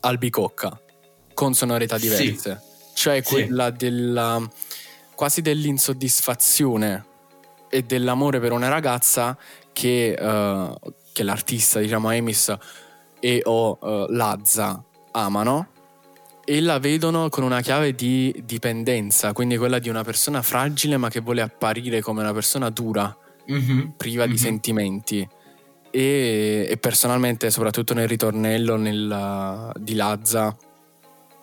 albicocca, 0.00 0.80
con 1.34 1.54
sonorità 1.54 1.98
diverse. 1.98 2.60
Sì. 2.60 2.76
Cioè 2.94 3.22
quella 3.22 3.70
sì. 3.70 3.76
della 3.76 4.48
quasi 5.18 5.42
dell'insoddisfazione 5.42 7.04
e 7.68 7.82
dell'amore 7.82 8.38
per 8.38 8.52
una 8.52 8.68
ragazza 8.68 9.36
che, 9.72 10.16
uh, 10.16 10.72
che 11.12 11.24
l'artista, 11.24 11.80
diciamo 11.80 12.12
Emis 12.12 12.56
e 13.20 13.42
o 13.44 13.78
uh, 13.80 14.06
Lazza 14.10 14.82
amano 15.12 15.68
e 16.44 16.62
la 16.62 16.78
vedono 16.78 17.28
con 17.28 17.42
una 17.42 17.60
chiave 17.60 17.94
di 17.94 18.34
dipendenza, 18.42 19.34
quindi 19.34 19.58
quella 19.58 19.78
di 19.78 19.90
una 19.90 20.02
persona 20.02 20.40
fragile 20.40 20.96
ma 20.96 21.10
che 21.10 21.20
vuole 21.20 21.42
apparire 21.42 22.00
come 22.00 22.22
una 22.22 22.32
persona 22.32 22.70
dura, 22.70 23.14
mm-hmm. 23.52 23.88
priva 23.98 24.22
mm-hmm. 24.22 24.32
di 24.32 24.38
sentimenti. 24.38 25.28
E, 25.90 26.66
e, 26.70 26.76
personalmente, 26.78 27.50
soprattutto 27.50 27.92
nel 27.92 28.08
ritornello 28.08 28.76
nel, 28.76 29.72
di 29.78 29.94
Lazza, 29.94 30.56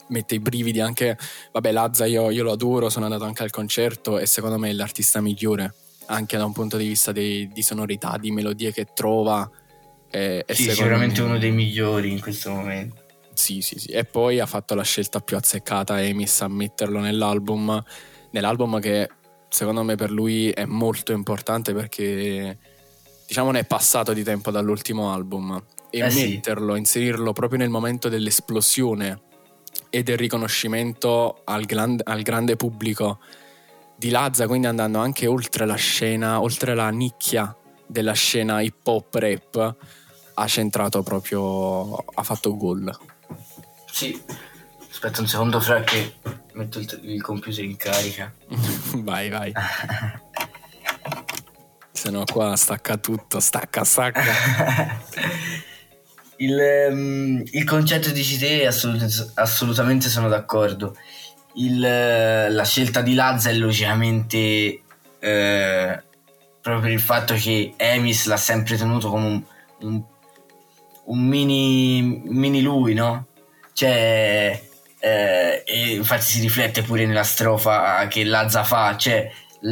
mette 0.08 0.34
i 0.34 0.40
brividi 0.40 0.80
anche. 0.80 1.16
Vabbè, 1.52 1.72
Lazza 1.72 2.06
io, 2.06 2.32
io, 2.32 2.42
lo 2.42 2.54
adoro, 2.54 2.90
sono 2.90 3.06
andato 3.06 3.26
anche 3.26 3.44
al 3.44 3.52
concerto 3.52 4.18
e 4.18 4.26
secondo 4.26 4.58
me 4.58 4.70
è 4.70 4.74
l'artista 4.74 5.22
migliore, 5.22 5.74
anche 6.08 6.36
da 6.36 6.46
un 6.46 6.52
punto 6.52 6.78
di 6.78 6.88
vista 6.88 7.12
di, 7.12 7.48
di 7.54 7.62
sonorità, 7.62 8.18
di 8.20 8.32
melodie 8.32 8.74
che 8.74 8.88
trova. 8.94 9.48
È, 10.16 10.46
è 10.46 10.54
sì, 10.54 10.72
sicuramente 10.72 11.20
me... 11.20 11.28
uno 11.28 11.38
dei 11.38 11.52
migliori 11.52 12.10
in 12.10 12.22
questo 12.22 12.50
momento. 12.50 13.04
Sì, 13.34 13.62
sì, 13.62 13.78
sì. 13.78 13.90
E 13.90 14.06
poi 14.06 14.40
ha 14.40 14.46
fatto 14.46 14.74
la 14.74 14.84
scelta 14.84 15.20
più 15.20 15.36
azzeccata 15.36 16.02
Emis 16.02 16.42
a 16.42 16.48
metterlo 16.48 17.00
nell'album, 17.00 17.84
nell'album 18.32 18.80
che 18.80 19.10
secondo 19.50 19.84
me 19.84 19.96
per 19.96 20.12
lui 20.12 20.52
è 20.52 20.64
molto 20.64 21.12
importante 21.12 21.74
perché 21.74 22.58
diciamo 23.28 23.52
ne 23.52 23.60
è 23.60 23.66
passato 23.66 24.14
di 24.14 24.24
tempo 24.24 24.52
dall'ultimo 24.52 25.12
album 25.12 25.62
e 25.90 26.00
eh 26.00 26.14
metterlo, 26.14 26.74
sì. 26.74 26.80
inserirlo 26.80 27.34
proprio 27.34 27.60
nel 27.60 27.70
momento 27.70 28.08
dell'esplosione 28.08 29.22
e 29.90 30.02
del 30.02 30.18
riconoscimento 30.18 31.42
al, 31.44 31.66
grand, 31.66 32.02
al 32.06 32.22
grande 32.22 32.56
pubblico 32.56 33.20
di 33.98 34.12
Lazza, 34.12 34.48
quindi 34.48 34.68
andando 34.68 35.00
anche 35.00 35.28
oltre 35.28 35.66
la 35.66 35.76
scena, 35.76 36.42
oltre 36.42 36.74
la 36.74 36.90
nicchia 36.90 37.54
della 37.86 38.14
scena 38.14 38.62
hip 38.62 38.88
hop 38.88 39.14
rap 39.16 39.76
ha 40.36 40.48
centrato 40.48 41.04
proprio, 41.04 41.96
ha 41.96 42.24
fatto 42.24 42.56
gol. 42.56 42.96
Sì, 43.92 44.22
aspetta 44.90 45.22
un 45.22 45.28
secondo 45.28 45.60
fra 45.60 45.82
che 45.82 46.16
metto 46.54 46.80
il, 46.80 47.00
il 47.04 47.22
computer 47.22 47.64
in 47.64 47.78
carica. 47.78 48.34
vai, 48.98 49.30
vai. 49.30 49.54
Se 51.92 52.10
no 52.10 52.24
qua 52.26 52.56
stacca 52.56 52.98
tutto, 52.98 53.40
stacca, 53.40 53.84
stacca. 53.84 54.24
il, 56.38 56.88
um, 56.92 57.42
il, 57.44 57.64
concetto 57.64 58.10
dici 58.12 58.38
te 58.38 58.68
assolut- 58.68 59.32
assolutamente 59.36 60.10
sono 60.10 60.28
d'accordo. 60.28 60.96
Il, 61.56 61.80
la 61.80 62.66
scelta 62.66 63.02
di 63.02 63.14
Lazza 63.14 63.50
è 63.50 63.54
logicamente 63.54 64.82
eh, 65.20 66.04
proprio 66.62 66.82
per 66.82 66.92
il 66.92 67.00
fatto 67.00 67.34
che 67.36 67.74
Emis 67.78 68.26
l'ha 68.26 68.38
sempre 68.38 68.76
tenuto 68.76 69.10
come 69.10 69.26
un, 69.26 69.44
un, 69.88 70.04
un 71.06 71.20
mini, 71.26 72.22
mini 72.26 72.62
lui, 72.62 72.94
no? 72.94 73.28
Cioè, 73.74 74.62
eh, 75.00 75.64
e 75.66 75.96
infatti 75.96 76.24
si 76.24 76.42
riflette 76.42 76.82
pure 76.82 77.06
nella 77.06 77.24
strofa 77.24 78.08
che 78.08 78.24
Lazza 78.24 78.64
fa, 78.64 78.96
cioè 78.98 79.30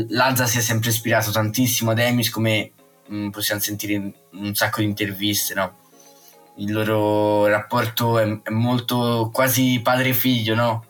Lazza 0.10 0.46
si 0.46 0.58
è 0.58 0.62
sempre 0.62 0.90
ispirato 0.90 1.32
tantissimo 1.32 1.92
ad 1.92 2.00
Emis 2.00 2.30
come 2.30 2.72
mh, 3.08 3.16
mm, 3.16 3.30
possiamo 3.30 3.62
sentire 3.62 3.94
in 3.94 4.14
un 4.32 4.56
sacco 4.56 4.82
di 4.82 4.88
interviste, 4.88 5.54
no? 5.54 5.78
Il 6.58 6.72
loro 6.72 7.48
rapporto 7.48 8.20
è, 8.20 8.42
è 8.44 8.50
molto 8.52 9.30
quasi 9.34 9.80
padre 9.82 10.10
e 10.10 10.14
figlio, 10.14 10.56
no? 10.56 10.86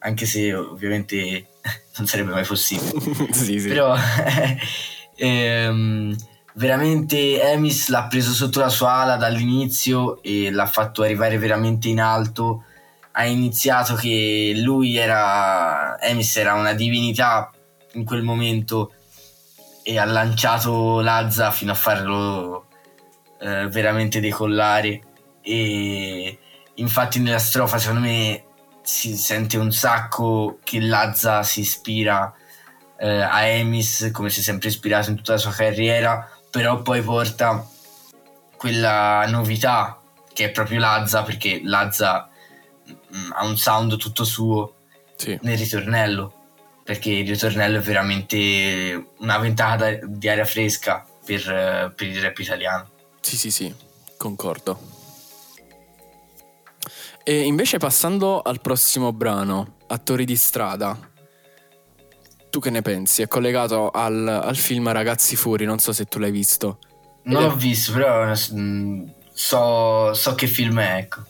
Anche 0.00 0.26
se 0.26 0.54
ovviamente 0.54 1.48
non 1.98 2.06
sarebbe 2.06 2.30
mai 2.30 2.44
possibile. 2.44 3.00
sì, 3.32 3.58
sì. 3.58 3.68
Però 3.68 3.96
ehm, 5.16 6.16
veramente 6.54 7.40
Emis 7.40 7.88
l'ha 7.88 8.04
preso 8.04 8.32
sotto 8.32 8.60
la 8.60 8.68
sua 8.68 8.92
ala 8.92 9.16
dall'inizio 9.16 10.22
e 10.22 10.50
l'ha 10.50 10.66
fatto 10.66 11.02
arrivare 11.02 11.38
veramente 11.38 11.88
in 11.88 12.00
alto. 12.00 12.64
Ha 13.12 13.24
iniziato 13.26 13.94
che 13.94 14.52
lui 14.56 14.96
era 14.96 16.00
Emis 16.00 16.36
era 16.36 16.54
una 16.54 16.74
divinità 16.74 17.50
in 17.94 18.04
quel 18.04 18.22
momento 18.22 18.92
e 19.82 19.98
ha 19.98 20.04
lanciato 20.04 21.00
Lazza 21.00 21.50
fino 21.50 21.72
a 21.72 21.74
farlo 21.74 22.66
eh, 23.40 23.66
veramente 23.68 24.20
decollare 24.20 25.00
e 25.42 26.38
infatti 26.74 27.18
nella 27.18 27.38
strofa 27.38 27.78
secondo 27.78 28.06
me 28.06 28.44
si 28.82 29.16
sente 29.16 29.56
un 29.56 29.72
sacco 29.72 30.58
che 30.62 30.80
Lazza 30.80 31.42
si 31.42 31.60
ispira 31.60 32.32
eh, 32.98 33.22
a 33.22 33.44
Emis 33.44 34.10
come 34.12 34.30
si 34.30 34.40
è 34.40 34.42
sempre 34.42 34.68
ispirato 34.68 35.10
in 35.10 35.16
tutta 35.16 35.32
la 35.32 35.38
sua 35.38 35.52
carriera 35.52 36.28
però 36.50 36.82
poi 36.82 37.02
porta 37.02 37.66
quella 38.56 39.24
novità 39.28 40.00
che 40.32 40.46
è 40.46 40.50
proprio 40.50 40.80
Lazza 40.80 41.22
perché 41.22 41.60
Lazza 41.64 42.28
mh, 42.84 42.92
mm, 43.16 43.30
ha 43.32 43.44
un 43.44 43.56
sound 43.56 43.96
tutto 43.96 44.24
suo 44.24 44.74
sì. 45.16 45.38
nel 45.42 45.56
ritornello 45.56 46.34
perché 46.90 47.10
il 47.10 47.28
ritornello 47.28 47.78
è 47.78 47.80
veramente 47.80 49.12
una 49.18 49.38
ventata 49.38 49.96
di 50.02 50.28
aria 50.28 50.44
fresca 50.44 51.06
per, 51.24 51.92
per 51.94 52.06
il 52.08 52.20
rap 52.20 52.36
italiano. 52.38 52.88
Sì, 53.20 53.36
sì, 53.36 53.50
sì, 53.52 53.72
concordo. 54.16 54.98
E 57.22 57.42
invece 57.42 57.78
passando 57.78 58.42
al 58.42 58.60
prossimo 58.60 59.12
brano, 59.12 59.76
Attori 59.86 60.24
di 60.24 60.34
strada, 60.34 61.09
tu 62.50 62.60
che 62.60 62.70
ne 62.70 62.82
pensi? 62.82 63.22
È 63.22 63.28
collegato 63.28 63.90
al, 63.90 64.26
al 64.26 64.56
film 64.56 64.90
Ragazzi 64.90 65.36
Fuori, 65.36 65.64
non 65.64 65.78
so 65.78 65.92
se 65.92 66.04
tu 66.04 66.18
l'hai 66.18 66.30
visto. 66.30 66.78
Non 67.22 67.42
l'ho 67.42 67.54
visto, 67.54 67.92
però 67.92 68.32
mm, 68.54 69.08
so, 69.32 70.12
so, 70.14 70.34
che 70.34 70.46
film 70.46 70.80
è, 70.80 70.96
ecco. 70.96 71.22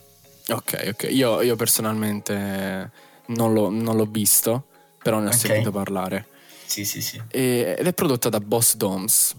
Ok, 0.49 0.89
ok, 0.89 1.07
io, 1.11 1.41
io 1.41 1.55
personalmente 1.55 2.91
non, 3.27 3.53
l'ho, 3.53 3.69
non 3.69 3.95
l'ho 3.95 4.05
visto 4.05 4.65
però 5.01 5.19
ne 5.19 5.25
ho 5.25 5.27
okay. 5.29 5.39
sentito 5.39 5.71
parlare. 5.71 6.27
Sì, 6.65 6.85
sì, 6.85 7.01
sì. 7.01 7.21
E, 7.29 7.75
ed 7.77 7.85
è 7.85 7.93
prodotta 7.93 8.29
da 8.29 8.39
Boss 8.39 8.75
Doms. 8.75 9.35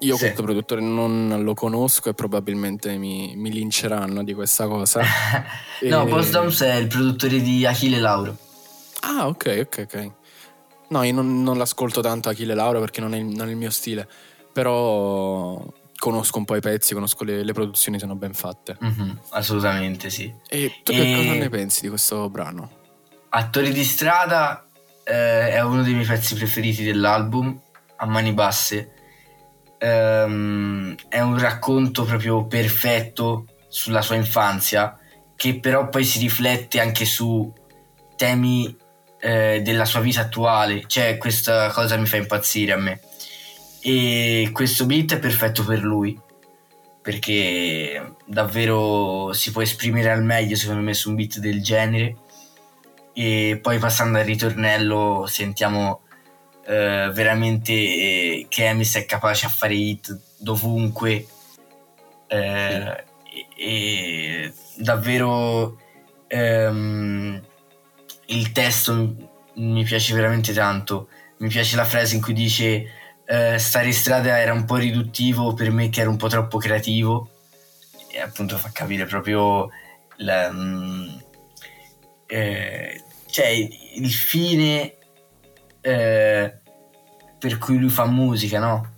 Io 0.00 0.16
sì. 0.16 0.22
questo 0.22 0.42
produttore 0.42 0.80
non 0.80 1.42
lo 1.42 1.54
conosco 1.54 2.08
e 2.08 2.14
probabilmente 2.14 2.96
mi, 2.96 3.34
mi 3.36 3.50
linceranno 3.50 4.24
di 4.24 4.34
questa 4.34 4.66
cosa. 4.66 5.02
no, 5.82 6.06
e... 6.06 6.08
Boss 6.08 6.30
Doms 6.30 6.62
è 6.62 6.74
il 6.74 6.86
produttore 6.86 7.40
di 7.40 7.66
Achille 7.66 7.98
Lauro. 7.98 8.36
Ah, 9.00 9.26
ok, 9.28 9.66
ok, 9.66 9.86
ok. 9.86 10.10
No, 10.92 11.02
io 11.04 11.14
non, 11.14 11.42
non 11.42 11.56
l'ascolto 11.56 12.02
tanto 12.02 12.28
Achille 12.28 12.52
Lauro 12.52 12.78
perché 12.78 13.00
non 13.00 13.14
è, 13.14 13.18
non 13.18 13.48
è, 13.48 13.50
il 13.50 13.56
mio 13.56 13.70
stile, 13.70 14.06
però 14.52 15.64
conosco 15.96 16.36
un 16.36 16.44
po' 16.44 16.54
i 16.54 16.60
pezzi, 16.60 16.92
conosco 16.92 17.24
le, 17.24 17.42
le 17.42 17.52
produzioni, 17.54 17.98
sono 17.98 18.14
ben 18.14 18.34
fatte. 18.34 18.76
Mm-hmm, 18.84 19.10
assolutamente, 19.30 20.10
sì. 20.10 20.30
E 20.46 20.80
tu 20.82 20.92
e... 20.92 20.96
che 20.96 21.14
cosa 21.16 21.32
ne 21.32 21.48
pensi 21.48 21.80
di 21.80 21.88
questo 21.88 22.28
brano? 22.28 22.80
Attori 23.30 23.72
di 23.72 23.84
strada 23.84 24.66
eh, 25.02 25.52
è 25.52 25.62
uno 25.62 25.82
dei 25.82 25.94
miei 25.94 26.04
pezzi 26.04 26.34
preferiti 26.34 26.84
dell'album, 26.84 27.58
a 27.96 28.06
mani 28.06 28.34
basse. 28.34 28.92
Um, 29.80 30.94
è 31.08 31.20
un 31.20 31.38
racconto 31.38 32.04
proprio 32.04 32.44
perfetto 32.44 33.46
sulla 33.68 34.02
sua 34.02 34.16
infanzia, 34.16 34.98
che 35.36 35.58
però 35.58 35.88
poi 35.88 36.04
si 36.04 36.18
riflette 36.18 36.80
anche 36.80 37.06
su 37.06 37.50
temi 38.14 38.76
eh, 39.22 39.62
della 39.62 39.84
sua 39.84 40.00
vita 40.00 40.22
attuale. 40.22 40.82
Cioè, 40.86 41.16
questa 41.16 41.70
cosa 41.70 41.96
mi 41.96 42.06
fa 42.06 42.16
impazzire 42.16 42.72
a 42.72 42.76
me. 42.76 43.00
E 43.80 44.50
questo 44.52 44.84
beat 44.84 45.14
è 45.14 45.18
perfetto 45.18 45.64
per 45.64 45.82
lui, 45.82 46.18
perché 47.00 48.14
davvero 48.26 49.32
si 49.32 49.52
può 49.52 49.62
esprimere 49.62 50.10
al 50.10 50.24
meglio, 50.24 50.56
secondo 50.56 50.82
me, 50.82 50.94
su 50.94 51.10
un 51.10 51.16
beat 51.16 51.38
del 51.38 51.62
genere 51.62 52.16
e 53.14 53.58
poi 53.60 53.78
passando 53.78 54.18
al 54.18 54.24
ritornello 54.24 55.26
sentiamo 55.28 56.00
eh, 56.64 57.10
veramente 57.12 57.72
eh, 57.72 58.46
che 58.48 58.68
Emis 58.68 58.96
è 58.96 59.04
capace 59.04 59.46
a 59.46 59.50
fare 59.50 59.74
hit 59.74 60.18
dovunque 60.38 61.26
eh, 62.26 63.04
e, 63.30 63.46
e, 63.56 64.52
davvero 64.76 65.78
ehm, 66.26 67.42
il 68.26 68.52
testo 68.52 69.30
mi 69.54 69.84
piace 69.84 70.14
veramente 70.14 70.52
tanto. 70.52 71.08
Mi 71.38 71.48
piace 71.48 71.76
la 71.76 71.84
frase 71.84 72.14
in 72.14 72.22
cui 72.22 72.32
dice 72.34 72.86
eh, 73.24 73.58
stare 73.58 73.86
in 73.86 73.92
strada 73.92 74.38
era 74.38 74.52
un 74.52 74.64
po' 74.64 74.76
riduttivo 74.76 75.54
per 75.54 75.70
me 75.70 75.88
che 75.88 76.00
ero 76.00 76.10
un 76.10 76.16
po' 76.16 76.28
troppo 76.28 76.58
creativo. 76.58 77.30
E 78.10 78.20
appunto 78.20 78.58
fa 78.58 78.70
capire 78.72 79.06
proprio 79.06 79.70
la, 80.16 80.50
mm, 80.52 81.08
eh, 82.26 83.02
cioè 83.30 83.46
il 83.46 84.10
fine 84.12 84.94
eh, 85.80 86.54
per 87.38 87.58
cui 87.58 87.78
lui 87.78 87.88
fa 87.88 88.06
musica, 88.06 88.58
no? 88.58 88.94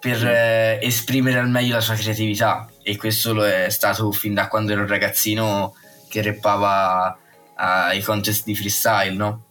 Per 0.00 0.26
eh, 0.26 0.78
esprimere 0.82 1.38
al 1.38 1.48
meglio 1.48 1.74
la 1.74 1.80
sua 1.80 1.94
creatività. 1.94 2.68
E 2.82 2.96
questo 2.96 3.32
lo 3.32 3.46
è 3.46 3.68
stato 3.70 4.10
fin 4.12 4.34
da 4.34 4.48
quando 4.48 4.72
ero 4.72 4.82
un 4.82 4.88
ragazzino 4.88 5.74
che 6.08 6.22
rappava 6.22 7.16
ai 7.56 8.00
contest 8.02 8.44
di 8.44 8.54
freestyle, 8.54 9.14
no? 9.14 9.44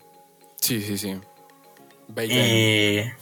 Sì, 0.56 0.82
sì, 0.82 0.97
sì. 0.97 1.20
Bei 2.08 2.30
e... 2.30 3.16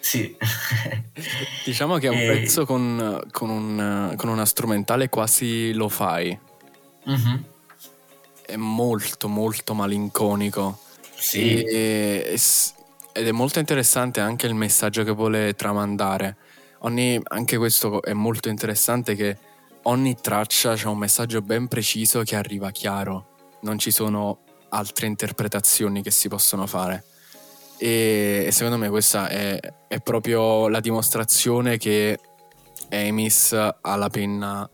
Sì. 0.00 0.36
diciamo 1.64 1.98
che 1.98 2.06
è 2.06 2.10
un 2.10 2.18
e... 2.18 2.26
pezzo 2.26 2.66
con, 2.66 3.22
con, 3.30 3.50
un, 3.50 4.14
con, 4.16 4.28
una 4.28 4.44
strumentale 4.44 5.08
quasi 5.08 5.72
lo 5.72 5.88
fai. 5.88 6.38
Mm-hmm 7.08 7.36
è 8.46 8.56
molto 8.56 9.28
molto 9.28 9.74
malinconico. 9.74 10.78
Sì. 11.14 11.62
E, 11.62 12.40
ed 13.12 13.26
è 13.26 13.32
molto 13.32 13.58
interessante 13.58 14.20
anche 14.20 14.46
il 14.46 14.54
messaggio 14.54 15.02
che 15.02 15.10
vuole 15.10 15.54
tramandare. 15.54 16.36
Ogni, 16.80 17.20
anche 17.24 17.56
questo 17.56 18.02
è 18.02 18.12
molto 18.12 18.48
interessante 18.48 19.14
che 19.14 19.36
ogni 19.82 20.16
traccia 20.20 20.72
ha 20.72 20.88
un 20.88 20.98
messaggio 20.98 21.42
ben 21.42 21.66
preciso 21.66 22.22
che 22.22 22.36
arriva 22.36 22.70
chiaro. 22.70 23.34
Non 23.62 23.78
ci 23.78 23.90
sono 23.90 24.40
altre 24.70 25.06
interpretazioni 25.06 26.02
che 26.02 26.10
si 26.10 26.28
possono 26.28 26.66
fare. 26.66 27.04
E, 27.78 28.44
e 28.46 28.52
secondo 28.52 28.78
me 28.78 28.88
questa 28.88 29.28
è, 29.28 29.58
è 29.88 30.00
proprio 30.00 30.68
la 30.68 30.80
dimostrazione 30.80 31.76
che 31.76 32.18
Emis 32.88 33.52
ha 33.52 33.96
la 33.96 34.08
penna 34.08 34.68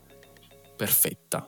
perfetta 0.77 1.47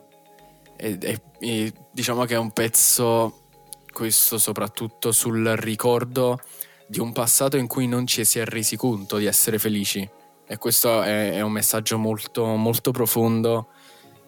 e, 0.76 0.98
e, 1.00 1.20
e 1.38 1.72
diciamo 1.92 2.24
che 2.24 2.34
è 2.34 2.38
un 2.38 2.52
pezzo, 2.52 3.46
questo 3.90 4.38
soprattutto 4.38 5.12
sul 5.12 5.46
ricordo 5.56 6.40
di 6.86 6.98
un 6.98 7.12
passato 7.12 7.56
in 7.56 7.66
cui 7.66 7.86
non 7.86 8.06
ci 8.06 8.24
si 8.24 8.38
è 8.38 8.44
resi 8.44 8.76
conto 8.76 9.16
di 9.16 9.26
essere 9.26 9.58
felici. 9.58 10.08
E 10.46 10.58
questo 10.58 11.02
è, 11.02 11.32
è 11.32 11.40
un 11.40 11.52
messaggio 11.52 11.96
molto, 11.96 12.44
molto 12.44 12.90
profondo 12.90 13.68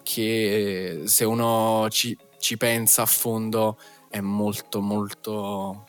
che 0.03 1.03
se 1.05 1.25
uno 1.25 1.89
ci, 1.91 2.17
ci, 2.47 2.57
pensa 2.57 3.03
a 3.03 3.07
fondo 3.07 3.77
è 4.09 4.21
molto, 4.21 4.81
molto 4.81 5.85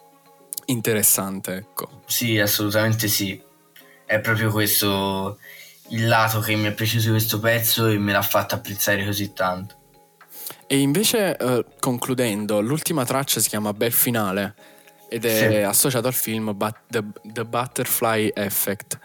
interessante. 0.66 1.56
Ecco. 1.56 2.02
Sì, 2.08 2.40
assolutamente 2.40 3.08
sì. 3.08 3.40
È 4.06 4.20
proprio 4.20 4.50
questo 4.50 5.38
il 5.90 6.08
lato 6.08 6.40
che 6.40 6.56
mi 6.56 6.68
è 6.68 6.74
piaciuto 6.74 7.04
di 7.04 7.10
questo 7.12 7.40
pezzo 7.40 7.88
e 7.88 7.98
me 7.98 8.12
l'ha 8.12 8.22
fatto 8.22 8.56
apprezzare 8.56 9.06
così 9.06 9.34
tanto. 9.34 9.76
E 10.66 10.80
invece, 10.80 11.38
eh, 11.38 11.66
concludendo, 11.80 12.60
l'ultima 12.60 13.06
traccia 13.06 13.40
si 13.40 13.50
chiama 13.50 13.74
Bel 13.74 13.94
Finale 13.94 14.56
ed 15.10 15.26
è 15.26 15.50
sì. 15.50 15.56
associato 15.58 16.08
al 16.08 16.14
film 16.14 16.54
But 16.56 16.76
The, 16.88 17.04
The 17.22 17.46
Butterfly 17.46 18.32
Effect 18.34 19.00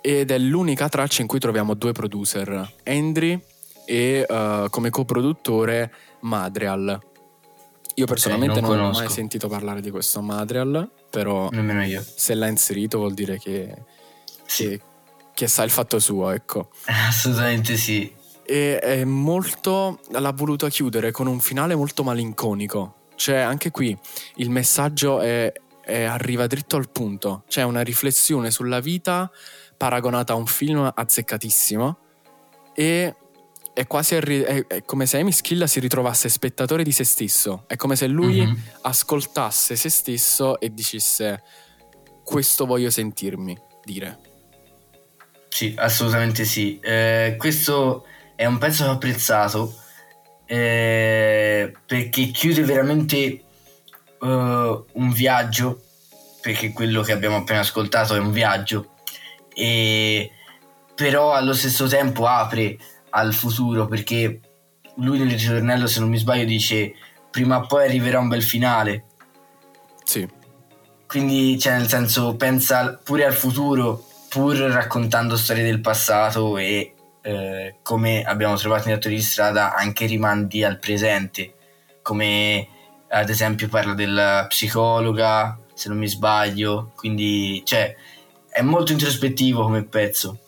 ed 0.00 0.30
è 0.30 0.38
l'unica 0.38 0.88
traccia 0.88 1.20
in 1.20 1.28
cui 1.28 1.38
troviamo 1.38 1.74
due 1.74 1.92
producer, 1.92 2.72
Andri 2.84 3.38
e 3.84 4.26
uh, 4.28 4.68
come 4.70 4.90
coproduttore 4.90 5.92
Madrial. 6.20 7.00
Io 7.96 8.06
personalmente 8.06 8.58
okay, 8.58 8.68
non, 8.68 8.78
non 8.78 8.94
ho 8.94 8.98
mai 8.98 9.08
sentito 9.10 9.48
parlare 9.48 9.80
di 9.80 9.90
questo 9.90 10.22
Madrial, 10.22 10.90
però 11.10 11.50
se 11.98 12.34
l'ha 12.34 12.46
inserito 12.46 12.98
vuol 12.98 13.12
dire 13.12 13.38
che, 13.38 13.74
sì. 14.46 14.68
che, 14.68 14.80
che 15.34 15.46
sa 15.46 15.62
il 15.62 15.70
fatto 15.70 15.98
suo, 15.98 16.30
ecco. 16.30 16.70
Assolutamente 16.86 17.76
sì. 17.76 18.10
E 18.44 18.78
è 18.78 19.04
molto. 19.04 20.00
l'ha 20.10 20.32
voluto 20.32 20.66
chiudere 20.68 21.10
con 21.10 21.26
un 21.26 21.40
finale 21.40 21.74
molto 21.74 22.02
malinconico. 22.02 22.96
Cioè, 23.14 23.36
anche 23.36 23.70
qui 23.70 23.96
il 24.36 24.50
messaggio 24.50 25.20
è, 25.20 25.52
è 25.84 26.02
arriva 26.02 26.46
dritto 26.46 26.76
al 26.76 26.90
punto. 26.90 27.44
C'è 27.46 27.62
una 27.62 27.82
riflessione 27.82 28.50
sulla 28.50 28.80
vita 28.80 29.30
paragonata 29.76 30.32
a 30.32 30.36
un 30.36 30.46
film 30.46 30.90
azzeccatissimo. 30.94 31.98
E 32.74 33.14
è 33.74 33.86
quasi 33.86 34.14
arri- 34.14 34.42
è, 34.42 34.66
è 34.66 34.84
come 34.84 35.06
se 35.06 35.18
Amy 35.18 35.32
Schilla 35.32 35.66
si 35.66 35.80
ritrovasse 35.80 36.28
spettatore 36.28 36.82
di 36.82 36.92
se 36.92 37.04
stesso. 37.04 37.64
È 37.66 37.76
come 37.76 37.96
se 37.96 38.06
lui 38.06 38.40
mm-hmm. 38.40 38.54
ascoltasse 38.82 39.76
se 39.76 39.88
stesso 39.88 40.60
e 40.60 40.72
dicesse: 40.72 41.42
Questo 42.24 42.66
voglio 42.66 42.90
sentirmi 42.90 43.56
dire. 43.84 44.18
Sì, 45.48 45.74
assolutamente 45.76 46.44
sì. 46.44 46.78
Eh, 46.80 47.34
questo 47.38 48.06
è 48.36 48.46
un 48.46 48.58
pezzo 48.58 48.84
che 48.84 48.90
ho 48.90 48.92
apprezzato 48.92 49.74
eh, 50.46 51.72
perché 51.86 52.26
chiude 52.26 52.62
veramente 52.62 53.44
uh, 54.20 54.26
un 54.26 55.12
viaggio. 55.12 55.82
Perché 56.40 56.72
quello 56.72 57.02
che 57.02 57.12
abbiamo 57.12 57.36
appena 57.36 57.60
ascoltato 57.60 58.16
è 58.16 58.18
un 58.18 58.32
viaggio, 58.32 58.94
e 59.54 60.28
però 60.94 61.32
allo 61.32 61.52
stesso 61.52 61.86
tempo 61.86 62.26
apre 62.26 62.76
al 63.12 63.32
futuro 63.32 63.86
perché 63.86 64.40
lui 64.96 65.18
nel 65.18 65.30
ritornello 65.30 65.86
se 65.86 66.00
non 66.00 66.10
mi 66.10 66.18
sbaglio 66.18 66.44
dice 66.44 66.92
prima 67.30 67.58
o 67.58 67.66
poi 67.66 67.86
arriverà 67.86 68.18
un 68.18 68.28
bel 68.28 68.42
finale 68.42 69.04
sì. 70.04 70.28
Quindi 71.06 71.58
cioè 71.58 71.76
nel 71.76 71.88
senso 71.88 72.36
pensa 72.36 72.98
pure 73.02 73.24
al 73.24 73.34
futuro 73.34 74.04
pur 74.28 74.56
raccontando 74.56 75.36
storie 75.36 75.62
del 75.62 75.80
passato 75.80 76.56
e 76.56 76.94
eh, 77.22 77.76
come 77.82 78.22
abbiamo 78.22 78.56
trovato 78.56 78.88
in 78.88 78.94
attori 78.94 79.16
di 79.16 79.22
strada 79.22 79.74
anche 79.74 80.06
rimandi 80.06 80.64
al 80.64 80.78
presente. 80.78 81.54
Come 82.02 82.66
ad 83.08 83.28
esempio 83.28 83.68
parla 83.68 83.94
della 83.94 84.46
psicologa 84.48 85.58
se 85.74 85.88
non 85.88 85.98
mi 85.98 86.08
sbaglio. 86.08 86.92
Quindi 86.96 87.62
cioè 87.64 87.94
è 88.48 88.62
molto 88.62 88.92
introspettivo 88.92 89.62
come 89.62 89.84
pezzo. 89.84 90.38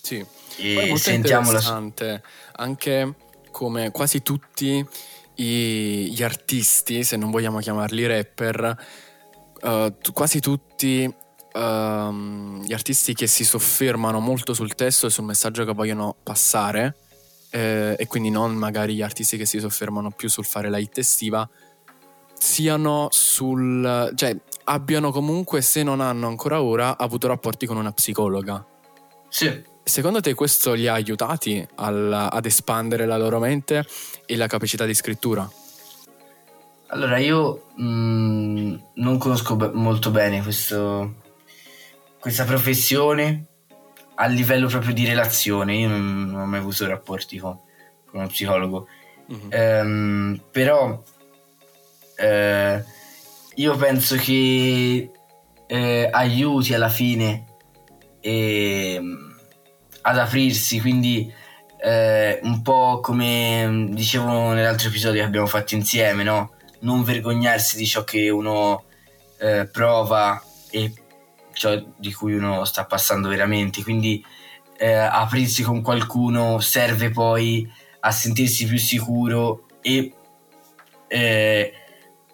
Sì 0.00 0.35
e 0.56 0.96
sentiamo 0.96 1.46
interessante 1.46 2.06
la... 2.06 2.20
anche 2.64 3.14
come 3.50 3.90
quasi 3.90 4.22
tutti 4.22 4.86
i, 5.36 6.12
gli 6.12 6.22
artisti, 6.22 7.04
se 7.04 7.16
non 7.16 7.30
vogliamo 7.30 7.58
chiamarli 7.58 8.06
rapper, 8.06 8.84
uh, 9.62 9.94
quasi 10.12 10.40
tutti 10.40 11.04
uh, 11.04 12.12
gli 12.62 12.72
artisti 12.72 13.14
che 13.14 13.26
si 13.26 13.44
soffermano 13.44 14.20
molto 14.20 14.54
sul 14.54 14.74
testo 14.74 15.06
e 15.06 15.10
sul 15.10 15.24
messaggio 15.24 15.64
che 15.64 15.72
vogliono 15.72 16.16
passare, 16.22 16.96
eh, 17.50 17.96
e 17.98 18.06
quindi 18.06 18.30
non 18.30 18.54
magari 18.54 18.94
gli 18.94 19.02
artisti 19.02 19.36
che 19.36 19.46
si 19.46 19.58
soffermano 19.58 20.10
più 20.10 20.28
sul 20.28 20.44
fare 20.44 20.68
la 20.68 20.78
hit 20.78 20.98
estiva, 20.98 21.48
siano 22.38 23.08
sul. 23.10 24.12
cioè 24.14 24.36
abbiano 24.64 25.10
comunque, 25.10 25.62
se 25.62 25.82
non 25.82 26.00
hanno 26.00 26.26
ancora 26.26 26.60
ora, 26.60 26.98
avuto 26.98 27.28
rapporti 27.28 27.66
con 27.66 27.76
una 27.76 27.92
psicologa. 27.92 28.64
Sì. 29.28 29.74
Secondo 29.88 30.20
te 30.20 30.34
questo 30.34 30.72
li 30.72 30.88
ha 30.88 30.94
aiutati 30.94 31.64
al, 31.76 32.12
ad 32.12 32.44
espandere 32.44 33.06
la 33.06 33.16
loro 33.16 33.38
mente 33.38 33.86
e 34.26 34.36
la 34.36 34.48
capacità 34.48 34.84
di 34.84 34.92
scrittura? 34.92 35.48
Allora, 36.88 37.18
io 37.18 37.68
mh, 37.76 37.84
mm, 37.84 38.74
non 38.94 39.16
conosco 39.16 39.54
be- 39.54 39.70
molto 39.72 40.10
bene 40.10 40.42
questo, 40.42 41.22
questa 42.18 42.44
professione 42.44 43.46
a 44.16 44.26
livello 44.26 44.66
proprio 44.66 44.92
di 44.92 45.06
relazione. 45.06 45.76
Io 45.76 45.88
non, 45.88 46.30
non 46.32 46.40
ho 46.40 46.46
mai 46.46 46.58
avuto 46.58 46.84
rapporti 46.88 47.38
con, 47.38 47.56
con 48.06 48.18
uno 48.18 48.26
psicologo. 48.26 48.88
Mm-hmm. 49.32 49.48
Ehm, 49.50 50.42
però 50.50 51.00
eh, 52.16 52.84
io 53.54 53.76
penso 53.76 54.16
che 54.16 55.10
eh, 55.64 56.08
aiuti 56.10 56.74
alla 56.74 56.88
fine 56.88 57.44
e 58.20 59.00
ad 60.06 60.18
aprirsi, 60.18 60.80
quindi 60.80 61.32
eh, 61.78 62.38
un 62.44 62.62
po' 62.62 63.00
come 63.02 63.88
dicevo 63.90 64.52
nell'altro 64.52 64.88
episodio 64.88 65.20
che 65.20 65.26
abbiamo 65.26 65.46
fatto 65.46 65.74
insieme, 65.74 66.22
no? 66.22 66.52
non 66.80 67.02
vergognarsi 67.02 67.76
di 67.76 67.86
ciò 67.86 68.04
che 68.04 68.30
uno 68.30 68.84
eh, 69.40 69.66
prova 69.66 70.40
e 70.70 70.92
ciò 71.52 71.82
di 71.96 72.12
cui 72.12 72.34
uno 72.34 72.64
sta 72.64 72.84
passando 72.84 73.28
veramente, 73.28 73.82
quindi 73.82 74.24
eh, 74.78 74.92
aprirsi 74.92 75.64
con 75.64 75.82
qualcuno 75.82 76.60
serve 76.60 77.10
poi 77.10 77.68
a 78.00 78.12
sentirsi 78.12 78.64
più 78.66 78.78
sicuro 78.78 79.66
e 79.80 80.12
eh, 81.08 81.72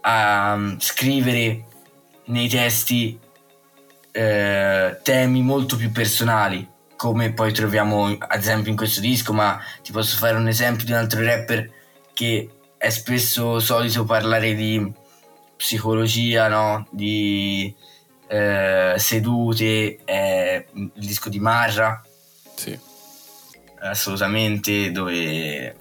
a 0.02 0.52
um, 0.54 0.78
scrivere 0.78 1.64
nei 2.26 2.48
testi 2.48 3.18
eh, 4.10 4.98
temi 5.02 5.40
molto 5.40 5.76
più 5.76 5.90
personali 5.90 6.71
come 7.02 7.32
poi 7.32 7.52
troviamo 7.52 8.16
ad 8.16 8.38
esempio 8.38 8.70
in 8.70 8.76
questo 8.76 9.00
disco, 9.00 9.32
ma 9.32 9.60
ti 9.82 9.90
posso 9.90 10.16
fare 10.16 10.36
un 10.36 10.46
esempio 10.46 10.84
di 10.84 10.92
un 10.92 10.98
altro 10.98 11.20
rapper 11.20 11.68
che 12.12 12.48
è 12.76 12.90
spesso 12.90 13.58
solito 13.58 14.04
parlare 14.04 14.54
di 14.54 14.92
psicologia, 15.56 16.46
no? 16.46 16.86
di 16.92 17.74
eh, 18.28 18.94
sedute, 18.98 19.98
è 20.04 20.64
il 20.72 20.92
disco 20.94 21.28
di 21.28 21.40
Marra. 21.40 22.00
Sì. 22.54 22.78
Assolutamente, 23.80 24.92
dove 24.92 25.74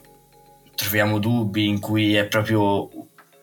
troviamo 0.74 1.19
dubbi 1.19 1.67
in 1.67 1.80
cui 1.80 2.15
è 2.15 2.26
proprio 2.26 2.89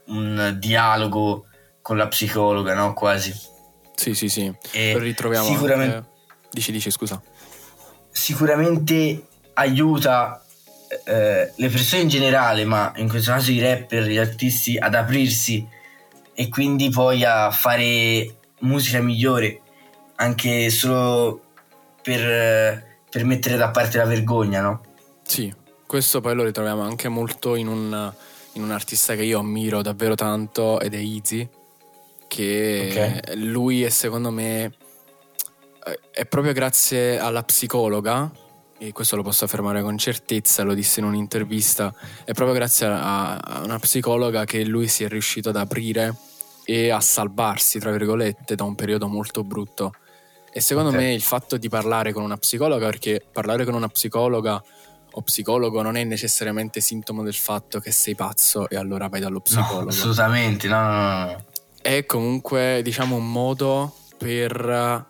un 0.07 0.57
dialogo 0.59 1.47
con 1.81 1.97
la 1.97 2.09
psicologa, 2.09 2.75
no? 2.75 2.93
Quasi. 2.93 3.33
Sì, 3.95 4.15
sì, 4.15 4.29
sì. 4.29 4.53
E 4.73 4.99
ritroviamo 4.99 5.47
sicuramente... 5.47 5.95
Anche... 5.95 6.09
Dici, 6.51 6.73
dici, 6.73 6.91
scusa 6.91 7.23
sicuramente 8.19 9.27
aiuta 9.55 10.43
eh, 11.05 11.53
le 11.55 11.69
persone 11.69 12.03
in 12.03 12.09
generale, 12.09 12.65
ma 12.65 12.93
in 12.97 13.09
questo 13.09 13.31
caso 13.31 13.53
i 13.53 13.61
rapper, 13.61 14.03
gli 14.05 14.17
artisti, 14.17 14.77
ad 14.77 14.95
aprirsi 14.95 15.67
e 16.35 16.49
quindi 16.49 16.91
poi 16.91 17.25
a 17.25 17.51
fare 17.53 18.35
musica 18.61 19.01
migliore, 19.01 19.61
anche 20.17 20.69
solo 20.71 21.43
per, 22.03 22.99
per 23.09 23.25
mettere 23.25 23.57
da 23.57 23.71
parte 23.71 23.99
la 23.99 24.05
vergogna, 24.05 24.61
no? 24.63 24.81
Sì, 25.23 25.53
questo 25.87 26.21
poi 26.21 26.35
lo 26.35 26.43
ritroviamo 26.43 26.83
anche 26.83 27.09
molto 27.09 27.55
in 27.55 27.69
un, 27.69 28.13
in 28.55 28.63
un 28.63 28.71
artista 28.73 29.15
che 29.15 29.23
io 29.23 29.39
ammiro 29.39 29.81
davvero 29.81 30.17
tanto 30.17 30.81
ed 30.81 30.93
è 30.93 30.99
Easy, 30.99 31.49
che 32.27 32.89
okay. 32.91 33.37
lui 33.37 33.85
è 33.85 33.91
secondo 33.91 34.33
me 34.33 34.73
è 36.11 36.27
proprio 36.27 36.53
grazie 36.53 37.19
alla 37.19 37.43
psicologa, 37.43 38.31
e 38.79 38.93
questo 38.93 39.17
lo 39.17 39.23
posso 39.23 39.45
affermare 39.45 39.83
con 39.83 39.99
certezza, 39.99 40.63
lo 40.63 40.75
disse 40.75 41.01
in 41.01 41.07
un'intervista, 41.07 41.93
è 42.25 42.33
proprio 42.33 42.55
grazie 42.55 42.87
a, 42.87 43.37
a 43.37 43.63
una 43.65 43.79
psicologa 43.79 44.45
che 44.45 44.65
lui 44.65 44.87
si 44.87 45.05
è 45.05 45.09
riuscito 45.09 45.49
ad 45.49 45.57
aprire 45.57 46.15
e 46.65 46.91
a 46.91 47.01
salvarsi, 47.01 47.79
tra 47.79 47.91
virgolette, 47.91 48.55
da 48.55 48.65
un 48.65 48.75
periodo 48.75 49.09
molto 49.09 49.43
brutto. 49.43 49.93
E 50.53 50.61
secondo 50.61 50.91
okay. 50.91 51.01
me 51.01 51.15
il 51.15 51.23
fatto 51.23 51.57
di 51.57 51.69
parlare 51.69 52.13
con 52.13 52.23
una 52.23 52.37
psicologa, 52.37 52.87
perché 52.87 53.25
parlare 53.33 53.65
con 53.65 53.75
una 53.75 53.89
psicologa 53.89 54.63
o 55.11 55.23
psicologo 55.23 55.83
non 55.83 55.97
è 55.97 56.05
necessariamente 56.05 56.81
sintomo 56.81 57.23
del 57.23 57.35
fatto 57.35 57.81
che 57.81 57.91
sei 57.91 58.15
pazzo 58.15 58.69
e 58.69 58.77
allora 58.77 59.09
vai 59.09 59.21
dallo 59.21 59.41
psicologo. 59.41 59.85
No, 59.85 59.89
assolutamente, 59.89 60.69
no, 60.69 60.81
no, 60.81 61.25
no. 61.25 61.45
È 61.81 62.05
comunque, 62.07 62.81
diciamo, 62.83 63.17
un 63.17 63.31
modo 63.31 63.95
per 64.17 65.07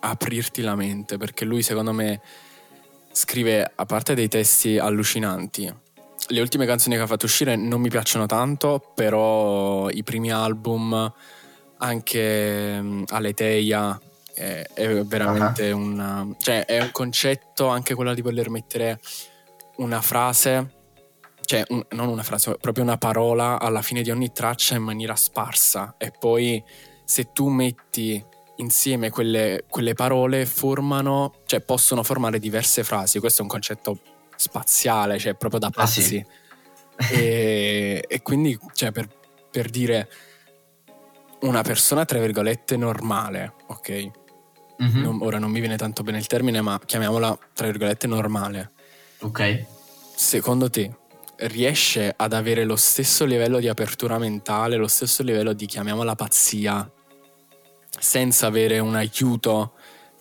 aprirti 0.00 0.62
la 0.62 0.74
mente, 0.74 1.16
perché 1.16 1.44
lui 1.44 1.62
secondo 1.62 1.92
me 1.92 2.20
scrive, 3.12 3.72
a 3.74 3.84
parte 3.86 4.14
dei 4.14 4.28
testi 4.28 4.78
allucinanti, 4.78 5.72
le 6.28 6.40
ultime 6.40 6.66
canzoni 6.66 6.96
che 6.96 7.02
ha 7.02 7.06
fatto 7.06 7.26
uscire 7.26 7.56
non 7.56 7.80
mi 7.80 7.88
piacciono 7.88 8.26
tanto, 8.26 8.92
però 8.94 9.88
i 9.90 10.02
primi 10.02 10.30
album, 10.30 11.12
anche 11.78 13.02
Aleteia 13.08 14.00
è, 14.34 14.64
è 14.74 15.02
veramente 15.04 15.70
uh-huh. 15.70 15.80
un... 15.80 16.36
cioè 16.38 16.64
è 16.64 16.80
un 16.80 16.90
concetto 16.92 17.68
anche 17.68 17.94
quello 17.94 18.14
di 18.14 18.20
voler 18.20 18.50
mettere 18.50 19.00
una 19.76 20.00
frase, 20.00 20.74
cioè 21.44 21.64
un, 21.68 21.82
non 21.90 22.08
una 22.08 22.22
frase, 22.22 22.56
proprio 22.60 22.84
una 22.84 22.98
parola 22.98 23.58
alla 23.58 23.82
fine 23.82 24.02
di 24.02 24.10
ogni 24.10 24.32
traccia 24.32 24.76
in 24.76 24.82
maniera 24.82 25.16
sparsa 25.16 25.94
e 25.98 26.12
poi 26.16 26.62
se 27.04 27.32
tu 27.32 27.48
metti 27.48 28.24
insieme 28.60 29.10
quelle, 29.10 29.64
quelle 29.68 29.94
parole 29.94 30.46
formano, 30.46 31.40
cioè 31.46 31.60
possono 31.60 32.02
formare 32.02 32.38
diverse 32.38 32.84
frasi, 32.84 33.18
questo 33.18 33.40
è 33.40 33.42
un 33.42 33.50
concetto 33.50 33.98
spaziale, 34.36 35.18
cioè 35.18 35.34
proprio 35.34 35.60
da 35.60 35.70
pazzi. 35.70 36.24
Ah, 36.96 37.02
sì. 37.02 37.14
e, 37.14 38.04
e, 38.06 38.22
quindi, 38.22 38.58
cioè, 38.72 38.92
per, 38.92 39.08
per 39.50 39.68
dire 39.68 40.08
una 41.40 41.62
persona 41.62 42.04
tra 42.04 42.18
virgolette 42.18 42.76
normale, 42.76 43.54
ok? 43.66 44.10
Mm-hmm. 44.82 45.02
Non, 45.02 45.18
ora 45.20 45.38
non 45.38 45.50
mi 45.50 45.60
viene 45.60 45.76
tanto 45.76 46.02
bene 46.02 46.18
il 46.18 46.26
termine, 46.26 46.60
ma 46.60 46.80
chiamiamola 46.84 47.38
tra 47.52 47.66
virgolette 47.66 48.06
normale. 48.06 48.72
Ok. 49.20 49.64
Secondo 50.14 50.70
te 50.70 50.96
riesce 51.36 52.12
ad 52.14 52.32
avere 52.32 52.64
lo 52.64 52.76
stesso 52.76 53.24
livello 53.24 53.58
di 53.58 53.68
apertura 53.68 54.18
mentale, 54.18 54.76
lo 54.76 54.88
stesso 54.88 55.22
livello 55.22 55.52
di 55.52 55.66
chiamiamola 55.66 56.14
pazzia, 56.14 56.90
senza 57.98 58.46
avere 58.46 58.78
un 58.78 58.94
aiuto 58.94 59.72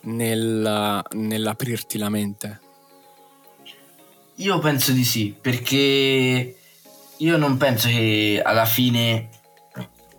nel, 0.02 1.04
nell'aprirti 1.12 1.98
la 1.98 2.10
mente? 2.10 2.60
Io 4.36 4.60
penso 4.60 4.92
di 4.92 5.04
sì, 5.04 5.36
perché 5.40 6.56
io 7.18 7.38
non 7.38 7.58
penso 7.58 7.90
che 7.90 8.42
alla 8.44 8.66
fine 8.66 9.30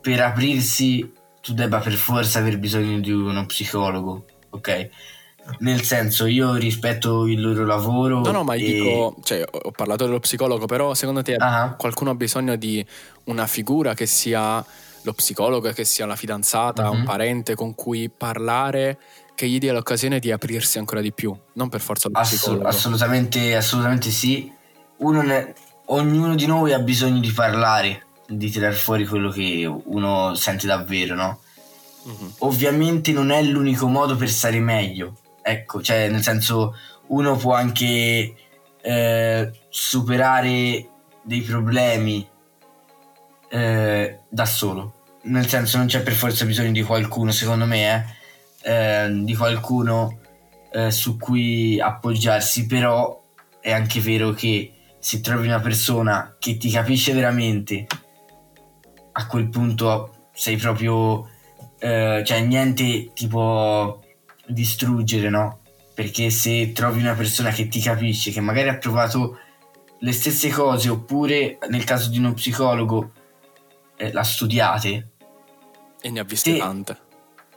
per 0.01 0.21
aprirsi 0.21 1.13
tu 1.41 1.55
debba 1.55 1.79
per 1.79 1.95
forza 1.95 2.39
aver 2.39 2.59
bisogno 2.59 3.01
di 3.01 3.11
uno 3.11 3.47
psicologo, 3.47 4.25
ok? 4.51 4.91
Nel 5.61 5.83
senso, 5.83 6.27
io 6.27 6.55
rispetto 6.55 7.27
il 7.27 7.41
loro 7.41 7.65
lavoro. 7.65 8.21
No, 8.21 8.31
no, 8.31 8.45
ma 8.45 8.55
e... 8.55 8.59
dico, 8.59 9.17
cioè, 9.23 9.43
ho 9.51 9.71
parlato 9.71 10.05
dello 10.05 10.21
psicologo, 10.21 10.67
però 10.67 10.95
secondo 10.95 11.23
te 11.23 11.37
uh-huh. 11.41 11.77
qualcuno 11.77 12.11
ha 12.11 12.15
bisogno 12.15 12.57
di 12.57 12.85
una 13.25 13.47
figura 13.47 13.95
che 13.95 14.07
sia 14.07 14.65
lo 15.03 15.13
psicologo, 15.13 15.73
che 15.73 15.85
sia 15.85 16.07
la 16.07 16.17
fidanzata, 16.17 16.89
uh-huh. 16.89 16.95
un 16.95 17.01
mhm. 17.01 17.07
parente 17.07 17.55
con 17.55 17.75
cui 17.75 18.11
parlare 18.11 18.99
che 19.35 19.49
gli 19.49 19.59
dia 19.59 19.73
l'occasione 19.73 20.19
di 20.19 20.31
aprirsi 20.31 20.79
ancora 20.79 21.01
di 21.01 21.13
più, 21.13 21.35
non 21.55 21.69
per 21.69 21.81
forza 21.81 22.09
lo 22.09 22.19
Assolut- 22.19 22.41
psicologo. 22.41 22.69
Assolutamente, 22.69 23.57
assolutamente 23.57 24.11
sì. 24.11 24.53
Ne... 24.99 25.55
ognuno 25.87 26.35
di 26.35 26.47
noi 26.47 26.75
ha 26.75 26.79
bisogno 26.79 27.21
di 27.21 27.33
parlare 27.33 28.05
di 28.29 28.51
tirar 28.51 28.75
fuori 28.75 29.07
quello 29.07 29.31
che 29.31 29.65
uno 29.67 30.35
sente 30.35 30.67
davvero, 30.67 31.15
no? 31.15 31.41
Uh-huh. 32.03 32.33
Ovviamente 32.41 33.13
non 33.13 33.31
è 33.31 33.43
l'unico 33.43 33.89
modo 33.89 34.17
per 34.17 34.29
stare 34.29 34.61
meglio, 34.61 35.17
ecco, 35.43 35.83
cioè 35.83 36.09
nel 36.09 36.23
senso 36.23 36.77
uno 37.09 37.37
può 37.37 37.55
anche 37.55 38.35
eh, 38.83 39.51
superare 39.69 40.89
dei 41.23 41.41
problemi 41.41 42.29
eh, 43.51 44.21
da 44.29 44.45
solo, 44.47 45.05
nel 45.23 45.47
senso 45.47 45.77
non 45.79 45.87
c'è 45.87 46.03
per 46.03 46.15
forza 46.15 46.45
bisogno 46.45 46.73
di 46.73 46.83
qualcuno, 46.83 47.33
secondo 47.33 47.67
me, 47.67 48.17
eh, 48.63 48.73
eh 48.73 49.11
di 49.23 49.35
qualcuno 49.35 50.21
eh, 50.73 50.91
su 50.91 51.19
cui 51.19 51.81
appoggiarsi, 51.81 52.67
però 52.67 53.23
è 53.61 53.73
anche 53.73 54.01
vero 54.01 54.33
che 54.33 54.73
se 54.99 55.21
trovi 55.21 55.47
una 55.47 55.61
persona 55.61 56.37
che 56.39 56.57
ti 56.57 56.71
capisce 56.71 57.13
veramente 57.13 57.87
a 59.13 59.27
quel 59.27 59.49
punto 59.49 60.29
sei 60.33 60.57
proprio 60.57 61.29
eh, 61.79 62.23
cioè 62.25 62.41
niente 62.43 63.11
ti 63.15 63.27
può 63.27 63.99
distruggere 64.47 65.29
no? 65.31 65.59
Perché 65.95 66.31
se 66.31 66.73
trovi 66.73 67.01
una 67.01 67.15
persona 67.15 67.51
che 67.51 67.69
ti 67.69 67.81
capisce 67.81 68.31
che 68.31 68.41
magari 68.41 68.69
ha 68.69 68.79
provato 68.79 69.39
le 69.99 70.13
stesse 70.13 70.49
cose 70.51 70.89
oppure 70.89 71.59
nel 71.69 71.85
caso 71.85 72.09
di 72.09 72.19
uno 72.19 72.33
psicologo 72.33 73.13
eh, 74.01 74.13
la 74.13 74.23
studiate 74.23 75.09
e 76.01 76.11
ne 76.11 76.21
ha 76.21 76.25
viste 76.25 76.53
te, 76.53 76.59
tante 76.59 76.99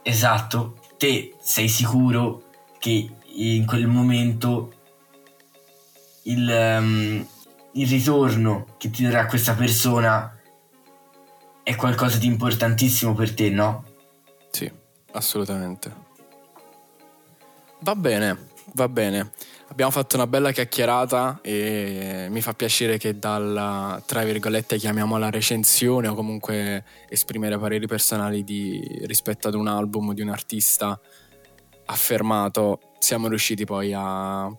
esatto 0.03 0.77
te 0.97 1.35
sei 1.41 1.69
sicuro 1.69 2.43
che 2.79 3.09
in 3.35 3.65
quel 3.65 3.87
momento 3.87 4.73
il, 6.23 6.77
um, 6.79 7.27
il 7.73 7.87
ritorno 7.87 8.75
che 8.77 8.89
ti 8.89 9.03
darà 9.03 9.25
questa 9.25 9.53
persona 9.53 10.37
è 11.63 11.75
qualcosa 11.75 12.17
di 12.17 12.27
importantissimo 12.27 13.13
per 13.13 13.33
te, 13.33 13.49
no? 13.49 13.85
Sì, 14.51 14.69
assolutamente. 15.13 16.01
Va 17.79 17.95
bene, 17.95 18.49
va 18.73 18.89
bene. 18.89 19.31
Abbiamo 19.73 19.89
fatto 19.89 20.17
una 20.17 20.27
bella 20.27 20.51
chiacchierata 20.51 21.39
e 21.41 22.27
mi 22.29 22.41
fa 22.41 22.53
piacere 22.53 22.99
che 22.99 23.17
dalla, 23.17 23.99
tra 24.05 24.23
virgolette, 24.23 24.77
chiamiamola 24.77 25.31
recensione 25.31 26.07
o 26.07 26.13
comunque 26.13 26.83
esprimere 27.09 27.57
pareri 27.57 27.87
personali 27.87 28.43
di, 28.43 29.01
rispetto 29.05 29.47
ad 29.47 29.55
un 29.55 29.65
album 29.65 30.13
di 30.13 30.21
un 30.21 30.29
artista 30.29 30.99
affermato, 31.85 32.91
siamo 32.99 33.27
riusciti 33.27 33.65
poi 33.65 33.93
a, 33.93 34.43
a, 34.43 34.53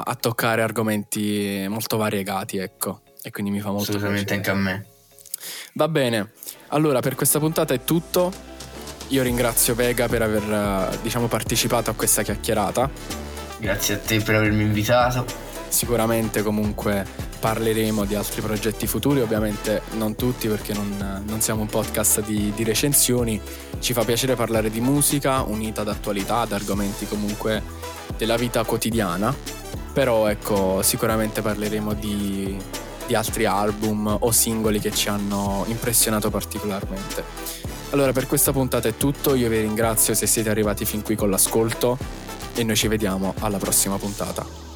a 0.00 0.14
toccare 0.14 0.62
argomenti 0.62 1.66
molto 1.68 1.96
variegati, 1.96 2.58
ecco. 2.58 3.00
E 3.20 3.32
quindi 3.32 3.50
mi 3.50 3.58
fa 3.58 3.70
molto 3.70 3.90
Assolutamente 3.90 4.36
piacere. 4.36 4.58
anche 4.58 4.70
a 4.70 4.74
me. 4.74 4.86
Va 5.72 5.88
bene, 5.88 6.34
allora 6.68 7.00
per 7.00 7.16
questa 7.16 7.40
puntata 7.40 7.74
è 7.74 7.82
tutto. 7.82 8.32
Io 9.08 9.24
ringrazio 9.24 9.74
Vega 9.74 10.06
per 10.06 10.22
aver 10.22 10.98
diciamo, 11.02 11.26
partecipato 11.26 11.90
a 11.90 11.94
questa 11.94 12.22
chiacchierata. 12.22 13.26
Grazie 13.58 13.94
a 13.94 13.98
te 13.98 14.20
per 14.20 14.36
avermi 14.36 14.62
invitato. 14.62 15.24
Sicuramente 15.68 16.42
comunque 16.42 17.04
parleremo 17.40 18.04
di 18.04 18.14
altri 18.14 18.40
progetti 18.40 18.86
futuri, 18.86 19.20
ovviamente 19.20 19.82
non 19.92 20.14
tutti 20.14 20.48
perché 20.48 20.72
non, 20.72 21.22
non 21.26 21.40
siamo 21.40 21.62
un 21.62 21.66
podcast 21.66 22.24
di, 22.24 22.52
di, 22.54 22.64
recensioni, 22.64 23.40
ci 23.80 23.92
fa 23.92 24.04
piacere 24.04 24.34
parlare 24.34 24.70
di 24.70 24.80
musica 24.80 25.42
unita 25.42 25.82
ad 25.82 25.88
attualità, 25.88 26.40
ad 26.40 26.52
argomenti 26.52 27.06
comunque 27.06 27.62
della 28.16 28.36
vita 28.36 28.64
quotidiana, 28.64 29.34
però 29.92 30.28
ecco 30.28 30.80
sicuramente 30.82 31.42
parleremo 31.42 31.92
di 31.92 32.56
di 33.08 33.14
altri 33.14 33.46
album 33.46 34.18
o 34.20 34.30
singoli 34.30 34.80
che 34.80 34.92
ci 34.92 35.08
hanno 35.08 35.64
impressionato 35.66 36.28
particolarmente. 36.28 37.24
Allora 37.90 38.12
per 38.12 38.26
questa 38.26 38.52
puntata 38.52 38.86
è 38.86 38.98
tutto, 38.98 39.34
io 39.34 39.48
vi 39.48 39.60
ringrazio 39.60 40.12
se 40.12 40.26
siete 40.26 40.50
arrivati 40.50 40.84
fin 40.84 41.02
qui 41.02 41.16
con 41.16 41.30
l'ascolto 41.30 41.96
e 42.58 42.64
noi 42.64 42.74
ci 42.74 42.88
vediamo 42.88 43.34
alla 43.38 43.58
prossima 43.58 43.98
puntata. 43.98 44.67